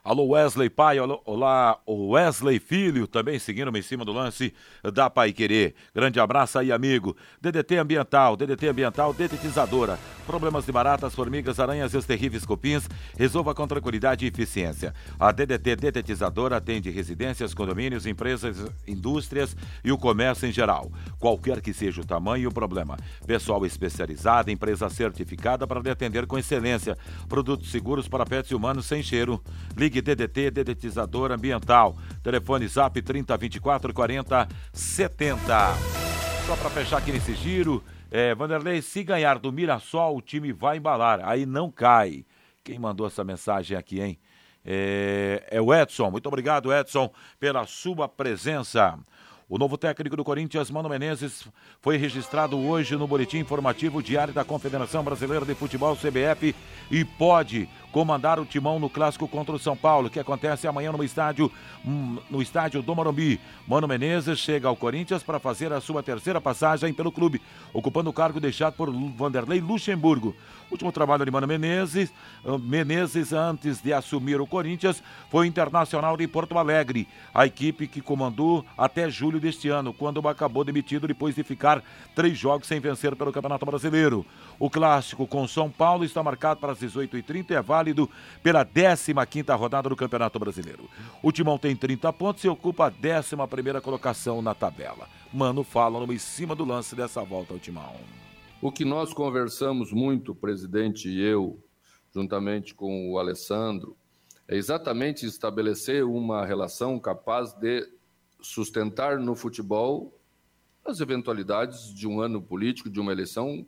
Alô 0.02 0.28
Wesley 0.28 0.70
Pai, 0.70 0.96
olá 0.98 1.78
Wesley 1.86 2.58
Filho, 2.58 3.06
também 3.06 3.38
seguindo 3.38 3.76
em 3.76 3.82
cima 3.82 4.02
do 4.02 4.12
lance 4.12 4.54
da 4.94 5.10
Pai 5.10 5.30
Querer. 5.30 5.74
Grande 5.94 6.18
abraço 6.18 6.58
aí, 6.58 6.72
amigo. 6.72 7.14
DDT 7.38 7.76
Ambiental, 7.76 8.34
DDT 8.34 8.68
Ambiental, 8.68 9.12
detetizadora. 9.12 9.98
Problemas 10.26 10.64
de 10.64 10.72
baratas, 10.72 11.14
formigas, 11.14 11.60
aranhas 11.60 11.92
e 11.92 11.98
os 11.98 12.06
terríveis 12.06 12.46
cupins, 12.46 12.88
resolva 13.18 13.54
com 13.54 13.66
tranquilidade 13.66 14.24
e 14.24 14.28
eficiência. 14.28 14.94
A 15.18 15.32
DDT 15.32 15.76
Detetizadora 15.76 16.56
atende 16.56 16.88
residências, 16.88 17.52
condomínios, 17.52 18.06
empresas, 18.06 18.56
indústrias 18.88 19.54
e 19.84 19.92
o 19.92 19.98
comércio 19.98 20.48
em 20.48 20.52
geral. 20.52 20.90
Qualquer 21.18 21.60
que 21.60 21.74
seja 21.74 22.00
o 22.00 22.06
tamanho 22.06 22.44
e 22.44 22.46
o 22.46 22.52
problema. 22.52 22.96
Pessoal 23.26 23.66
especializado, 23.66 24.50
empresa 24.50 24.88
certificada 24.88 25.66
para 25.66 25.80
lhe 25.80 25.90
atender 25.90 26.26
com 26.26 26.38
excelência. 26.38 26.96
Produtos 27.28 27.70
seguros 27.70 28.08
para 28.08 28.24
pets 28.24 28.52
humanos 28.52 28.86
sem 28.86 29.02
cheiro. 29.02 29.42
Ligue 29.76 29.89
Ligue 29.90 30.02
DDT, 30.02 30.52
dedetizador 30.52 31.32
ambiental. 31.32 31.96
Telefone 32.22 32.68
Zap 32.68 33.02
3024 33.02 33.92
40 33.92 34.48
70. 34.72 35.74
Só 36.46 36.54
para 36.54 36.70
fechar 36.70 36.98
aqui 36.98 37.10
nesse 37.10 37.34
giro, 37.34 37.82
é, 38.08 38.32
Vanderlei, 38.32 38.80
se 38.82 39.02
ganhar 39.02 39.40
do 39.40 39.50
Mirassol, 39.50 40.16
o 40.16 40.22
time 40.22 40.52
vai 40.52 40.76
embalar. 40.76 41.20
Aí 41.24 41.44
não 41.44 41.72
cai. 41.72 42.24
Quem 42.62 42.78
mandou 42.78 43.04
essa 43.04 43.24
mensagem 43.24 43.76
aqui, 43.76 44.00
hein? 44.00 44.16
É, 44.64 45.42
é 45.50 45.60
o 45.60 45.74
Edson. 45.74 46.08
Muito 46.08 46.28
obrigado, 46.28 46.72
Edson, 46.72 47.10
pela 47.40 47.66
sua 47.66 48.08
presença. 48.08 48.96
O 49.50 49.58
novo 49.58 49.76
técnico 49.76 50.16
do 50.16 50.22
Corinthians, 50.22 50.70
Mano 50.70 50.88
Menezes, 50.88 51.48
foi 51.80 51.96
registrado 51.96 52.56
hoje 52.56 52.94
no 52.94 53.08
Boletim 53.08 53.38
Informativo 53.38 54.00
Diário 54.00 54.32
da 54.32 54.44
Confederação 54.44 55.02
Brasileira 55.02 55.44
de 55.44 55.56
Futebol, 55.56 55.96
CBF, 55.96 56.54
e 56.88 57.04
pode 57.04 57.68
comandar 57.92 58.38
o 58.38 58.44
timão 58.44 58.78
no 58.78 58.88
clássico 58.88 59.26
contra 59.26 59.54
o 59.54 59.58
São 59.58 59.76
Paulo, 59.76 60.10
que 60.10 60.20
acontece 60.20 60.66
amanhã 60.66 60.92
no 60.92 61.02
estádio, 61.02 61.50
hum, 61.84 62.18
no 62.30 62.40
estádio 62.40 62.82
do 62.82 62.94
Morumbi. 62.94 63.40
Mano 63.66 63.88
Menezes 63.88 64.38
chega 64.38 64.68
ao 64.68 64.76
Corinthians 64.76 65.22
para 65.22 65.38
fazer 65.38 65.72
a 65.72 65.80
sua 65.80 66.02
terceira 66.02 66.40
passagem 66.40 66.92
pelo 66.92 67.12
clube, 67.12 67.40
ocupando 67.72 68.10
o 68.10 68.12
cargo 68.12 68.40
deixado 68.40 68.74
por 68.74 68.90
Vanderlei 68.90 69.60
Luxemburgo. 69.60 70.34
Último 70.70 70.92
trabalho 70.92 71.24
de 71.24 71.30
Mano 71.30 71.46
Menezes, 71.46 72.12
hum, 72.44 72.58
Menezes 72.58 73.32
antes 73.32 73.80
de 73.80 73.92
assumir 73.92 74.40
o 74.40 74.46
Corinthians, 74.46 75.02
foi 75.30 75.46
internacional 75.46 76.16
de 76.16 76.26
Porto 76.28 76.56
Alegre, 76.58 77.08
a 77.34 77.46
equipe 77.46 77.86
que 77.86 78.00
comandou 78.00 78.64
até 78.78 79.10
julho 79.10 79.40
deste 79.40 79.68
ano, 79.68 79.92
quando 79.92 80.26
acabou 80.28 80.64
demitido 80.64 81.08
depois 81.08 81.34
de 81.34 81.42
ficar 81.42 81.82
três 82.14 82.38
jogos 82.38 82.68
sem 82.68 82.78
vencer 82.78 83.16
pelo 83.16 83.32
Campeonato 83.32 83.66
Brasileiro. 83.66 84.24
O 84.60 84.68
clássico 84.68 85.26
com 85.26 85.48
São 85.48 85.70
Paulo 85.70 86.04
está 86.04 86.22
marcado 86.22 86.60
para 86.60 86.72
as 86.72 86.78
18h30 86.78 87.50
e 87.50 87.54
é 87.54 87.62
válido 87.62 88.10
pela 88.42 88.62
15ª 88.62 89.58
rodada 89.58 89.88
do 89.88 89.96
Campeonato 89.96 90.38
Brasileiro. 90.38 90.86
O 91.22 91.32
Timão 91.32 91.56
tem 91.56 91.74
30 91.74 92.12
pontos 92.12 92.44
e 92.44 92.48
ocupa 92.48 92.88
a 92.88 92.92
11ª 92.92 93.80
colocação 93.80 94.42
na 94.42 94.54
tabela. 94.54 95.08
Mano, 95.32 95.64
fala 95.64 96.04
em 96.12 96.18
cima 96.18 96.54
do 96.54 96.66
lance 96.66 96.94
dessa 96.94 97.24
volta 97.24 97.54
ao 97.54 97.58
Timão. 97.58 97.96
O 98.60 98.70
que 98.70 98.84
nós 98.84 99.14
conversamos 99.14 99.94
muito, 99.94 100.34
presidente 100.34 101.08
e 101.08 101.22
eu, 101.22 101.58
juntamente 102.14 102.74
com 102.74 103.10
o 103.10 103.18
Alessandro, 103.18 103.96
é 104.46 104.56
exatamente 104.56 105.24
estabelecer 105.24 106.04
uma 106.04 106.44
relação 106.44 106.98
capaz 106.98 107.54
de 107.54 107.88
sustentar 108.42 109.18
no 109.18 109.34
futebol 109.34 110.14
as 110.84 111.00
eventualidades 111.00 111.94
de 111.94 112.06
um 112.06 112.20
ano 112.20 112.42
político, 112.42 112.90
de 112.90 113.00
uma 113.00 113.12
eleição, 113.12 113.66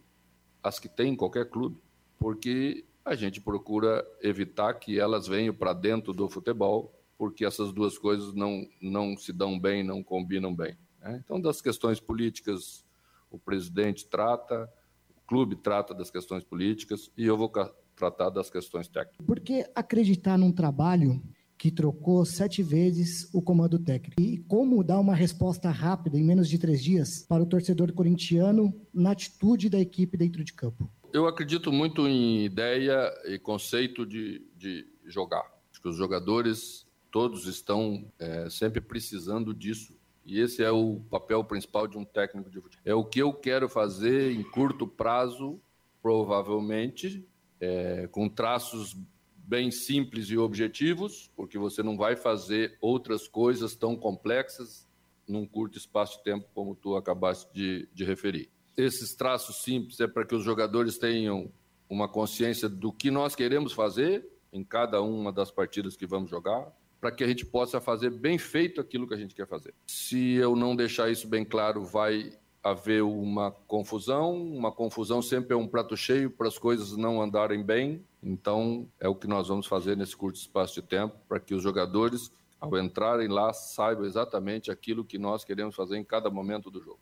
as 0.63 0.79
que 0.79 0.89
tem 0.89 1.13
em 1.13 1.17
qualquer 1.17 1.49
clube, 1.49 1.77
porque 2.19 2.85
a 3.05 3.15
gente 3.15 3.41
procura 3.41 4.07
evitar 4.21 4.75
que 4.75 4.99
elas 4.99 5.27
venham 5.27 5.55
para 5.55 5.73
dentro 5.73 6.13
do 6.13 6.29
futebol, 6.29 6.93
porque 7.19 7.45
essas 7.45 7.73
duas 7.73 7.99
coisas 7.99 8.33
não, 8.33 8.67
não 8.81 9.17
se 9.17 9.33
dão 9.33 9.59
bem, 9.59 9.83
não 9.83 10.03
combinam 10.03 10.55
bem. 10.55 10.77
Né? 11.01 11.21
Então, 11.25 11.41
das 11.41 11.61
questões 11.61 11.99
políticas, 12.01 12.85
o 13.31 13.39
presidente 13.39 14.07
trata, 14.07 14.73
o 15.11 15.21
clube 15.27 15.57
trata 15.57 15.95
das 15.95 16.11
questões 16.11 16.45
políticas 16.45 17.11
e 17.17 17.27
eu 17.27 17.37
vou 17.37 17.51
tratar 17.97 18.31
das 18.31 18.51
questões 18.51 18.89
técnicas. 18.89 19.27
Por 19.27 19.41
que 19.41 19.65
acreditar 19.75 20.39
num 20.39 20.53
trabalho 20.53 21.23
que 21.63 21.71
trocou 21.71 22.25
sete 22.25 22.61
vezes 22.61 23.33
o 23.33 23.41
comando 23.41 23.79
técnico. 23.79 24.21
E 24.21 24.39
como 24.49 24.83
dar 24.83 24.99
uma 24.99 25.15
resposta 25.15 25.71
rápida, 25.71 26.19
em 26.19 26.25
menos 26.25 26.49
de 26.49 26.59
três 26.59 26.83
dias, 26.83 27.25
para 27.29 27.41
o 27.41 27.47
torcedor 27.47 27.93
corintiano 27.93 28.75
na 28.93 29.13
atitude 29.13 29.69
da 29.69 29.79
equipe 29.79 30.17
dentro 30.17 30.43
de 30.43 30.53
campo? 30.53 30.91
Eu 31.13 31.25
acredito 31.25 31.71
muito 31.71 32.09
em 32.09 32.45
ideia 32.45 33.09
e 33.27 33.39
conceito 33.39 34.05
de, 34.05 34.45
de 34.57 34.85
jogar. 35.07 35.45
Acho 35.71 35.81
que 35.81 35.89
os 35.89 35.97
jogadores 35.97 36.85
todos 37.13 37.47
estão 37.47 38.11
é, 38.19 38.51
sempre 38.51 38.81
precisando 38.81 39.55
disso. 39.55 39.95
E 40.27 40.41
esse 40.41 40.65
é 40.65 40.71
o 40.73 41.01
papel 41.09 41.45
principal 41.45 41.87
de 41.87 41.97
um 41.97 42.05
técnico 42.05 42.51
de 42.51 42.61
futebol. 42.61 42.83
É 42.85 42.93
o 42.93 43.05
que 43.05 43.21
eu 43.21 43.33
quero 43.33 43.69
fazer 43.69 44.33
em 44.33 44.43
curto 44.43 44.85
prazo, 44.85 45.61
provavelmente, 46.03 47.25
é, 47.61 48.09
com 48.09 48.29
traços 48.29 48.97
bem 49.45 49.71
simples 49.71 50.29
e 50.31 50.39
objetivos, 50.39 51.31
porque 51.37 51.59
você 51.59 51.83
não 51.83 51.97
vai 51.97 52.17
fazer 52.17 52.77
outras 52.81 53.27
coisas 53.29 53.75
tão 53.75 53.97
complexas 53.97 54.89
num 55.27 55.47
curto 55.47 55.79
espaço 55.79 56.19
de 56.19 56.25
tempo 56.25 56.49
como 56.55 56.75
tu 56.75 56.97
acabaste 56.97 57.53
de, 57.53 57.89
de 57.93 58.05
referir. 58.05 58.51
Esses 58.77 59.15
traços 59.15 59.63
simples 59.63 60.01
é 60.01 60.07
para 60.07 60.25
que 60.25 60.35
os 60.35 60.45
jogadores 60.45 60.99
tenham 60.99 61.53
uma 61.89 62.09
consciência 62.09 62.69
do 62.69 62.93
que 62.93 63.11
nós 63.11 63.35
queremos 63.35 63.73
fazer 63.73 64.27
em 64.53 64.65
cada 64.65 65.03
uma 65.03 65.33
das 65.33 65.51
partidas 65.51 65.97
que 65.97 66.07
vamos 66.07 66.31
jogar, 66.31 66.73
para 67.01 67.11
que 67.11 67.25
a 67.25 67.27
gente 67.27 67.45
possa 67.45 67.81
fazer 67.81 68.11
bem 68.11 68.39
feito 68.39 68.81
aquilo 68.81 69.09
que 69.09 69.15
a 69.15 69.17
gente 69.17 69.35
quer 69.35 69.47
fazer. 69.47 69.75
Se 69.87 70.35
eu 70.35 70.55
não 70.55 70.77
deixar 70.77 71.11
isso 71.11 71.27
bem 71.27 71.45
claro, 71.45 71.83
vai 71.83 72.33
haver 72.63 73.03
uma 73.03 73.51
confusão. 73.51 74.35
Uma 74.35 74.71
confusão 74.71 75.21
sempre 75.21 75.55
é 75.55 75.57
um 75.57 75.67
prato 75.67 75.97
cheio 75.97 76.31
para 76.31 76.49
as 76.49 76.59
coisas 76.59 76.97
não 76.97 77.21
andarem 77.21 77.63
bem. 77.63 78.05
Então, 78.23 78.89
é 79.01 79.09
o 79.09 79.15
que 79.15 79.27
nós 79.27 79.49
vamos 79.49 79.67
fazer 79.67 79.97
nesse 79.97 80.17
curto 80.17 80.37
espaço 80.37 80.75
de 80.75 80.83
tempo 80.83 81.17
para 81.29 81.41
que 81.41 81.55
os 81.55 81.63
jogadores, 81.63 82.31
ao 82.61 82.79
entrarem 82.79 83.29
lá, 83.29 83.53
saibam 83.53 84.05
exatamente 84.05 84.71
aquilo 84.71 85.05
que 85.05 85.19
nós 85.19 85.45
queremos 85.45 85.75
fazer 85.75 85.97
em 85.97 86.05
cada 86.05 86.31
momento 86.31 86.71
do 86.71 86.81
jogo. 86.81 87.01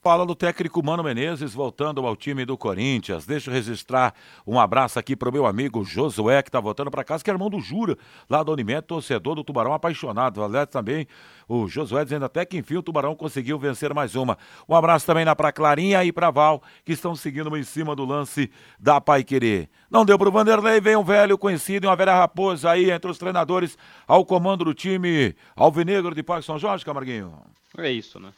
Fala 0.00 0.24
do 0.24 0.34
técnico 0.34 0.82
Mano 0.82 1.02
Menezes 1.02 1.52
voltando 1.52 2.06
ao 2.06 2.16
time 2.16 2.44
do 2.44 2.56
Corinthians. 2.56 3.26
Deixa 3.26 3.50
eu 3.50 3.54
registrar 3.54 4.14
um 4.46 4.58
abraço 4.58 4.98
aqui 4.98 5.14
pro 5.14 5.32
meu 5.32 5.44
amigo 5.44 5.84
Josué, 5.84 6.42
que 6.42 6.50
tá 6.50 6.60
voltando 6.60 6.90
para 6.90 7.04
casa, 7.04 7.22
que 7.22 7.30
é 7.30 7.32
irmão 7.32 7.50
do 7.50 7.60
Jura, 7.60 7.98
lá 8.28 8.42
do 8.42 8.52
Unimed, 8.52 8.82
torcedor 8.82 9.34
do 9.34 9.44
Tubarão, 9.44 9.74
apaixonado. 9.74 10.42
Aliás, 10.42 10.68
também 10.68 11.06
o 11.46 11.68
Josué 11.68 12.04
dizendo 12.04 12.24
até 12.24 12.44
que 12.44 12.56
enfim 12.56 12.76
o 12.76 12.82
Tubarão 12.82 13.14
conseguiu 13.14 13.58
vencer 13.58 13.92
mais 13.92 14.14
uma. 14.14 14.38
Um 14.68 14.74
abraço 14.74 15.04
também 15.04 15.24
na 15.24 15.36
pra 15.36 15.52
Clarinha 15.52 16.02
e 16.04 16.10
pra 16.10 16.30
Val, 16.30 16.62
que 16.84 16.92
estão 16.92 17.14
seguindo 17.14 17.54
em 17.56 17.62
cima 17.62 17.94
do 17.94 18.04
lance 18.04 18.50
da 18.78 19.00
Pai 19.00 19.22
Querer. 19.22 19.68
Não 19.90 20.04
deu 20.04 20.18
pro 20.18 20.32
Vanderlei, 20.32 20.80
vem 20.80 20.96
um 20.96 21.04
velho 21.04 21.36
conhecido 21.36 21.84
e 21.84 21.88
uma 21.88 21.96
velha 21.96 22.14
raposa 22.14 22.70
aí 22.70 22.90
entre 22.90 23.10
os 23.10 23.18
treinadores 23.18 23.76
ao 24.06 24.24
comando 24.24 24.64
do 24.64 24.74
time 24.74 25.34
Alvinegro 25.54 26.14
de 26.14 26.22
Parque 26.22 26.46
São 26.46 26.58
Jorge, 26.58 26.84
Camarguinho. 26.84 27.34
É 27.76 27.90
isso, 27.90 28.18
né? 28.18 28.32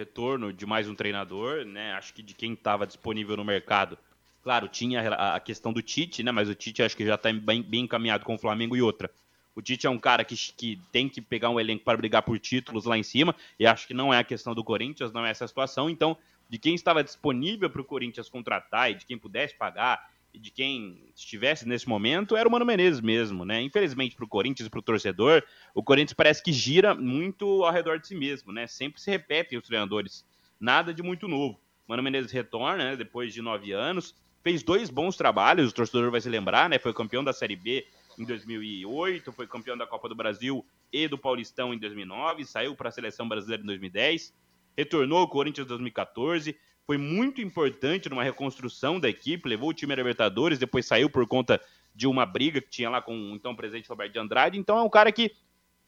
Retorno 0.00 0.52
de 0.52 0.64
mais 0.64 0.88
um 0.88 0.94
treinador, 0.94 1.64
né? 1.64 1.92
Acho 1.92 2.14
que 2.14 2.22
de 2.22 2.34
quem 2.34 2.54
estava 2.54 2.86
disponível 2.86 3.36
no 3.36 3.44
mercado. 3.44 3.98
Claro, 4.42 4.66
tinha 4.66 5.06
a 5.10 5.38
questão 5.38 5.72
do 5.72 5.82
Tite, 5.82 6.22
né? 6.22 6.32
Mas 6.32 6.48
o 6.48 6.54
Tite 6.54 6.82
acho 6.82 6.96
que 6.96 7.04
já 7.04 7.16
está 7.16 7.30
bem, 7.32 7.62
bem 7.62 7.84
encaminhado 7.84 8.24
com 8.24 8.34
o 8.34 8.38
Flamengo 8.38 8.74
e 8.74 8.80
outra. 8.80 9.10
O 9.54 9.60
Tite 9.60 9.86
é 9.86 9.90
um 9.90 9.98
cara 9.98 10.24
que, 10.24 10.34
que 10.34 10.80
tem 10.90 11.08
que 11.08 11.20
pegar 11.20 11.50
um 11.50 11.60
elenco 11.60 11.84
para 11.84 11.98
brigar 11.98 12.22
por 12.22 12.38
títulos 12.38 12.86
lá 12.86 12.96
em 12.96 13.02
cima, 13.02 13.34
e 13.58 13.66
acho 13.66 13.86
que 13.86 13.92
não 13.92 14.14
é 14.14 14.18
a 14.18 14.24
questão 14.24 14.54
do 14.54 14.64
Corinthians, 14.64 15.12
não 15.12 15.26
é 15.26 15.30
essa 15.30 15.46
situação. 15.46 15.90
Então, 15.90 16.16
de 16.48 16.58
quem 16.58 16.74
estava 16.74 17.04
disponível 17.04 17.68
para 17.68 17.82
o 17.82 17.84
Corinthians 17.84 18.28
contratar 18.30 18.90
e 18.90 18.94
de 18.94 19.04
quem 19.04 19.18
pudesse 19.18 19.54
pagar, 19.54 20.10
de 20.34 20.50
quem 20.50 21.10
estivesse 21.14 21.66
nesse 21.66 21.88
momento 21.88 22.36
era 22.36 22.48
o 22.48 22.52
Mano 22.52 22.64
Menezes 22.64 23.00
mesmo, 23.00 23.44
né? 23.44 23.60
Infelizmente 23.60 24.14
para 24.14 24.24
o 24.24 24.28
Corinthians 24.28 24.66
e 24.66 24.70
para 24.70 24.78
o 24.78 24.82
torcedor, 24.82 25.42
o 25.74 25.82
Corinthians 25.82 26.14
parece 26.14 26.42
que 26.42 26.52
gira 26.52 26.94
muito 26.94 27.64
ao 27.64 27.72
redor 27.72 27.98
de 27.98 28.06
si 28.06 28.14
mesmo, 28.14 28.52
né? 28.52 28.66
Sempre 28.66 29.00
se 29.00 29.10
repetem 29.10 29.58
os 29.58 29.66
treinadores, 29.66 30.24
nada 30.58 30.94
de 30.94 31.02
muito 31.02 31.26
novo. 31.26 31.60
Mano 31.86 32.02
Menezes 32.02 32.30
retorna, 32.30 32.90
né, 32.90 32.96
depois 32.96 33.34
de 33.34 33.42
nove 33.42 33.72
anos, 33.72 34.14
fez 34.42 34.62
dois 34.62 34.88
bons 34.88 35.16
trabalhos, 35.16 35.70
o 35.70 35.74
torcedor 35.74 36.10
vai 36.10 36.20
se 36.20 36.28
lembrar, 36.28 36.68
né? 36.68 36.78
Foi 36.78 36.94
campeão 36.94 37.24
da 37.24 37.32
Série 37.32 37.56
B 37.56 37.86
em 38.18 38.24
2008, 38.24 39.32
foi 39.32 39.46
campeão 39.46 39.76
da 39.76 39.86
Copa 39.86 40.08
do 40.08 40.14
Brasil 40.14 40.64
e 40.92 41.08
do 41.08 41.18
Paulistão 41.18 41.74
em 41.74 41.78
2009, 41.78 42.44
saiu 42.44 42.74
para 42.76 42.88
a 42.88 42.92
seleção 42.92 43.28
brasileira 43.28 43.62
em 43.62 43.66
2010, 43.66 44.32
retornou 44.76 45.18
ao 45.18 45.28
Corinthians 45.28 45.66
em 45.66 45.68
2014 45.68 46.56
foi 46.90 46.98
muito 46.98 47.40
importante 47.40 48.08
numa 48.08 48.24
reconstrução 48.24 48.98
da 48.98 49.08
equipe, 49.08 49.48
levou 49.48 49.70
o 49.70 49.72
time 49.72 49.92
a 49.92 49.96
Libertadores, 49.96 50.58
depois 50.58 50.84
saiu 50.84 51.08
por 51.08 51.24
conta 51.24 51.60
de 51.94 52.04
uma 52.04 52.26
briga 52.26 52.60
que 52.60 52.68
tinha 52.68 52.90
lá 52.90 53.00
com 53.00 53.14
o 53.14 53.36
então 53.36 53.54
presidente 53.54 53.88
Roberto 53.88 54.12
de 54.12 54.18
Andrade. 54.18 54.58
Então 54.58 54.76
é 54.76 54.82
um 54.82 54.90
cara 54.90 55.12
que 55.12 55.30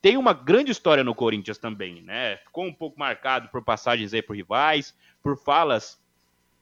tem 0.00 0.16
uma 0.16 0.32
grande 0.32 0.70
história 0.70 1.02
no 1.02 1.12
Corinthians 1.12 1.58
também, 1.58 2.02
né? 2.02 2.36
Ficou 2.36 2.64
um 2.64 2.72
pouco 2.72 3.00
marcado 3.00 3.48
por 3.48 3.64
passagens 3.64 4.14
aí 4.14 4.22
por 4.22 4.36
rivais, 4.36 4.96
por 5.20 5.36
falas 5.36 6.00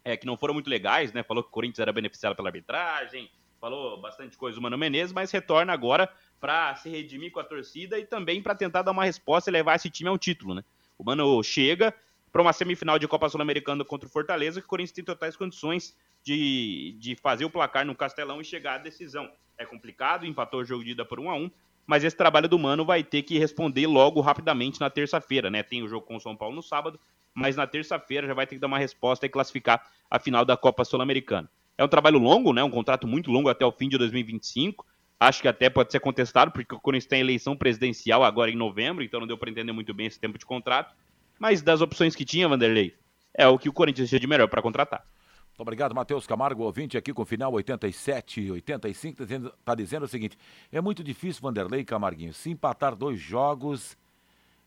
é, 0.03 0.17
que 0.17 0.25
não 0.25 0.39
foram 0.39 0.55
muito 0.55 0.71
legais, 0.71 1.13
né? 1.13 1.23
Falou 1.23 1.43
que 1.43 1.51
o 1.51 1.53
Corinthians 1.53 1.81
era 1.81 1.93
beneficiado 1.93 2.35
pela 2.35 2.49
arbitragem, 2.49 3.31
falou 3.61 4.01
bastante 4.01 4.39
coisa 4.39 4.57
do 4.57 4.63
Mano 4.63 4.79
Menezes, 4.79 5.13
mas 5.13 5.31
retorna 5.31 5.75
agora 5.75 6.11
para 6.41 6.75
se 6.77 6.89
redimir 6.89 7.31
com 7.31 7.41
a 7.41 7.45
torcida 7.45 7.99
e 7.99 8.07
também 8.07 8.43
para 8.43 8.55
tentar 8.55 8.81
dar 8.81 8.93
uma 8.93 9.05
resposta 9.05 9.51
e 9.51 9.53
levar 9.53 9.77
esse 9.77 9.91
time 9.91 10.09
ao 10.09 10.17
título, 10.17 10.55
né? 10.55 10.65
O 10.97 11.05
Mano 11.05 11.43
chega, 11.43 11.95
para 12.33 12.43
uma 12.43 12.53
semifinal 12.53 12.99
de 12.99 13.09
Copa 13.09 13.29
Sul-Americana 13.29 13.85
contra 13.85 14.09
o 14.09 14.13
Fortaleza, 14.13 14.61
que 14.61 14.67
o 14.67 14.69
Corinthians 14.69 14.93
tem 14.93 15.05
totais 15.05 15.37
condições 15.37 15.97
de, 16.23 16.97
de 16.99 17.17
fazer 17.17 17.45
o 17.45 17.51
placar 17.51 17.85
no 17.85 17.95
Castelão 17.95 18.41
e 18.41 18.45
chegar 18.45 18.75
à 18.75 18.79
decisão. 18.79 19.31
É 19.59 19.65
complicado, 19.65 20.27
empatou 20.27 20.61
o 20.61 20.65
jogo 20.65 20.85
de 20.85 20.91
ida 20.91 21.05
por 21.05 21.19
1 21.19 21.31
a 21.31 21.35
1 21.35 21.51
mas 21.91 22.05
esse 22.05 22.17
trabalho 22.17 22.49
do 22.49 22.57
Mano 22.57 22.85
vai 22.85 23.03
ter 23.03 23.23
que 23.23 23.37
responder 23.37 23.85
logo 23.89 24.21
rapidamente 24.21 24.81
na 24.81 24.89
terça-feira, 24.89 25.51
né? 25.51 25.61
Tem 25.61 25.83
o 25.83 25.89
jogo 25.89 26.07
com 26.07 26.15
o 26.15 26.21
São 26.21 26.37
Paulo 26.37 26.55
no 26.55 26.63
sábado, 26.63 27.01
mas 27.35 27.57
na 27.57 27.67
terça-feira 27.67 28.29
já 28.29 28.33
vai 28.33 28.47
ter 28.47 28.55
que 28.55 28.61
dar 28.61 28.69
uma 28.69 28.79
resposta 28.79 29.27
e 29.27 29.29
classificar 29.29 29.85
a 30.09 30.17
final 30.21 30.45
da 30.45 30.57
Copa 30.57 30.85
Sul-Americana. 30.85 31.51
É 31.77 31.85
um 31.85 31.89
trabalho 31.89 32.21
longo, 32.21 32.53
né? 32.53 32.63
Um 32.63 32.71
contrato 32.71 33.09
muito 33.09 33.29
longo 33.33 33.49
até 33.49 33.67
o 33.67 33.73
fim 33.73 33.89
de 33.89 33.99
2025. 33.99 34.87
Acho 35.19 35.43
que 35.43 35.49
até 35.49 35.69
pode 35.69 35.91
ser 35.91 35.99
contestado, 35.99 36.53
porque 36.53 36.73
o 36.73 36.79
Corinthians 36.79 37.09
tem 37.09 37.21
eleição 37.23 37.57
presidencial 37.57 38.23
agora 38.23 38.53
em 38.53 38.57
novembro, 38.57 39.03
então 39.03 39.19
não 39.19 39.27
deu 39.27 39.37
para 39.37 39.51
entender 39.51 39.73
muito 39.73 39.93
bem 39.93 40.07
esse 40.07 40.21
tempo 40.21 40.39
de 40.39 40.47
contrato. 40.47 40.95
Mas 41.41 41.63
das 41.63 41.81
opções 41.81 42.15
que 42.15 42.23
tinha, 42.23 42.47
Vanderlei, 42.47 42.95
é 43.33 43.49
o 43.49 43.59
que 43.59 43.67
o 43.67 43.73
Corinthians 43.73 44.11
tinha 44.11 44.21
de 44.21 44.27
melhor 44.27 44.47
para 44.47 44.61
contratar. 44.61 45.03
Muito 45.49 45.63
obrigado, 45.63 45.95
Matheus 45.95 46.27
Camargo, 46.27 46.65
ouvinte 46.65 46.99
aqui 46.99 47.15
com 47.15 47.23
o 47.23 47.25
final 47.25 47.51
87, 47.51 48.51
85, 48.51 49.23
está 49.23 49.75
dizendo, 49.75 50.05
o 50.05 50.09
seguinte: 50.09 50.37
é 50.71 50.83
muito 50.83 51.03
difícil, 51.03 51.41
Vanderlei 51.41 51.83
Camarguinho, 51.83 52.35
se 52.35 52.51
empatar 52.51 52.95
dois 52.95 53.19
jogos, 53.19 53.97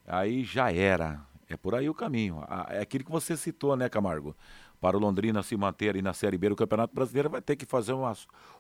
aí 0.07 0.43
já 0.43 0.74
era. 0.74 1.21
É 1.47 1.55
por 1.55 1.76
aí 1.76 1.88
o 1.88 1.93
caminho. 1.93 2.43
É 2.69 2.80
aquilo 2.80 3.03
que 3.03 3.11
você 3.11 3.38
citou, 3.38 3.76
né, 3.76 3.88
Camargo? 3.88 4.36
Para 4.82 4.97
o 4.97 4.99
Londrina 4.99 5.43
se 5.43 5.55
manter 5.55 5.95
aí 5.95 6.01
na 6.01 6.13
Série 6.13 6.39
B 6.39 6.49
do 6.49 6.55
Campeonato 6.55 6.95
Brasileiro, 6.95 7.30
vai 7.30 7.41
ter 7.41 7.55
que 7.55 7.65
fazer 7.65 7.93
uma 7.93 8.13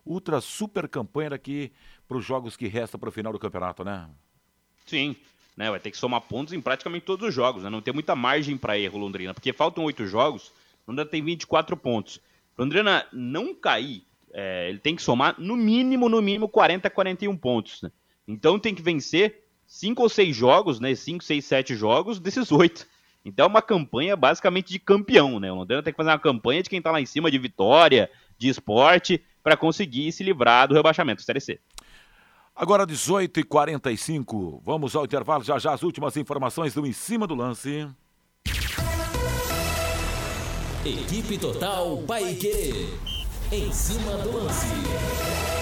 ultra 0.05 0.39
super 0.39 0.87
campanha 0.87 1.31
daqui 1.31 1.71
para 2.07 2.17
os 2.17 2.23
jogos 2.23 2.55
que 2.55 2.67
restam 2.67 2.99
para 2.99 3.09
o 3.09 3.11
final 3.11 3.33
do 3.33 3.39
campeonato, 3.39 3.83
né? 3.83 4.07
Sim, 4.85 5.15
né? 5.55 5.69
Vai 5.69 5.79
ter 5.79 5.91
que 5.91 5.97
somar 5.97 6.21
pontos 6.21 6.53
em 6.53 6.61
praticamente 6.61 7.05
todos 7.05 7.27
os 7.27 7.33
jogos, 7.33 7.63
né? 7.63 7.69
Não 7.69 7.81
tem 7.81 7.93
muita 7.93 8.15
margem 8.15 8.57
para 8.57 8.77
erro 8.77 8.97
Londrina, 8.97 9.33
porque 9.33 9.53
faltam 9.53 9.83
oito 9.85 10.05
jogos, 10.05 10.51
Londrina 10.87 11.09
tem 11.09 11.23
24 11.23 11.75
pontos. 11.77 12.19
Londrina 12.57 13.05
não 13.11 13.53
cair, 13.53 14.03
é, 14.31 14.69
ele 14.69 14.79
tem 14.79 14.95
que 14.95 15.01
somar 15.01 15.35
no 15.37 15.55
mínimo, 15.55 16.09
no 16.09 16.21
mínimo 16.21 16.47
40, 16.47 16.89
41 16.89 17.37
pontos, 17.37 17.81
né? 17.81 17.91
Então 18.27 18.59
tem 18.59 18.73
que 18.73 18.81
vencer 18.81 19.43
cinco 19.67 20.03
ou 20.03 20.09
seis 20.09 20.35
jogos, 20.35 20.79
né? 20.79 20.93
Cinco, 20.95 21.23
seis, 21.23 21.45
sete 21.45 21.75
jogos 21.75 22.19
desses 22.19 22.51
oito. 22.51 22.87
Então 23.25 23.45
é 23.45 23.49
uma 23.49 23.61
campanha 23.61 24.15
basicamente 24.15 24.71
de 24.71 24.79
campeão, 24.79 25.39
né? 25.39 25.51
O 25.51 25.55
Londrina 25.55 25.83
tem 25.83 25.93
que 25.93 25.97
fazer 25.97 26.09
uma 26.09 26.19
campanha 26.19 26.61
de 26.61 26.69
quem 26.69 26.81
tá 26.81 26.91
lá 26.91 26.99
em 26.99 27.05
cima 27.05 27.31
de 27.31 27.37
vitória, 27.37 28.09
de 28.37 28.49
esporte, 28.49 29.21
para 29.41 29.57
conseguir 29.57 30.11
se 30.11 30.23
livrar 30.23 30.67
do 30.67 30.73
rebaixamento, 30.73 31.21
Série 31.21 31.39
C. 31.39 31.59
Agora 32.55 32.85
18h45, 32.85 34.61
vamos 34.63 34.95
ao 34.95 35.05
intervalo, 35.05 35.43
já 35.43 35.57
já 35.57 35.73
as 35.73 35.81
últimas 35.81 36.15
informações 36.15 36.73
do 36.73 36.85
Em 36.85 36.93
Cima 36.93 37.25
do 37.25 37.33
Lance. 37.33 37.87
Equipe 40.85 41.37
Total 41.39 41.97
Paique. 42.05 42.89
Em 43.51 43.71
cima 43.71 44.17
do 44.17 44.37
lance. 44.37 45.52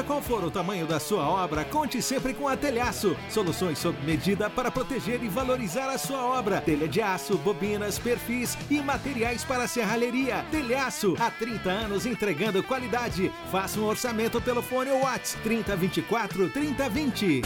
Seja 0.00 0.12
qual 0.14 0.22
for 0.22 0.42
o 0.42 0.50
tamanho 0.50 0.86
da 0.86 0.98
sua 0.98 1.28
obra, 1.28 1.62
conte 1.62 2.00
sempre 2.00 2.32
com 2.32 2.48
a 2.48 2.56
Telhaço. 2.56 3.14
Soluções 3.28 3.78
sob 3.78 4.02
medida 4.02 4.48
para 4.48 4.70
proteger 4.70 5.22
e 5.22 5.28
valorizar 5.28 5.90
a 5.90 5.98
sua 5.98 6.24
obra. 6.24 6.58
Telha 6.62 6.88
de 6.88 7.02
aço, 7.02 7.36
bobinas, 7.36 7.98
perfis 7.98 8.56
e 8.70 8.80
materiais 8.80 9.44
para 9.44 9.68
serralheria. 9.68 10.42
Telhaço, 10.50 11.16
há 11.20 11.30
30 11.30 11.68
anos 11.68 12.06
entregando 12.06 12.62
qualidade. 12.62 13.30
Faça 13.52 13.78
um 13.78 13.84
orçamento 13.84 14.40
pelo 14.40 14.62
fone 14.62 14.90
WhatsApp 14.90 15.42
3024 15.42 16.48
3020. 16.48 17.42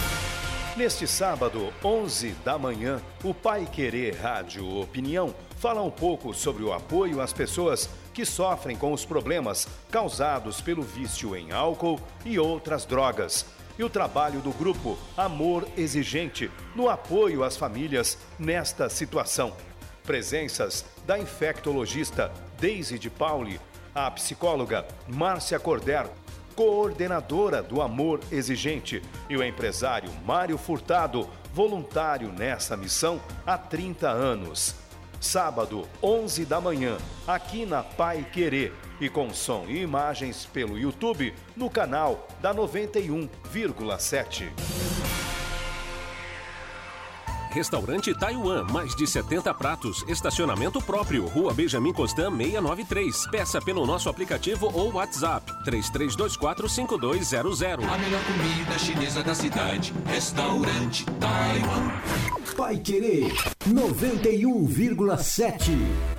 Neste 0.76 1.08
sábado, 1.08 1.72
11 1.84 2.36
da 2.44 2.56
manhã, 2.56 3.02
o 3.24 3.34
Pai 3.34 3.66
Querer 3.66 4.14
Rádio 4.14 4.78
Opinião 4.78 5.34
fala 5.64 5.80
um 5.80 5.90
pouco 5.90 6.34
sobre 6.34 6.62
o 6.62 6.74
apoio 6.74 7.22
às 7.22 7.32
pessoas 7.32 7.88
que 8.12 8.26
sofrem 8.26 8.76
com 8.76 8.92
os 8.92 9.06
problemas 9.06 9.66
causados 9.90 10.60
pelo 10.60 10.82
vício 10.82 11.34
em 11.34 11.52
álcool 11.52 11.98
e 12.22 12.38
outras 12.38 12.84
drogas. 12.84 13.46
E 13.78 13.82
o 13.82 13.88
trabalho 13.88 14.42
do 14.42 14.50
grupo 14.50 14.98
Amor 15.16 15.66
Exigente 15.74 16.50
no 16.76 16.90
apoio 16.90 17.42
às 17.42 17.56
famílias 17.56 18.18
nesta 18.38 18.90
situação. 18.90 19.54
Presenças 20.02 20.84
da 21.06 21.18
infectologista 21.18 22.30
Daisy 22.60 22.98
de 22.98 23.08
Pauli, 23.08 23.58
a 23.94 24.10
psicóloga 24.10 24.86
Márcia 25.08 25.58
Corder, 25.58 26.06
coordenadora 26.54 27.62
do 27.62 27.80
Amor 27.80 28.20
Exigente, 28.30 29.00
e 29.30 29.36
o 29.38 29.42
empresário 29.42 30.10
Mário 30.26 30.58
Furtado, 30.58 31.26
voluntário 31.54 32.30
nessa 32.30 32.76
missão 32.76 33.18
há 33.46 33.56
30 33.56 34.10
anos 34.10 34.83
sábado, 35.24 35.88
11 36.02 36.44
da 36.44 36.60
manhã, 36.60 36.98
aqui 37.26 37.64
na 37.64 37.82
Pai 37.82 38.26
Querer 38.30 38.74
e 39.00 39.08
com 39.08 39.32
som 39.32 39.64
e 39.68 39.80
imagens 39.80 40.44
pelo 40.46 40.78
YouTube 40.78 41.32
no 41.56 41.70
canal 41.70 42.28
da 42.40 42.54
91,7. 42.54 44.52
Restaurante 47.54 48.12
Taiwan, 48.18 48.64
mais 48.64 48.94
de 48.96 49.06
70 49.06 49.54
pratos. 49.54 50.04
Estacionamento 50.08 50.82
próprio. 50.82 51.26
Rua 51.26 51.54
Benjamin 51.54 51.92
Constant 51.92 52.36
693. 52.36 53.30
Peça 53.30 53.62
pelo 53.62 53.86
nosso 53.86 54.08
aplicativo 54.08 54.68
ou 54.74 54.94
WhatsApp 54.94 55.52
33245200. 55.64 57.88
A 57.88 57.98
melhor 57.98 58.20
comida 58.24 58.76
chinesa 58.76 59.22
da 59.22 59.36
cidade. 59.36 59.94
Restaurante 60.04 61.06
Taiwan. 61.20 61.92
Pai 62.56 62.76
Querer 62.78 63.53
91,7. 63.66 65.70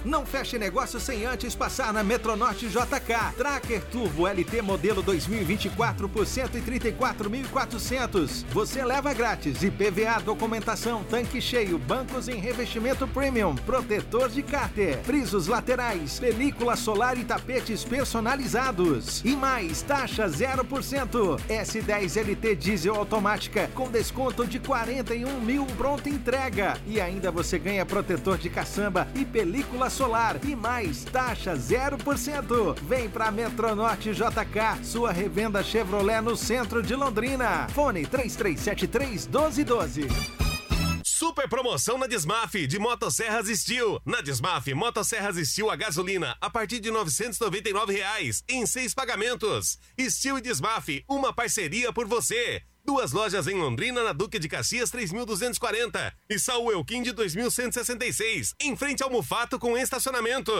Não 0.03 0.25
feche 0.25 0.57
negócio 0.57 0.99
sem 0.99 1.25
antes 1.25 1.53
passar 1.53 1.93
na 1.93 2.03
Metronorte 2.03 2.67
JK. 2.67 3.35
Tracker 3.37 3.83
Turbo 3.91 4.27
LT 4.27 4.63
modelo 4.63 5.03
2024 5.03 6.09
por 6.09 6.25
134.400. 6.25 8.45
Você 8.51 8.83
leva 8.83 9.13
grátis 9.13 9.61
IPVA, 9.61 10.19
documentação, 10.23 11.03
tanque 11.03 11.39
cheio, 11.39 11.77
bancos 11.77 12.27
em 12.27 12.39
revestimento 12.39 13.07
premium, 13.07 13.53
protetor 13.55 14.29
de 14.29 14.41
cárter, 14.41 14.97
frisos 15.03 15.45
laterais, 15.45 16.17
película 16.17 16.75
solar 16.75 17.15
e 17.15 17.23
tapetes 17.23 17.83
personalizados. 17.83 19.21
E 19.23 19.35
mais, 19.35 19.83
taxa 19.83 20.27
0%. 20.27 21.39
S10 21.47 22.23
LT 22.23 22.55
diesel 22.55 22.95
automática 22.95 23.69
com 23.75 23.91
desconto 23.91 24.47
de 24.47 24.59
41 24.59 25.39
mil 25.41 25.67
pronta 25.77 26.09
entrega. 26.09 26.75
E 26.87 26.99
ainda 26.99 27.34
você 27.35 27.59
ganha 27.59 27.85
protetor 27.85 28.37
de 28.37 28.49
caçamba 28.49 29.07
e 29.13 29.25
película 29.25 29.89
solar. 29.89 30.39
E 30.45 30.55
mais, 30.55 31.03
taxa 31.03 31.53
0%. 31.53 32.79
Vem 32.81 33.09
pra 33.09 33.29
Metronorte 33.29 34.13
JK, 34.13 34.83
sua 34.83 35.11
revenda 35.11 35.61
Chevrolet 35.61 36.21
no 36.21 36.37
centro 36.37 36.81
de 36.81 36.95
Londrina. 36.95 37.67
Fone 37.69 38.05
3373 38.05 39.27
1212. 39.27 40.07
Super 41.03 41.47
promoção 41.49 41.97
na 41.97 42.07
Desmaf 42.07 42.55
de 42.67 42.79
Motosserras 42.79 43.47
Steel. 43.47 44.01
Na 44.05 44.21
Desmaf, 44.21 44.73
Motosserras 44.73 45.35
Steel 45.47 45.69
a 45.69 45.75
gasolina 45.75 46.37
a 46.39 46.49
partir 46.49 46.79
de 46.79 46.91
999 46.91 47.93
reais, 47.93 48.43
em 48.49 48.65
seis 48.65 48.93
pagamentos. 48.93 49.77
Steel 49.99 50.37
e 50.37 50.41
Desmaf, 50.41 51.03
uma 51.09 51.33
parceria 51.33 51.91
por 51.91 52.07
você. 52.07 52.61
Duas 52.85 53.11
lojas 53.11 53.47
em 53.47 53.55
Londrina, 53.55 54.03
na 54.03 54.13
Duque 54.13 54.37
de 54.37 54.47
Caxias 54.47 54.91
3240 54.91 56.13
e 56.29 56.37
Saul 56.37 56.71
Elquim 56.71 57.01
de 57.01 57.11
2166, 57.13 58.53
em 58.61 58.75
frente 58.75 59.01
ao 59.01 59.09
Mufato 59.09 59.57
com 59.57 59.75
estacionamento. 59.75 60.51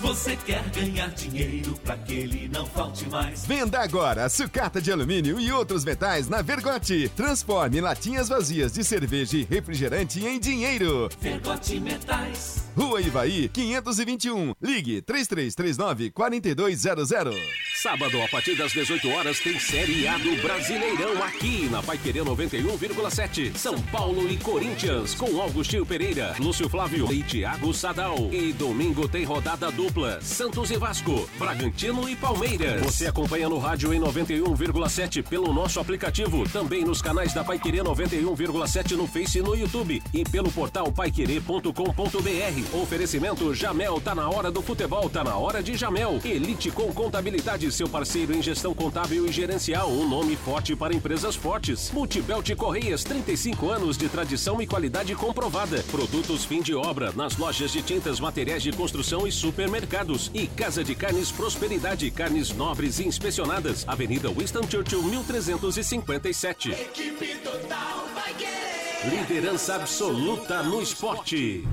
Você 0.00 0.34
quer 0.34 0.68
ganhar 0.70 1.10
dinheiro 1.10 1.78
para 1.84 1.96
que 1.98 2.14
ele 2.14 2.48
não 2.48 2.66
falte 2.66 3.08
mais? 3.08 3.46
Venda 3.46 3.80
agora 3.80 4.28
sucata 4.28 4.80
de 4.80 4.90
alumínio 4.90 5.38
e 5.38 5.52
outros 5.52 5.84
metais 5.84 6.28
na 6.28 6.42
Vergote. 6.42 7.08
Transforme 7.14 7.80
latinhas 7.80 8.28
vazias 8.28 8.72
de 8.72 8.82
cerveja 8.82 9.36
e 9.36 9.44
refrigerante 9.44 10.24
em 10.24 10.40
dinheiro. 10.40 11.08
Vergote 11.20 11.78
Metais. 11.78 12.64
Rua 12.74 13.00
Ivaí, 13.00 13.48
521. 13.48 14.54
Ligue 14.60 15.02
3339 15.02 16.10
4200. 16.10 17.69
Sábado, 17.80 18.20
a 18.20 18.28
partir 18.28 18.54
das 18.56 18.72
18 18.72 19.08
horas, 19.08 19.40
tem 19.40 19.58
Série 19.58 20.06
A 20.06 20.18
do 20.18 20.36
Brasileirão 20.42 21.22
aqui 21.22 21.66
na 21.70 21.82
Paiquerê 21.82 22.20
91,7. 22.20 23.56
São 23.56 23.80
Paulo 23.84 24.30
e 24.30 24.36
Corinthians, 24.36 25.14
com 25.14 25.40
Augustinho 25.40 25.86
Pereira, 25.86 26.36
Lúcio 26.38 26.68
Flávio 26.68 27.10
e 27.10 27.22
Thiago 27.22 27.72
Sadal. 27.72 28.28
E 28.30 28.52
domingo 28.52 29.08
tem 29.08 29.24
rodada 29.24 29.70
dupla: 29.70 30.20
Santos 30.20 30.70
e 30.70 30.76
Vasco, 30.76 31.26
Bragantino 31.38 32.06
e 32.06 32.14
Palmeiras. 32.14 32.82
Você 32.82 33.06
acompanha 33.06 33.48
no 33.48 33.56
rádio 33.56 33.94
em 33.94 34.00
91,7 34.00 35.22
pelo 35.22 35.50
nosso 35.54 35.80
aplicativo, 35.80 36.46
também 36.50 36.84
nos 36.84 37.00
canais 37.00 37.32
da 37.32 37.42
Paiquerê 37.42 37.78
91,7 37.78 38.90
no 38.90 39.06
Face 39.06 39.38
e 39.38 39.42
no 39.42 39.56
YouTube 39.56 40.02
e 40.12 40.22
pelo 40.22 40.52
portal 40.52 40.92
paiquerê.com.br. 40.92 42.76
Oferecimento 42.76 43.54
Jamel, 43.54 43.98
tá 44.02 44.14
na 44.14 44.28
hora 44.28 44.50
do 44.50 44.60
futebol, 44.60 45.08
tá 45.08 45.24
na 45.24 45.36
hora 45.36 45.62
de 45.62 45.78
Jamel. 45.78 46.20
Elite 46.22 46.70
com 46.70 46.92
contabilidade, 46.92 47.69
seu 47.70 47.88
parceiro 47.88 48.34
em 48.34 48.42
gestão 48.42 48.74
contábil 48.74 49.26
e 49.26 49.32
gerencial, 49.32 49.90
um 49.90 50.08
nome 50.08 50.36
forte 50.36 50.74
para 50.74 50.94
empresas 50.94 51.34
fortes. 51.34 51.90
Multibelt 51.92 52.54
Correias, 52.56 53.04
35 53.04 53.70
anos 53.70 53.96
de 53.96 54.08
tradição 54.08 54.60
e 54.60 54.66
qualidade 54.66 55.14
comprovada. 55.14 55.82
Produtos 55.90 56.44
fim 56.44 56.60
de 56.60 56.74
obra 56.74 57.12
nas 57.12 57.36
lojas 57.36 57.72
de 57.72 57.82
tintas, 57.82 58.20
materiais 58.20 58.62
de 58.62 58.72
construção 58.72 59.26
e 59.26 59.32
supermercados. 59.32 60.30
E 60.34 60.46
Casa 60.46 60.82
de 60.82 60.94
Carnes 60.94 61.30
Prosperidade, 61.30 62.10
carnes 62.10 62.50
nobres 62.52 62.98
e 62.98 63.06
inspecionadas. 63.06 63.84
Avenida 63.86 64.28
Winston 64.28 64.62
Churchill, 64.68 65.02
1357. 65.02 66.70
Equipe 66.70 67.36
total 67.36 68.08
vai 68.14 68.34
querer. 68.34 69.20
Liderança 69.20 69.76
absoluta 69.76 70.62
no 70.62 70.82
esporte. 70.82 71.64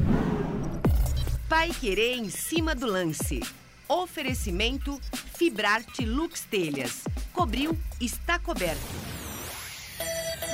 Pai 1.50 1.70
Querer 1.70 2.18
em 2.18 2.30
cima 2.30 2.76
do 2.76 2.86
lance. 2.86 3.42
Oferecimento 3.90 5.00
Fibrarte 5.36 6.06
Lux 6.06 6.42
Telhas. 6.42 7.04
Cobriu, 7.32 7.78
está 8.02 8.38
coberto. 8.38 8.82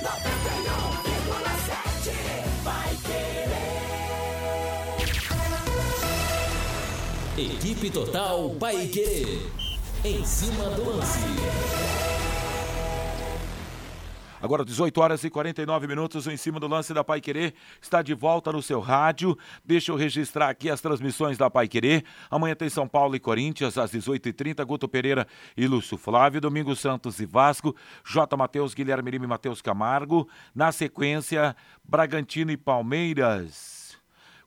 91,7 0.02 2.12
vai 2.64 2.96
querer. 2.98 3.44
Equipe 7.56 7.90
Total 7.90 8.50
Paique. 8.60 9.50
Em 10.04 10.24
cima 10.26 10.66
do 10.72 10.98
lance. 10.98 11.20
Agora 14.44 14.66
18 14.66 15.00
horas 15.00 15.24
e 15.24 15.30
49 15.30 15.88
minutos, 15.88 16.28
o 16.28 16.32
em 16.32 16.36
cima 16.36 16.60
do 16.60 16.68
lance 16.68 16.94
da 16.94 17.02
Pai 17.02 17.22
Querer 17.22 17.54
está 17.82 18.02
de 18.02 18.14
volta 18.14 18.52
no 18.52 18.62
seu 18.62 18.82
rádio. 18.82 19.38
Deixa 19.64 19.90
eu 19.90 19.96
registrar 19.96 20.50
aqui 20.50 20.70
as 20.70 20.82
transmissões 20.82 21.38
da 21.38 21.50
Pai 21.50 21.66
Querer. 21.66 22.04
Amanhã 22.30 22.54
tem 22.54 22.68
São 22.68 22.86
Paulo 22.86 23.16
e 23.16 23.22
Corinthians 23.22 23.78
às 23.78 23.94
18h30, 23.94 24.66
Guto 24.66 24.86
Pereira 24.86 25.26
e 25.56 25.66
Lúcio 25.66 25.98
Flávio. 25.98 26.42
Domingo 26.42 26.76
Santos 26.76 27.22
e 27.22 27.26
Vasco, 27.26 27.74
J. 28.04 28.36
Matheus, 28.36 28.74
Guilherme 28.74 29.12
Lima 29.12 29.24
e 29.24 29.28
Matheus 29.30 29.62
Camargo. 29.62 30.28
Na 30.54 30.74
sequência, 30.74 31.56
Bragantino 31.82 32.52
e 32.52 32.58
Palmeiras. 32.58 33.98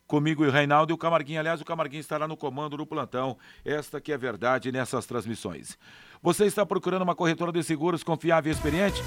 Comigo 0.06 0.44
e 0.44 0.48
o 0.48 0.50
Reinaldo 0.50 0.92
e 0.92 0.94
o 0.94 0.98
Camarguinho. 0.98 1.40
Aliás, 1.40 1.62
o 1.62 1.64
Camarguinho 1.64 2.02
estará 2.02 2.28
no 2.28 2.36
comando 2.36 2.76
no 2.76 2.84
plantão. 2.84 3.38
Esta 3.64 3.98
que 3.98 4.12
é 4.12 4.14
a 4.14 4.18
verdade 4.18 4.70
nessas 4.70 5.06
transmissões. 5.06 5.78
Você 6.22 6.44
está 6.44 6.66
procurando 6.66 7.00
uma 7.00 7.14
corretora 7.14 7.50
de 7.50 7.62
seguros 7.62 8.02
confiável 8.02 8.52
e 8.52 8.54
experiente? 8.54 9.02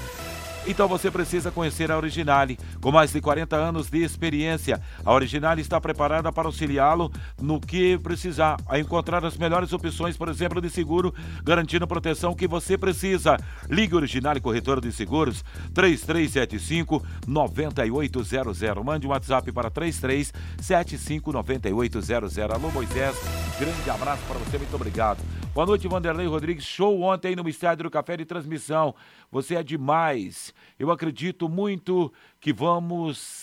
Então 0.66 0.86
você 0.86 1.10
precisa 1.10 1.50
conhecer 1.50 1.90
a 1.90 1.96
Originale. 1.96 2.58
Com 2.80 2.92
mais 2.92 3.12
de 3.12 3.20
40 3.20 3.56
anos 3.56 3.88
de 3.88 4.02
experiência, 4.02 4.80
a 5.04 5.12
Originale 5.12 5.62
está 5.62 5.80
preparada 5.80 6.30
para 6.30 6.46
auxiliá-lo 6.48 7.10
no 7.40 7.60
que 7.60 7.98
precisar, 7.98 8.56
a 8.68 8.78
encontrar 8.78 9.24
as 9.24 9.36
melhores 9.36 9.72
opções, 9.72 10.16
por 10.16 10.28
exemplo, 10.28 10.60
de 10.60 10.68
seguro, 10.68 11.14
garantindo 11.42 11.84
a 11.84 11.88
proteção 11.88 12.34
que 12.34 12.46
você 12.46 12.76
precisa. 12.76 13.36
Ligue 13.68 13.96
Originale 13.96 14.40
Corretora 14.40 14.80
de 14.80 14.92
Seguros 14.92 15.44
3375 15.74 17.02
9800. 17.26 18.60
Mande 18.84 19.06
um 19.06 19.10
WhatsApp 19.10 19.50
para 19.52 19.70
3375 19.70 21.32
9800. 21.32 22.38
Alô 22.38 22.70
Moisés, 22.70 23.16
grande 23.58 23.90
abraço 23.90 24.22
para 24.28 24.38
você, 24.38 24.58
muito 24.58 24.74
obrigado. 24.74 25.18
Boa 25.52 25.66
noite, 25.66 25.88
Vanderlei 25.88 26.28
Rodrigues. 26.28 26.64
Show 26.64 27.00
ontem 27.00 27.34
no 27.34 27.48
Estádio 27.48 27.82
do 27.82 27.90
Café 27.90 28.16
de 28.16 28.24
Transmissão. 28.24 28.94
Você 29.32 29.56
é 29.56 29.64
demais. 29.64 30.54
Eu 30.78 30.92
acredito 30.92 31.48
muito 31.48 32.12
que 32.40 32.52
vamos 32.52 33.39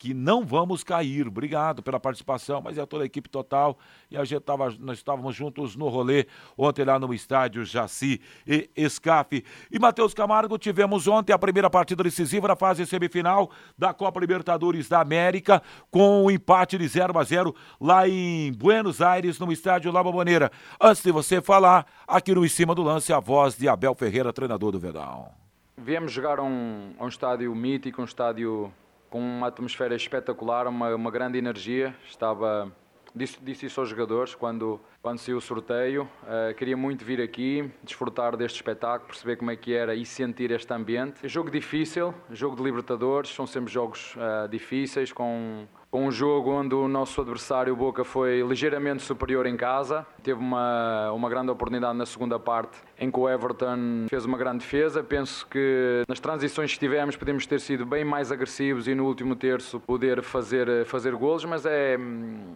que 0.00 0.14
não 0.14 0.46
vamos 0.46 0.82
cair. 0.82 1.28
Obrigado 1.28 1.82
pela 1.82 2.00
participação, 2.00 2.62
mas 2.62 2.78
é 2.78 2.86
toda 2.86 3.04
a 3.04 3.06
equipe 3.06 3.28
total. 3.28 3.78
E 4.10 4.16
a 4.16 4.24
gente 4.24 4.40
tava, 4.40 4.74
nós 4.80 4.96
estávamos 4.96 5.36
juntos 5.36 5.76
no 5.76 5.88
rolê 5.88 6.26
ontem 6.56 6.86
lá 6.86 6.98
no 6.98 7.12
estádio 7.12 7.66
Jaci 7.66 8.18
e 8.46 8.70
Escafe. 8.74 9.44
E 9.70 9.78
Matheus 9.78 10.14
Camargo, 10.14 10.56
tivemos 10.56 11.06
ontem 11.06 11.34
a 11.34 11.38
primeira 11.38 11.68
partida 11.68 12.02
decisiva 12.02 12.48
da 12.48 12.56
fase 12.56 12.86
semifinal 12.86 13.50
da 13.76 13.92
Copa 13.92 14.18
Libertadores 14.18 14.88
da 14.88 15.02
América, 15.02 15.62
com 15.90 16.22
o 16.22 16.24
um 16.24 16.30
empate 16.30 16.78
de 16.78 16.88
0 16.88 17.18
a 17.18 17.22
0 17.22 17.54
lá 17.78 18.08
em 18.08 18.54
Buenos 18.54 19.02
Aires, 19.02 19.38
no 19.38 19.52
estádio 19.52 19.92
La 19.92 20.02
Bombonera. 20.02 20.50
Antes 20.80 21.02
de 21.02 21.12
você 21.12 21.42
falar, 21.42 21.84
aqui 22.08 22.34
no 22.34 22.42
Em 22.42 22.48
Cima 22.48 22.74
do 22.74 22.82
Lance, 22.82 23.12
a 23.12 23.20
voz 23.20 23.54
de 23.54 23.68
Abel 23.68 23.94
Ferreira, 23.94 24.32
treinador 24.32 24.72
do 24.72 24.78
Verdão. 24.78 25.28
Viemos 25.76 26.10
jogar 26.10 26.40
um, 26.40 26.94
um 26.98 27.08
estádio 27.08 27.54
mítico, 27.54 28.00
um 28.00 28.04
estádio 28.06 28.72
com 29.10 29.20
uma 29.20 29.48
atmosfera 29.48 29.94
espetacular, 29.94 30.66
uma, 30.66 30.94
uma 30.94 31.10
grande 31.10 31.36
energia. 31.36 31.94
Estava, 32.08 32.72
disse, 33.14 33.38
disse 33.42 33.66
isso 33.66 33.80
aos 33.80 33.88
jogadores 33.90 34.34
quando 34.34 34.80
quando 35.02 35.18
saiu 35.18 35.38
o 35.38 35.40
sorteio. 35.40 36.08
Uh, 36.22 36.54
queria 36.54 36.76
muito 36.76 37.04
vir 37.04 37.20
aqui, 37.20 37.70
desfrutar 37.82 38.36
deste 38.36 38.56
espetáculo, 38.56 39.08
perceber 39.08 39.36
como 39.36 39.50
é 39.50 39.56
que 39.56 39.72
era 39.72 39.94
e 39.94 40.04
sentir 40.04 40.50
este 40.50 40.72
ambiente. 40.72 41.26
Jogo 41.26 41.50
difícil, 41.50 42.14
jogo 42.30 42.56
de 42.56 42.62
Libertadores, 42.62 43.30
são 43.30 43.46
sempre 43.46 43.72
jogos 43.72 44.14
uh, 44.16 44.48
difíceis, 44.48 45.12
com 45.12 45.66
um 45.92 46.10
jogo 46.10 46.52
onde 46.52 46.74
o 46.74 46.86
nosso 46.86 47.20
adversário, 47.20 47.74
Boca, 47.74 48.04
foi 48.04 48.42
ligeiramente 48.42 49.02
superior 49.02 49.44
em 49.46 49.56
casa. 49.56 50.06
Teve 50.22 50.38
uma, 50.38 51.10
uma 51.10 51.28
grande 51.28 51.50
oportunidade 51.50 51.98
na 51.98 52.06
segunda 52.06 52.38
parte 52.38 52.78
em 52.98 53.10
que 53.10 53.18
o 53.18 53.28
Everton 53.28 54.06
fez 54.08 54.24
uma 54.24 54.38
grande 54.38 54.58
defesa. 54.58 55.02
Penso 55.02 55.46
que 55.48 56.04
nas 56.08 56.20
transições 56.20 56.72
que 56.72 56.78
tivemos 56.78 57.16
podemos 57.16 57.44
ter 57.44 57.58
sido 57.58 57.84
bem 57.84 58.04
mais 58.04 58.30
agressivos 58.30 58.86
e 58.86 58.94
no 58.94 59.06
último 59.06 59.34
terço 59.34 59.80
poder 59.80 60.22
fazer, 60.22 60.84
fazer 60.84 61.14
golos, 61.16 61.44
mas 61.44 61.66
é, 61.66 61.98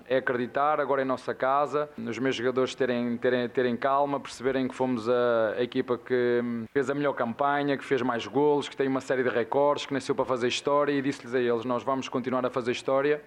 é 0.08 0.18
acreditar 0.18 0.78
agora 0.78 1.02
em 1.02 1.04
nossa 1.04 1.34
casa, 1.34 1.88
os 1.98 2.18
meus 2.18 2.36
jogadores 2.36 2.74
terem, 2.74 3.16
terem, 3.16 3.48
terem 3.48 3.76
calma, 3.76 4.20
perceberem 4.20 4.68
que 4.68 4.74
fomos 4.74 5.08
a, 5.08 5.54
a 5.58 5.62
equipa 5.62 5.98
que 5.98 6.40
fez 6.72 6.88
a 6.88 6.94
melhor 6.94 7.14
campanha, 7.14 7.76
que 7.76 7.84
fez 7.84 8.00
mais 8.02 8.26
golos, 8.26 8.68
que 8.68 8.76
tem 8.76 8.86
uma 8.86 9.00
série 9.00 9.24
de 9.24 9.28
recordes, 9.28 9.86
que 9.86 9.94
nasceu 9.94 10.14
para 10.14 10.24
fazer 10.24 10.46
história 10.46 10.92
e 10.92 11.02
disse-lhes 11.02 11.34
a 11.34 11.40
eles: 11.40 11.64
nós 11.64 11.82
vamos 11.82 12.08
continuar 12.08 12.44
a 12.46 12.50
fazer 12.50 12.70
história 12.70 13.23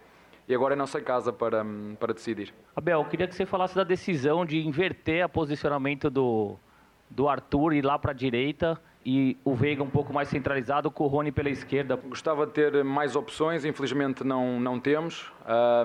e 0.48 0.56
agora 0.56 0.74
é 0.74 0.78
nossa 0.78 1.02
casa 1.02 1.34
para, 1.34 1.66
para 2.00 2.14
decidir. 2.14 2.54
Abel, 2.76 3.04
queria 3.06 3.28
que 3.28 3.36
você 3.36 3.46
falasse 3.46 3.76
da 3.76 3.84
decisão 3.84 4.46
de 4.46 4.66
inverter 4.66 5.26
o 5.26 5.30
posicionamento 5.30 6.10
do, 6.10 6.58
do 7.10 7.28
Arthur 7.28 7.74
ir 7.74 7.84
lá 7.84 8.00
para 8.00 8.12
a 8.12 8.14
direita 8.14 8.80
e 9.06 9.38
o 9.46 9.56
Veiga 9.56 9.82
um 9.82 9.90
pouco 9.90 10.12
mais 10.12 10.28
centralizado 10.28 10.92
com 10.92 11.06
o 11.06 11.08
Rony 11.08 11.32
pela 11.32 11.50
esquerda. 11.50 11.96
Gostava 11.96 12.46
de 12.46 12.52
ter 12.52 12.84
mais 12.84 13.16
opções, 13.16 13.64
infelizmente 13.64 14.22
não, 14.24 14.60
não 14.60 14.80
temos. 14.82 15.32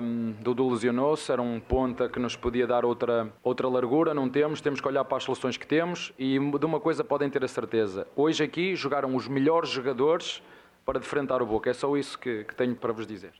Um, 0.01 0.33
Dudu 0.41 0.69
lesionou-se, 0.69 1.31
era 1.31 1.41
um 1.41 1.57
ponta 1.57 2.09
que 2.09 2.19
nos 2.19 2.35
podia 2.35 2.67
dar 2.67 2.83
outra, 2.83 3.31
outra 3.41 3.69
largura, 3.69 4.13
não 4.13 4.27
temos. 4.27 4.59
Temos 4.59 4.81
que 4.81 4.87
olhar 4.89 5.05
para 5.05 5.17
as 5.17 5.23
soluções 5.23 5.55
que 5.55 5.65
temos 5.65 6.11
e 6.19 6.37
de 6.37 6.65
uma 6.65 6.81
coisa 6.81 7.01
podem 7.01 7.29
ter 7.29 7.43
a 7.45 7.47
certeza. 7.47 8.05
Hoje 8.13 8.43
aqui 8.43 8.75
jogaram 8.75 9.15
os 9.15 9.25
melhores 9.25 9.69
jogadores 9.69 10.43
para 10.85 10.99
defrontar 10.99 11.41
o 11.41 11.45
Boca. 11.45 11.69
É 11.69 11.73
só 11.73 11.95
isso 11.95 12.19
que, 12.19 12.43
que 12.43 12.53
tenho 12.53 12.75
para 12.75 12.91
vos 12.91 13.07
dizer. 13.07 13.31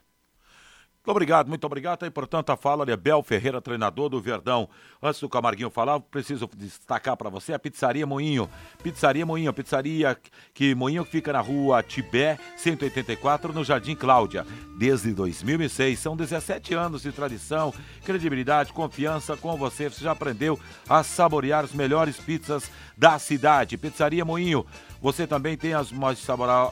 Muito 1.05 1.17
obrigado, 1.17 1.49
muito 1.49 1.65
obrigado. 1.65 2.03
Aí, 2.03 2.09
portanto, 2.09 2.49
a 2.51 2.55
fala 2.55 2.85
de 2.85 2.95
Bel 2.95 3.21
Ferreira, 3.21 3.61
treinador 3.61 4.07
do 4.07 4.21
Verdão. 4.21 4.69
Antes 5.01 5.19
do 5.19 5.27
Camarguinho 5.27 5.69
falar, 5.69 5.99
preciso 5.99 6.49
destacar 6.55 7.17
para 7.17 7.29
você 7.29 7.51
a 7.51 7.59
Pizzaria 7.59 8.07
Moinho. 8.07 8.49
Pizzaria 8.81 9.25
Moinho, 9.25 9.51
pizzaria 9.51 10.17
que 10.53 10.73
Moinho 10.73 11.03
fica 11.03 11.33
na 11.33 11.41
rua 11.41 11.83
Tibé, 11.83 12.39
184, 12.55 13.51
no 13.51 13.65
Jardim 13.65 13.95
Cláudia. 13.95 14.47
Desde 14.77 15.13
2006, 15.13 15.99
são 15.99 16.15
17 16.15 16.73
anos 16.73 17.01
de 17.01 17.11
tradição, 17.11 17.73
credibilidade, 18.05 18.71
confiança 18.71 19.35
com 19.35 19.57
você. 19.57 19.89
Você 19.89 20.05
já 20.05 20.13
aprendeu 20.13 20.57
a 20.87 21.03
saborear 21.03 21.65
as 21.65 21.73
melhores 21.73 22.15
pizzas 22.15 22.71
da 22.97 23.19
cidade. 23.19 23.77
Pizzaria 23.77 24.23
Moinho. 24.23 24.65
Você 25.01 25.27
também 25.27 25.57
tem 25.57 25.75
os 25.75 25.91
mais 25.91 26.17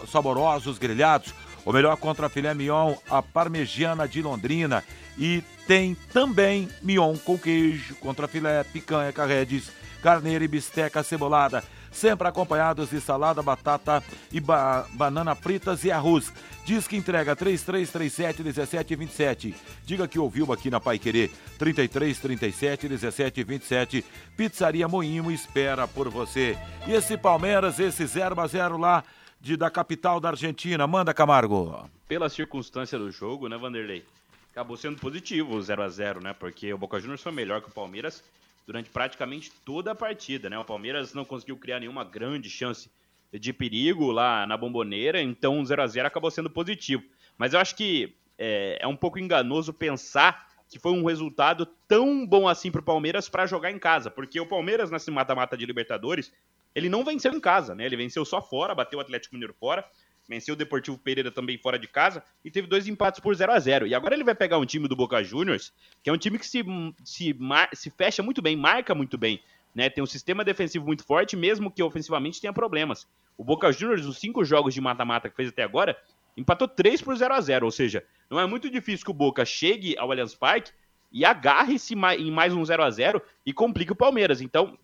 saborosos 0.08 0.78
grelhados 0.78 1.34
o 1.66 1.72
melhor 1.72 1.95
contra 1.97 2.30
filé 2.30 2.53
mignon, 2.53 2.95
a 3.09 3.22
parmegiana 3.22 4.07
de 4.07 4.22
Londrina. 4.22 4.84
E 5.18 5.43
tem 5.68 5.95
também 6.14 6.70
mignon 6.82 7.18
com 7.18 7.38
queijo, 7.38 7.95
contra 7.95 8.28
filé, 8.28 8.64
picanha, 8.64 9.12
carredes, 9.12 9.72
carneira 10.01 10.43
e 10.43 10.47
bisteca 10.47 11.03
cebolada. 11.03 11.64
Sempre 11.91 12.26
acompanhados 12.26 12.89
de 12.89 13.01
salada, 13.01 13.43
batata 13.43 14.01
e 14.32 14.39
ba 14.39 14.88
banana 14.93 15.36
fritas 15.36 15.84
e 15.84 15.91
arroz. 15.91 16.32
Diz 16.66 16.88
que 16.88 16.95
entrega 16.95 17.36
3337 17.36 18.43
1727. 18.43 19.55
Diga 19.86 20.07
que 20.07 20.18
ouviu 20.18 20.53
aqui 20.53 20.70
na 20.70 20.80
Pai 20.80 20.97
Querer 20.97 21.30
3337 21.59 22.88
1727. 22.88 24.05
Pizzaria 24.38 24.88
Moinho 24.88 25.30
espera 25.30 25.86
por 25.86 26.07
você. 26.07 26.57
E 26.88 26.93
esse 26.93 27.18
Palmeiras, 27.18 27.78
esse 27.78 28.05
0 28.05 28.39
a 28.39 28.47
0 28.47 28.78
lá 28.78 29.03
de, 29.42 29.58
da 29.58 29.70
capital 29.70 30.20
da 30.20 30.30
Argentina. 30.30 30.86
Manda, 30.86 31.14
Camargo. 31.14 31.89
Pela 32.08 32.30
circunstância 32.30 32.98
do 32.98 33.10
jogo, 33.12 33.50
né, 33.50 33.58
Vanderlei? 33.58 34.06
Acabou 34.52 34.78
sendo 34.78 35.00
positivo 35.00 35.56
o 35.56 35.62
0 35.62 35.82
a 35.82 35.89
0 35.89 36.22
né? 36.22 36.34
Porque 36.34 36.72
o 36.74 36.78
Boca 36.78 37.00
Juniors 37.00 37.22
foi 37.22 37.32
melhor 37.32 37.62
que 37.62 37.70
o 37.70 37.74
Palmeiras 37.74 38.24
durante 38.68 38.89
praticamente 38.89 39.52
toda 39.66 39.92
a 39.92 39.96
partida, 39.96 40.50
né? 40.50 40.60
O 40.60 40.66
Palmeiras 40.66 41.14
não 41.14 41.26
conseguiu 41.26 41.58
criar 41.58 41.80
nenhuma 41.80 42.04
grande 42.04 42.50
chance 42.50 42.89
de 43.34 43.54
perigo 43.54 44.12
lá 44.12 44.46
na 44.46 44.58
bomboneira, 44.58 45.22
então 45.22 45.60
o 45.60 45.66
0 45.66 45.82
a 45.82 45.88
0 45.88 46.08
acabou 46.08 46.30
sendo 46.30 46.50
positivo. 46.50 47.04
Mas 47.38 47.54
eu 47.54 47.60
acho 47.60 47.76
que 47.76 48.14
é, 48.38 48.78
é 48.82 48.88
um 48.88 48.96
pouco 48.96 49.18
enganoso 49.18 49.74
pensar 49.74 50.50
que 50.70 50.78
foi 50.78 50.92
um 50.92 51.06
resultado 51.06 51.66
tão 51.88 52.26
bom 52.26 52.48
assim 52.48 52.72
para 52.72 52.82
o 52.82 52.84
Palmeiras 52.84 53.28
para 53.28 53.46
jogar 53.46 53.72
em 53.72 53.80
casa, 53.80 54.12
porque 54.12 54.39
o 54.39 54.46
Palmeiras 54.46 54.92
nesse 54.92 55.10
mata-mata 55.10 55.58
de 55.58 55.66
Libertadores 55.66 56.32
ele 56.74 56.90
não 56.90 57.04
venceu 57.04 57.34
em 57.34 57.40
casa, 57.40 57.76
né? 57.76 57.86
Ele 57.86 57.98
venceu 57.98 58.24
só 58.26 58.42
fora, 58.42 58.76
bateu 58.76 59.00
o 59.00 59.02
Atlético 59.02 59.36
Mineiro 59.36 59.54
fora, 59.54 59.86
venceu 60.28 60.54
o 60.54 60.58
Deportivo 60.58 60.98
Pereira 60.98 61.32
também 61.32 61.58
fora 61.58 61.78
de 61.78 61.88
casa 61.88 62.24
e 62.44 62.50
teve 62.50 62.68
dois 62.68 62.88
empates 62.88 63.20
por 63.20 63.36
0 63.36 63.52
a 63.52 63.60
0 63.60 63.88
E 63.88 63.94
agora 63.94 64.16
ele 64.16 64.24
vai 64.24 64.36
pegar 64.36 64.58
um 64.58 64.66
time 64.66 64.88
do 64.88 64.96
Boca 64.96 65.24
Juniors, 65.24 65.74
que 66.02 66.10
é 66.10 66.14
um 66.14 66.18
time 66.18 66.40
que 66.40 66.48
se, 66.48 66.64
se, 67.04 67.36
se 67.74 67.90
fecha 67.90 68.24
muito 68.24 68.42
bem, 68.42 68.56
marca 68.56 68.96
muito 68.96 69.18
bem. 69.18 69.42
Né, 69.74 69.90
tem 69.90 70.04
um 70.04 70.08
sistema 70.08 70.44
defensivo 70.44 70.86
muito 70.86 71.06
forte, 71.06 71.38
mesmo 71.38 71.72
que 71.72 71.82
ofensivamente 71.82 72.42
tenha 72.42 72.52
problemas. 72.52 73.08
O 73.38 73.44
Boca 73.44 73.72
Juniors, 73.72 74.06
os 74.06 74.18
cinco 74.18 74.44
jogos 74.44 74.74
de 74.74 74.82
mata-mata 74.82 75.30
que 75.30 75.36
fez 75.36 75.48
até 75.48 75.64
agora, 75.64 75.98
empatou 76.36 76.68
3 76.68 77.02
por 77.02 77.16
0 77.16 77.34
a 77.34 77.40
0 77.40 77.66
Ou 77.66 77.72
seja, 77.72 78.04
não 78.30 78.38
é 78.38 78.46
muito 78.46 78.70
difícil 78.70 79.06
que 79.06 79.12
o 79.12 79.14
Boca 79.14 79.46
chegue 79.46 79.98
ao 79.98 80.12
Allianz 80.12 80.36
Parque 80.36 80.74
e 81.12 81.26
agarre-se 81.26 81.94
em 81.94 82.32
mais 82.32 82.54
um 82.54 82.64
0 82.64 82.84
a 82.84 82.90
0 82.90 83.22
e 83.46 83.54
complique 83.54 83.92
o 83.92 83.96
Palmeiras. 83.96 84.42
Então, 84.42 84.78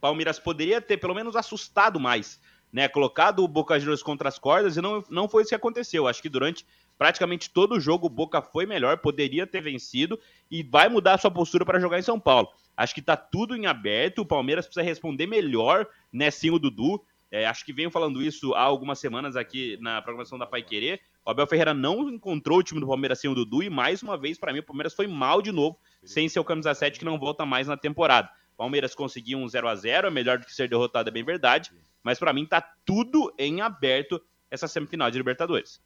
Palmeiras 0.00 0.38
poderia 0.38 0.80
ter 0.80 0.96
pelo 0.96 1.14
menos 1.14 1.36
assustado 1.36 2.00
mais, 2.00 2.40
né? 2.72 2.88
Colocado 2.88 3.44
o 3.44 3.48
Boca 3.48 3.78
Juniors 3.78 4.02
contra 4.02 4.28
as 4.28 4.38
cordas 4.38 4.76
e 4.76 4.80
não, 4.80 5.04
não 5.10 5.28
foi 5.28 5.42
isso 5.42 5.50
que 5.50 5.54
aconteceu. 5.54 6.06
Acho 6.06 6.22
que 6.22 6.28
durante 6.28 6.66
praticamente 6.96 7.50
todo 7.50 7.76
o 7.76 7.80
jogo 7.80 8.06
o 8.06 8.10
Boca 8.10 8.42
foi 8.42 8.66
melhor, 8.66 8.98
poderia 8.98 9.46
ter 9.46 9.60
vencido 9.60 10.18
e 10.50 10.62
vai 10.62 10.88
mudar 10.88 11.14
a 11.14 11.18
sua 11.18 11.30
postura 11.30 11.64
para 11.64 11.80
jogar 11.80 11.98
em 11.98 12.02
São 12.02 12.20
Paulo. 12.20 12.48
Acho 12.76 12.94
que 12.94 13.02
tá 13.02 13.16
tudo 13.16 13.56
em 13.56 13.66
aberto, 13.66 14.20
o 14.20 14.26
Palmeiras 14.26 14.66
precisa 14.66 14.84
responder 14.84 15.26
melhor, 15.26 15.86
né, 16.12 16.30
sim 16.30 16.50
o 16.50 16.58
Dudu. 16.58 17.02
É, 17.30 17.46
acho 17.46 17.64
que 17.64 17.72
venho 17.72 17.90
falando 17.90 18.20
isso 18.20 18.54
há 18.54 18.62
algumas 18.62 18.98
semanas 18.98 19.36
aqui 19.36 19.78
na 19.80 20.02
programação 20.02 20.36
da 20.36 20.46
Pai 20.46 20.62
Querer. 20.62 21.00
O 21.24 21.30
Abel 21.30 21.46
Ferreira 21.46 21.72
não 21.72 22.08
encontrou 22.08 22.58
o 22.58 22.62
time 22.62 22.80
do 22.80 22.86
Palmeiras 22.86 23.20
sem 23.20 23.30
o 23.30 23.34
Dudu 23.34 23.62
e 23.62 23.70
mais 23.70 24.02
uma 24.02 24.18
vez, 24.18 24.36
para 24.36 24.52
mim, 24.52 24.58
o 24.58 24.62
Palmeiras 24.62 24.94
foi 24.94 25.06
mal 25.06 25.40
de 25.40 25.52
novo, 25.52 25.78
sem 26.04 26.28
seu 26.28 26.42
camisa 26.42 26.74
7 26.74 26.98
que 26.98 27.04
não 27.04 27.18
volta 27.18 27.46
mais 27.46 27.68
na 27.68 27.76
temporada. 27.76 28.28
Palmeiras 28.60 28.94
conseguiu 28.94 29.38
um 29.38 29.48
0 29.48 29.68
a 29.68 29.74
0 29.74 30.08
é 30.08 30.10
melhor 30.10 30.38
do 30.38 30.44
que 30.44 30.52
ser 30.54 30.68
derrotado, 30.68 31.08
é 31.08 31.10
bem 31.10 31.24
verdade. 31.24 31.72
Mas 32.02 32.18
para 32.18 32.30
mim 32.30 32.44
tá 32.44 32.60
tudo 32.84 33.34
em 33.38 33.62
aberto 33.62 34.22
essa 34.50 34.68
semifinal 34.68 35.10
de 35.10 35.16
Libertadores. 35.16 35.80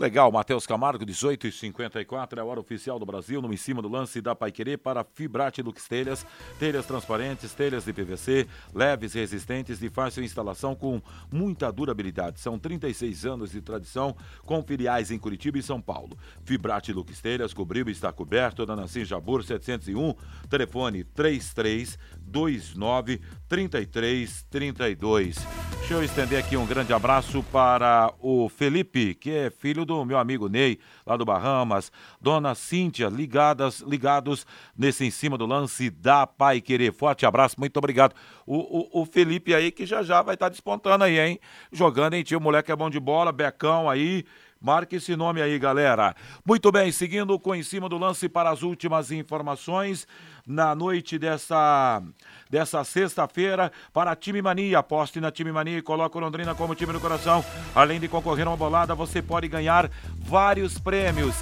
Legal, 0.00 0.32
Matheus 0.32 0.66
Camargo, 0.66 1.04
18 1.04 1.46
e 1.46 1.52
54 1.52 2.38
é 2.38 2.42
a 2.42 2.44
hora 2.46 2.58
oficial 2.58 2.98
do 2.98 3.04
Brasil, 3.04 3.42
no 3.42 3.52
em 3.52 3.56
cima 3.58 3.82
do 3.82 3.88
lance 3.88 4.22
da 4.22 4.34
Paiquerê 4.34 4.78
para 4.78 5.04
Fibrate 5.04 5.60
Lux 5.60 5.86
Telhas, 5.86 6.24
telhas 6.58 6.86
transparentes, 6.86 7.52
telhas 7.52 7.84
de 7.84 7.92
PVC, 7.92 8.48
leves, 8.74 9.12
resistentes, 9.12 9.78
de 9.78 9.90
fácil 9.90 10.24
instalação 10.24 10.74
com 10.74 11.02
muita 11.30 11.70
durabilidade. 11.70 12.40
São 12.40 12.58
36 12.58 13.26
anos 13.26 13.50
de 13.50 13.60
tradição 13.60 14.16
com 14.46 14.62
filiais 14.62 15.10
em 15.10 15.18
Curitiba 15.18 15.58
e 15.58 15.62
São 15.62 15.82
Paulo. 15.82 16.16
Fibrate 16.44 16.94
Lux 16.94 17.20
Telhas 17.20 17.52
cobriu 17.52 17.86
e 17.86 17.92
está 17.92 18.10
coberto 18.10 18.64
na 18.64 18.74
Nassim 18.74 19.04
Jabur 19.04 19.44
701, 19.44 20.14
telefone 20.48 21.04
3329 21.04 23.20
3332. 23.46 25.70
Deixa 25.90 25.94
eu 25.94 26.04
estender 26.04 26.38
aqui 26.38 26.56
um 26.56 26.64
grande 26.64 26.92
abraço 26.92 27.42
para 27.50 28.14
o 28.20 28.48
Felipe, 28.48 29.12
que 29.12 29.32
é 29.32 29.50
filho 29.50 29.84
do 29.84 29.89
meu 30.04 30.18
amigo 30.18 30.48
Ney, 30.48 30.78
lá 31.06 31.16
do 31.16 31.24
Bahamas, 31.24 31.90
Dona 32.20 32.54
Cíntia, 32.54 33.08
ligadas, 33.08 33.80
ligados 33.80 34.46
nesse 34.76 35.04
em 35.04 35.10
cima 35.10 35.36
do 35.36 35.46
lance 35.46 35.90
da 35.90 36.26
Pai 36.26 36.60
Querer. 36.60 36.92
Forte 36.92 37.26
abraço, 37.26 37.56
muito 37.58 37.76
obrigado. 37.76 38.14
O, 38.46 38.98
o, 38.98 39.02
o 39.02 39.06
Felipe 39.06 39.54
aí 39.54 39.70
que 39.70 39.84
já 39.84 40.02
já 40.02 40.22
vai 40.22 40.34
estar 40.34 40.46
tá 40.46 40.50
despontando 40.50 41.04
aí, 41.04 41.18
hein? 41.18 41.40
Jogando, 41.72 42.14
hein, 42.14 42.22
tio? 42.22 42.40
Moleque 42.40 42.72
é 42.72 42.76
bom 42.76 42.88
de 42.88 43.00
bola, 43.00 43.32
Becão 43.32 43.88
aí. 43.88 44.24
Marque 44.60 44.96
esse 44.96 45.16
nome 45.16 45.40
aí, 45.40 45.58
galera. 45.58 46.14
Muito 46.44 46.70
bem, 46.70 46.92
seguindo 46.92 47.38
com 47.38 47.54
em 47.54 47.62
cima 47.62 47.88
do 47.88 47.96
lance 47.96 48.28
para 48.28 48.50
as 48.50 48.62
últimas 48.62 49.10
informações 49.10 50.06
na 50.46 50.74
noite 50.74 51.18
dessa 51.18 52.02
dessa 52.50 52.82
sexta-feira 52.82 53.70
para 53.92 54.10
a 54.10 54.16
Time 54.16 54.42
Mania. 54.42 54.80
Aposte 54.80 55.20
na 55.20 55.30
Time 55.30 55.52
Mania 55.52 55.78
e 55.78 55.82
coloque 55.82 56.16
o 56.16 56.20
Londrina 56.20 56.54
como 56.54 56.74
time 56.74 56.92
do 56.92 57.00
coração. 57.00 57.44
Além 57.74 58.00
de 58.00 58.08
concorrer 58.08 58.46
a 58.46 58.50
uma 58.50 58.56
bolada, 58.56 58.94
você 58.94 59.22
pode 59.22 59.46
ganhar 59.46 59.88
vários 60.18 60.78
prêmios. 60.78 61.36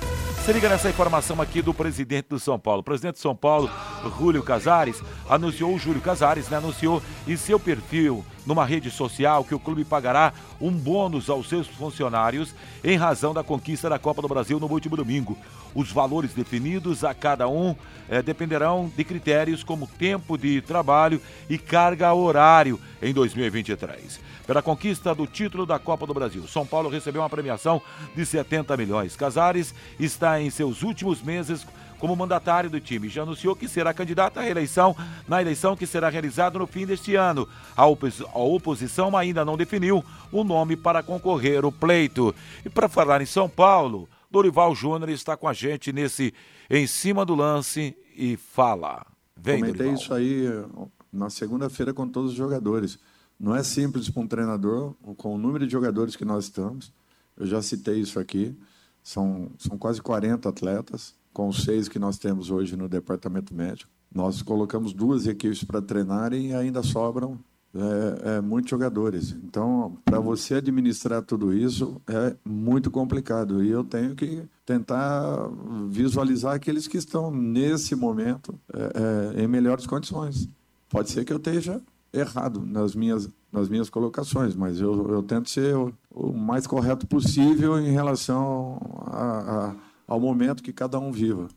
Se 0.44 0.52
liga 0.52 0.68
nessa 0.68 0.88
informação 0.88 1.40
aqui 1.42 1.60
do 1.60 1.74
presidente 1.74 2.28
do 2.28 2.38
São 2.38 2.58
Paulo. 2.58 2.80
O 2.80 2.84
presidente 2.84 3.16
de 3.16 3.20
São 3.20 3.36
Paulo, 3.36 3.70
Júlio 4.18 4.42
Casares, 4.42 5.02
anunciou, 5.28 5.74
o 5.74 5.78
Júlio 5.78 6.00
Casares, 6.00 6.48
né, 6.48 6.56
anunciou 6.56 7.02
em 7.26 7.36
seu 7.36 7.60
perfil 7.60 8.24
numa 8.46 8.64
rede 8.64 8.90
social 8.90 9.44
que 9.44 9.54
o 9.54 9.58
clube 9.58 9.84
pagará 9.84 10.32
um 10.58 10.70
bônus 10.70 11.28
aos 11.28 11.50
seus 11.50 11.66
funcionários 11.66 12.54
em 12.82 12.96
razão 12.96 13.34
da 13.34 13.44
conquista 13.44 13.90
da 13.90 13.98
Copa 13.98 14.22
do 14.22 14.28
Brasil 14.28 14.58
no 14.58 14.66
último 14.66 14.96
domingo. 14.96 15.36
Os 15.74 15.92
valores 15.92 16.32
definidos 16.32 17.04
a 17.04 17.14
cada 17.14 17.48
um 17.48 17.74
eh, 18.08 18.22
dependerão 18.22 18.90
de 18.96 19.04
critérios 19.04 19.62
como 19.62 19.86
tempo 19.86 20.36
de 20.36 20.60
trabalho 20.60 21.20
e 21.48 21.58
carga 21.58 22.12
horário 22.12 22.80
em 23.02 23.12
2023. 23.12 24.20
Pela 24.46 24.62
conquista 24.62 25.14
do 25.14 25.26
título 25.26 25.66
da 25.66 25.78
Copa 25.78 26.06
do 26.06 26.14
Brasil, 26.14 26.48
São 26.48 26.64
Paulo 26.64 26.88
recebeu 26.88 27.20
uma 27.20 27.28
premiação 27.28 27.82
de 28.16 28.24
70 28.24 28.76
milhões. 28.78 29.14
Casares 29.14 29.74
está 30.00 30.40
em 30.40 30.48
seus 30.48 30.82
últimos 30.82 31.22
meses 31.22 31.66
como 31.98 32.16
mandatário 32.16 32.70
do 32.70 32.80
time. 32.80 33.08
Já 33.08 33.22
anunciou 33.22 33.54
que 33.54 33.68
será 33.68 33.92
candidato 33.92 34.38
à 34.38 34.42
reeleição 34.42 34.96
na 35.26 35.42
eleição 35.42 35.76
que 35.76 35.86
será 35.86 36.08
realizada 36.08 36.58
no 36.58 36.66
fim 36.66 36.86
deste 36.86 37.14
ano. 37.14 37.46
A, 37.76 37.84
opos 37.86 38.22
a 38.22 38.38
oposição 38.38 39.14
ainda 39.16 39.44
não 39.44 39.56
definiu 39.56 40.04
o 40.32 40.44
nome 40.44 40.76
para 40.76 41.02
concorrer 41.02 41.64
o 41.64 41.72
pleito. 41.72 42.34
E 42.64 42.70
para 42.70 42.88
falar 42.88 43.20
em 43.20 43.26
São 43.26 43.48
Paulo, 43.48 44.08
Dorival 44.30 44.74
Júnior 44.74 45.08
está 45.10 45.36
com 45.36 45.48
a 45.48 45.52
gente 45.52 45.92
nesse 45.92 46.34
Em 46.68 46.86
Cima 46.86 47.24
do 47.24 47.34
Lance 47.34 47.96
e 48.16 48.36
fala. 48.36 49.06
Vem, 49.36 49.60
Comentei 49.60 49.86
Dorival. 49.86 49.94
isso 49.94 50.14
aí 50.14 50.46
eh, 50.46 50.64
na 51.12 51.30
segunda-feira 51.30 51.94
com 51.94 52.06
todos 52.08 52.32
os 52.32 52.36
jogadores. 52.36 52.98
Não 53.38 53.54
é 53.54 53.62
simples 53.62 54.10
para 54.10 54.22
um 54.22 54.26
treinador, 54.26 54.94
com 55.16 55.34
o 55.34 55.38
número 55.38 55.64
de 55.64 55.72
jogadores 55.72 56.16
que 56.16 56.24
nós 56.24 56.44
estamos. 56.44 56.92
Eu 57.36 57.46
já 57.46 57.62
citei 57.62 58.00
isso 58.00 58.18
aqui. 58.18 58.56
São, 59.02 59.50
são 59.56 59.78
quase 59.78 60.02
40 60.02 60.48
atletas, 60.48 61.14
com 61.32 61.48
os 61.48 61.62
seis 61.62 61.88
que 61.88 61.98
nós 61.98 62.18
temos 62.18 62.50
hoje 62.50 62.76
no 62.76 62.88
departamento 62.88 63.54
médico. 63.54 63.90
Nós 64.12 64.42
colocamos 64.42 64.92
duas 64.92 65.26
equipes 65.26 65.62
para 65.62 65.80
treinarem 65.80 66.48
e 66.48 66.54
ainda 66.54 66.82
sobram 66.82 67.38
é, 67.74 68.36
é, 68.36 68.40
muitos 68.40 68.70
jogadores. 68.70 69.32
Então, 69.44 69.98
para 70.04 70.18
você 70.18 70.54
administrar 70.54 71.22
tudo 71.22 71.52
isso 71.52 72.00
é 72.08 72.34
muito 72.44 72.90
complicado. 72.90 73.62
E 73.62 73.68
eu 73.68 73.84
tenho 73.84 74.14
que 74.14 74.42
tentar 74.64 75.48
visualizar 75.88 76.54
aqueles 76.54 76.88
que 76.88 76.96
estão 76.96 77.30
nesse 77.30 77.94
momento 77.94 78.58
é, 78.72 79.40
é, 79.40 79.44
em 79.44 79.46
melhores 79.46 79.86
condições. 79.86 80.48
Pode 80.88 81.10
ser 81.10 81.24
que 81.24 81.32
eu 81.32 81.36
esteja 81.36 81.80
errado 82.12 82.64
nas 82.64 82.94
minhas, 82.94 83.28
nas 83.52 83.68
minhas 83.68 83.90
colocações, 83.90 84.56
mas 84.56 84.80
eu, 84.80 85.10
eu 85.10 85.22
tento 85.22 85.50
ser 85.50 85.76
o, 85.76 85.92
o 86.10 86.32
mais 86.32 86.66
correto 86.66 87.06
possível 87.06 87.78
em 87.78 87.90
relação 87.90 88.80
a, 89.06 89.66
a, 89.68 89.74
ao 90.06 90.18
momento 90.18 90.62
que 90.62 90.72
cada 90.72 90.98
um 90.98 91.12
viva. 91.12 91.48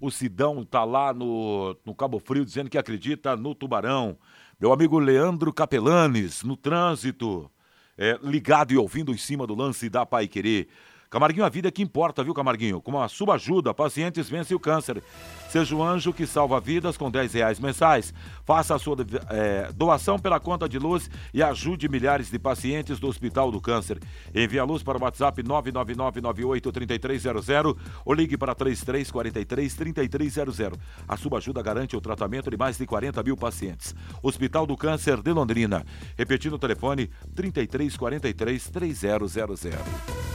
O 0.00 0.10
Sidão 0.10 0.62
está 0.62 0.84
lá 0.84 1.12
no, 1.12 1.76
no 1.84 1.94
Cabo 1.94 2.18
Frio 2.18 2.44
dizendo 2.44 2.70
que 2.70 2.78
acredita 2.78 3.36
no 3.36 3.54
Tubarão. 3.54 4.16
Meu 4.64 4.72
amigo 4.72 4.98
Leandro 4.98 5.52
Capelanes, 5.52 6.42
no 6.42 6.56
trânsito, 6.56 7.50
é, 7.98 8.18
ligado 8.22 8.72
e 8.72 8.78
ouvindo 8.78 9.12
em 9.12 9.16
cima 9.18 9.46
do 9.46 9.54
lance 9.54 9.90
da 9.90 10.06
Pai 10.06 10.26
Querer. 10.26 10.68
Camarguinho, 11.10 11.44
a 11.44 11.48
vida 11.48 11.68
é 11.68 11.70
que 11.70 11.82
importa, 11.82 12.24
viu, 12.24 12.34
Camarguinho? 12.34 12.80
Com 12.80 13.00
a 13.00 13.08
sua 13.08 13.34
ajuda, 13.34 13.72
pacientes 13.72 14.28
vencem 14.28 14.56
o 14.56 14.60
câncer. 14.60 15.00
Seja 15.48 15.76
o 15.76 15.82
anjo 15.82 16.12
que 16.12 16.26
salva 16.26 16.58
vidas 16.58 16.96
com 16.96 17.10
10 17.10 17.34
reais 17.34 17.60
mensais. 17.60 18.12
Faça 18.44 18.74
a 18.74 18.78
sua 18.78 18.96
é, 19.30 19.70
doação 19.72 20.18
pela 20.18 20.40
conta 20.40 20.68
de 20.68 20.80
luz 20.80 21.08
e 21.32 21.40
ajude 21.42 21.88
milhares 21.88 22.28
de 22.28 22.40
pacientes 22.40 22.98
do 22.98 23.06
Hospital 23.06 23.52
do 23.52 23.60
Câncer. 23.60 24.00
Envie 24.34 24.58
a 24.58 24.64
luz 24.64 24.82
para 24.82 24.98
o 24.98 25.02
WhatsApp 25.02 25.40
999983300 25.42 27.76
ou 28.04 28.12
ligue 28.12 28.36
para 28.36 28.52
3343-3300. 28.56 30.76
A 31.06 31.16
sua 31.16 31.38
ajuda 31.38 31.62
garante 31.62 31.96
o 31.96 32.00
tratamento 32.00 32.50
de 32.50 32.56
mais 32.56 32.76
de 32.76 32.84
40 32.84 33.22
mil 33.22 33.36
pacientes. 33.36 33.94
Hospital 34.20 34.66
do 34.66 34.76
Câncer 34.76 35.22
de 35.22 35.32
Londrina. 35.32 35.86
Repetindo 36.18 36.54
o 36.54 36.58
telefone 36.58 37.08
3343-3000. 37.36 39.78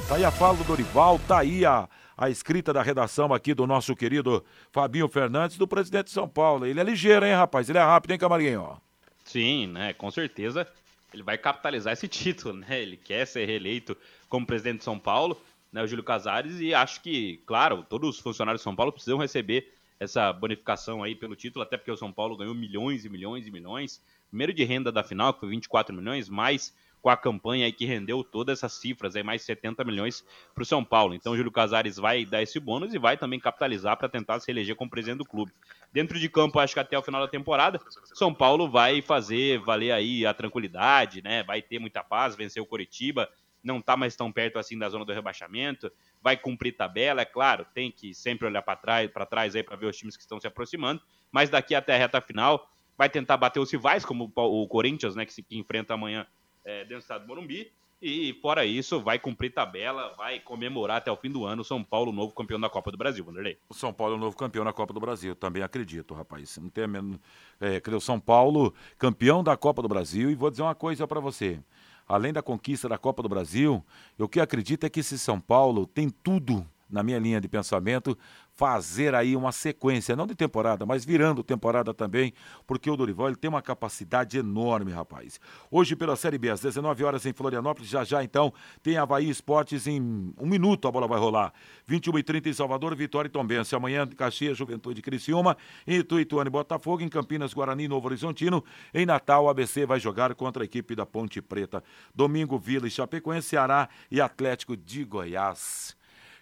Tá 0.08 0.16
aí 0.16 0.24
a 0.26 0.32
fala 0.32 0.58
do 0.58 0.69
Dorival, 0.70 1.18
tá 1.28 1.40
aí 1.40 1.66
a, 1.66 1.90
a 2.16 2.30
escrita 2.30 2.72
da 2.72 2.84
redação 2.84 3.34
aqui 3.34 3.56
do 3.56 3.66
nosso 3.66 3.96
querido 3.96 4.46
Fabinho 4.72 5.08
Fernandes, 5.08 5.58
do 5.58 5.68
presidente 5.68 6.06
de 6.06 6.12
São 6.12 6.30
Paulo. 6.30 6.64
Ele 6.64 6.80
é 6.80 6.84
ligeiro, 6.84 7.26
hein, 7.26 7.34
rapaz? 7.34 7.68
Ele 7.68 7.80
é 7.80 7.82
rápido, 7.82 8.12
hein, 8.12 8.20
Camarguinho? 8.20 8.80
Sim, 9.26 9.66
né? 9.66 9.94
Com 9.94 10.12
certeza 10.12 10.68
ele 11.12 11.24
vai 11.24 11.40
capitalizar 11.40 11.94
esse 11.94 12.06
título, 12.08 12.54
né? 12.54 12.80
Ele 12.84 12.98
quer 12.98 13.26
ser 13.26 13.48
reeleito 13.48 13.98
como 14.30 14.46
presidente 14.46 14.78
de 14.78 14.84
São 14.84 15.00
Paulo, 15.00 15.42
né? 15.74 15.82
O 15.82 15.88
Júlio 15.88 16.04
Casares, 16.04 16.60
e 16.60 16.72
acho 16.72 17.02
que, 17.02 17.42
claro, 17.48 17.84
todos 17.90 18.18
os 18.18 18.20
funcionários 18.20 18.62
de 18.62 18.64
São 18.64 18.76
Paulo 18.76 18.92
precisam 18.92 19.18
receber 19.18 19.74
essa 20.00 20.32
bonificação 20.32 21.02
aí 21.02 21.16
pelo 21.16 21.36
título, 21.36 21.64
até 21.64 21.78
porque 21.78 21.90
o 21.90 21.98
São 21.98 22.12
Paulo 22.12 22.38
ganhou 22.38 22.54
milhões 22.54 23.06
e 23.06 23.10
milhões 23.10 23.48
e 23.48 23.50
milhões. 23.50 24.04
Primeiro 24.30 24.54
de 24.54 24.64
renda 24.64 24.92
da 24.92 25.04
final, 25.04 25.34
que 25.34 25.40
foi 25.40 25.50
24 25.50 25.96
milhões, 25.96 26.30
mais 26.30 26.76
com 27.02 27.10
a 27.10 27.18
campanha 27.18 27.72
que 27.72 27.86
rendeu 27.86 28.24
todas 28.24 28.60
essas 28.60 28.74
cifras, 28.74 29.16
aí 29.16 29.24
mais 29.24 29.42
70 29.44 29.84
milhões 29.84 30.26
para 30.54 30.62
o 30.62 30.66
São 30.66 30.84
Paulo. 30.84 31.14
Então 31.14 31.36
Júlio 31.36 31.52
Casares 31.52 31.98
vai 31.98 32.26
dar 32.26 32.42
esse 32.42 32.60
bônus 32.60 32.94
e 32.94 33.00
vai 33.00 33.18
também 33.18 33.40
capitalizar 33.40 33.98
para 33.98 34.10
tentar 34.10 34.40
se 34.40 34.52
eleger 34.52 34.76
como 34.76 34.90
presidente 34.90 35.20
do 35.20 35.26
clube. 35.26 35.54
Dentro 35.92 36.20
de 36.20 36.30
campo, 36.30 36.60
acho 36.60 36.74
que 36.74 36.80
até 36.80 36.98
o 36.98 37.02
final 37.02 37.22
da 37.22 37.28
temporada, 37.28 37.80
São 38.14 38.34
Paulo 38.34 38.70
vai 38.70 39.02
fazer 39.02 39.60
valer 39.60 39.92
aí 39.92 40.26
a 40.26 40.34
tranquilidade, 40.34 41.22
né? 41.22 41.44
Vai 41.44 41.62
ter 41.62 41.80
muita 41.80 42.04
paz, 42.04 42.36
vencer 42.36 42.62
o 42.62 42.66
Coritiba, 42.66 43.30
não 43.64 43.82
tá 43.82 43.96
mais 43.98 44.16
tão 44.16 44.32
perto 44.32 44.60
assim 44.60 44.78
da 44.78 44.90
zona 44.90 45.06
do 45.06 45.14
rebaixamento, 45.14 45.92
vai 46.22 46.38
cumprir 46.38 46.74
tabela, 46.74 47.22
é 47.22 47.26
claro, 47.26 47.66
tem 47.74 47.92
que 47.92 48.14
sempre 48.14 48.48
olhar 48.48 48.62
para 48.62 48.76
trás, 48.76 49.12
para 49.12 49.26
trás 49.26 49.56
aí 49.56 49.64
para 49.64 49.76
ver 49.76 49.88
os 49.88 49.98
times 49.98 50.16
que 50.16 50.24
estão 50.24 50.40
se 50.40 50.48
aproximando, 50.48 51.02
mas 51.32 51.50
daqui 51.50 51.76
até 51.76 51.96
a 51.96 51.98
reta 51.98 52.22
final 52.22 52.70
vai 52.98 53.10
tentar 53.10 53.38
bater 53.38 53.60
os 53.60 53.72
rivais, 53.72 54.04
como 54.04 54.32
o 54.36 54.68
Corinthians, 54.68 55.16
né, 55.16 55.26
que 55.26 55.34
se 55.34 55.42
que 55.42 55.58
enfrenta 55.58 55.94
amanhã 55.94 56.28
é, 56.66 56.80
dentro 56.80 56.98
do 56.98 57.02
estado 57.02 57.22
do 57.22 57.28
Morumbi. 57.28 57.72
E 58.02 58.34
fora 58.42 58.66
isso, 58.66 59.02
vai 59.02 59.20
cumprir 59.20 59.54
tabela, 59.54 60.14
vai 60.18 60.40
comemorar 60.40 60.98
até 60.98 61.12
o 61.12 61.18
fim 61.18 61.30
do 61.30 61.44
ano 61.44 61.64
o 61.64 61.66
São 61.66 61.84
Paulo, 61.84 62.14
novo 62.14 62.34
campeão 62.34 62.58
da 62.58 62.70
Copa 62.70 62.92
do 62.92 62.98
Brasil, 62.98 63.26
Vanderlei. 63.26 63.58
O 63.68 63.74
São 63.74 63.92
Paulo 63.92 64.18
novo 64.18 64.38
campeão 64.38 64.64
da 64.64 64.72
Copa 64.72 64.94
do 64.94 65.02
Brasil, 65.02 65.36
também 65.36 65.62
acredito, 65.62 66.14
rapaz. 66.14 66.58
Não 66.58 66.70
tem 66.70 66.88
menos. 66.88 67.20
É, 67.60 67.82
o 67.94 68.00
São 68.00 68.18
Paulo, 68.18 68.74
campeão 68.98 69.44
da 69.44 69.58
Copa 69.58 69.82
do 69.82 69.90
Brasil, 69.90 70.32
e 70.32 70.36
vou 70.36 70.50
dizer 70.50 70.62
uma 70.62 70.76
coisa 70.76 71.06
para 71.06 71.20
você. 71.20 71.60
Além 72.08 72.32
da 72.32 72.42
conquista 72.42 72.88
da 72.88 72.98
Copa 72.98 73.22
do 73.22 73.28
Brasil, 73.28 73.86
eu 74.18 74.30
que 74.30 74.40
acredito 74.40 74.86
é 74.86 74.90
que 74.90 75.02
esse 75.02 75.20
São 75.20 75.40
Paulo 75.40 75.86
tem 75.86 76.10
tudo, 76.10 76.66
na 76.90 77.04
minha 77.04 77.20
linha 77.20 77.40
de 77.40 77.48
pensamento, 77.48 78.18
fazer 78.56 79.16
aí 79.16 79.36
uma 79.36 79.54
sequência, 79.54 80.16
não 80.16 80.28
de 80.28 80.36
temporada, 80.36 80.86
mas 80.86 81.06
virando 81.06 81.44
temporada 81.44 81.94
também, 81.94 82.34
porque 82.68 82.90
o 82.90 82.98
Dorival 82.98 83.28
ele 83.28 83.38
tem 83.38 83.48
uma 83.50 83.62
capacidade 83.62 84.38
enorme, 84.38 84.92
rapaz. 84.92 85.40
Hoje 85.72 85.96
pela 85.96 86.16
Série 86.16 86.38
B, 86.38 86.50
às 86.50 86.60
19 86.60 87.04
horas 87.06 87.26
em 87.26 87.32
Florianópolis, 87.32 87.90
já 87.90 88.04
já 88.04 88.24
então 88.24 88.54
tem 88.84 88.98
Havaí 88.98 89.30
Esportes 89.30 89.88
em 89.88 90.34
um 90.38 90.46
minuto 90.46 90.88
a 90.88 90.92
bola 90.92 91.08
vai 91.08 91.20
rolar. 91.20 91.54
21 91.88 92.20
e 92.20 92.24
30 92.24 92.50
em 92.50 92.54
Salvador, 92.54 92.96
Vitória 92.96 93.28
e 93.28 93.32
Tombense. 93.32 93.76
Amanhã 93.76 94.06
Caxias, 94.08 94.58
Juventude 94.58 95.02
Criciúma, 95.02 95.56
em 95.88 96.00
Ituano 96.00 96.50
Botafogo, 96.50 97.02
em 97.02 97.10
Campinas, 97.10 97.54
Guarani 97.54 97.88
Novo 97.88 98.08
Horizontino. 98.08 98.64
Em 98.94 99.06
Natal, 99.06 99.46
o 99.46 99.50
ABC 99.50 99.86
vai 99.86 100.00
jogar 100.00 100.34
contra 100.36 100.64
a 100.64 100.66
equipe 100.66 100.96
da 100.96 101.06
Ponte 101.06 101.42
Preta. 101.42 101.84
Domingo, 102.14 102.58
Vila 102.58 102.88
e 102.88 102.92
Chapecoense, 102.92 103.50
Ceará 103.50 103.88
e 104.12 104.20
Atlético 104.20 104.76
de 104.76 105.04
Goiás. 105.04 105.99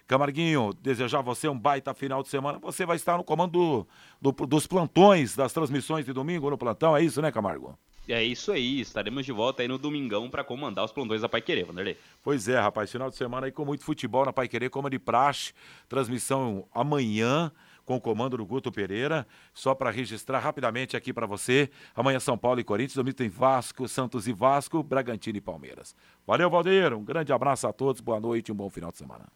Camarguinho, 0.08 0.72
desejar 0.80 1.20
você 1.20 1.50
um 1.50 1.58
baita 1.58 1.92
final 1.92 2.22
de 2.22 2.30
semana. 2.30 2.58
Você 2.60 2.86
vai 2.86 2.96
estar 2.96 3.18
no 3.18 3.22
comando 3.22 3.86
do, 4.18 4.32
do, 4.32 4.46
dos 4.46 4.66
plantões, 4.66 5.36
das 5.36 5.52
transmissões 5.52 6.06
de 6.06 6.14
domingo 6.14 6.48
no 6.48 6.56
plantão, 6.56 6.96
é 6.96 7.02
isso, 7.02 7.20
né, 7.20 7.30
Camargo? 7.30 7.78
É 8.08 8.24
isso 8.24 8.50
aí, 8.50 8.80
estaremos 8.80 9.26
de 9.26 9.32
volta 9.32 9.60
aí 9.60 9.68
no 9.68 9.76
domingão 9.76 10.30
para 10.30 10.42
comandar 10.42 10.82
os 10.82 10.92
plantões 10.92 11.20
da 11.20 11.28
Pai 11.28 11.42
Querer, 11.42 11.66
Vanderlei. 11.66 11.98
Pois 12.22 12.48
é, 12.48 12.58
rapaz, 12.58 12.90
final 12.90 13.10
de 13.10 13.16
semana 13.16 13.48
aí 13.48 13.52
com 13.52 13.66
muito 13.66 13.84
futebol 13.84 14.24
na 14.24 14.32
Pai 14.32 14.48
Querer, 14.48 14.70
como 14.70 14.88
de 14.88 14.98
praxe. 14.98 15.52
Transmissão 15.90 16.66
amanhã 16.74 17.52
com 17.84 17.96
o 17.96 18.00
comando 18.00 18.38
do 18.38 18.46
Guto 18.46 18.72
Pereira. 18.72 19.26
Só 19.52 19.74
para 19.74 19.90
registrar 19.90 20.38
rapidamente 20.38 20.96
aqui 20.96 21.12
para 21.12 21.26
você. 21.26 21.68
Amanhã 21.94 22.18
São 22.18 22.38
Paulo 22.38 22.60
e 22.60 22.64
Corinthians, 22.64 22.94
domingo 22.94 23.16
tem 23.16 23.28
Vasco, 23.28 23.86
Santos 23.86 24.26
e 24.26 24.32
Vasco, 24.32 24.82
Bragantino 24.82 25.36
e 25.36 25.42
Palmeiras. 25.42 25.94
Valeu, 26.26 26.48
Valdeiro. 26.48 26.96
Um 26.96 27.04
grande 27.04 27.30
abraço 27.30 27.68
a 27.68 27.74
todos, 27.74 28.00
boa 28.00 28.18
noite 28.18 28.48
e 28.48 28.52
um 28.52 28.56
bom 28.56 28.70
final 28.70 28.90
de 28.90 28.96
semana 28.96 29.26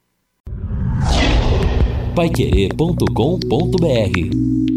paiquerê.com.br 2.15 4.72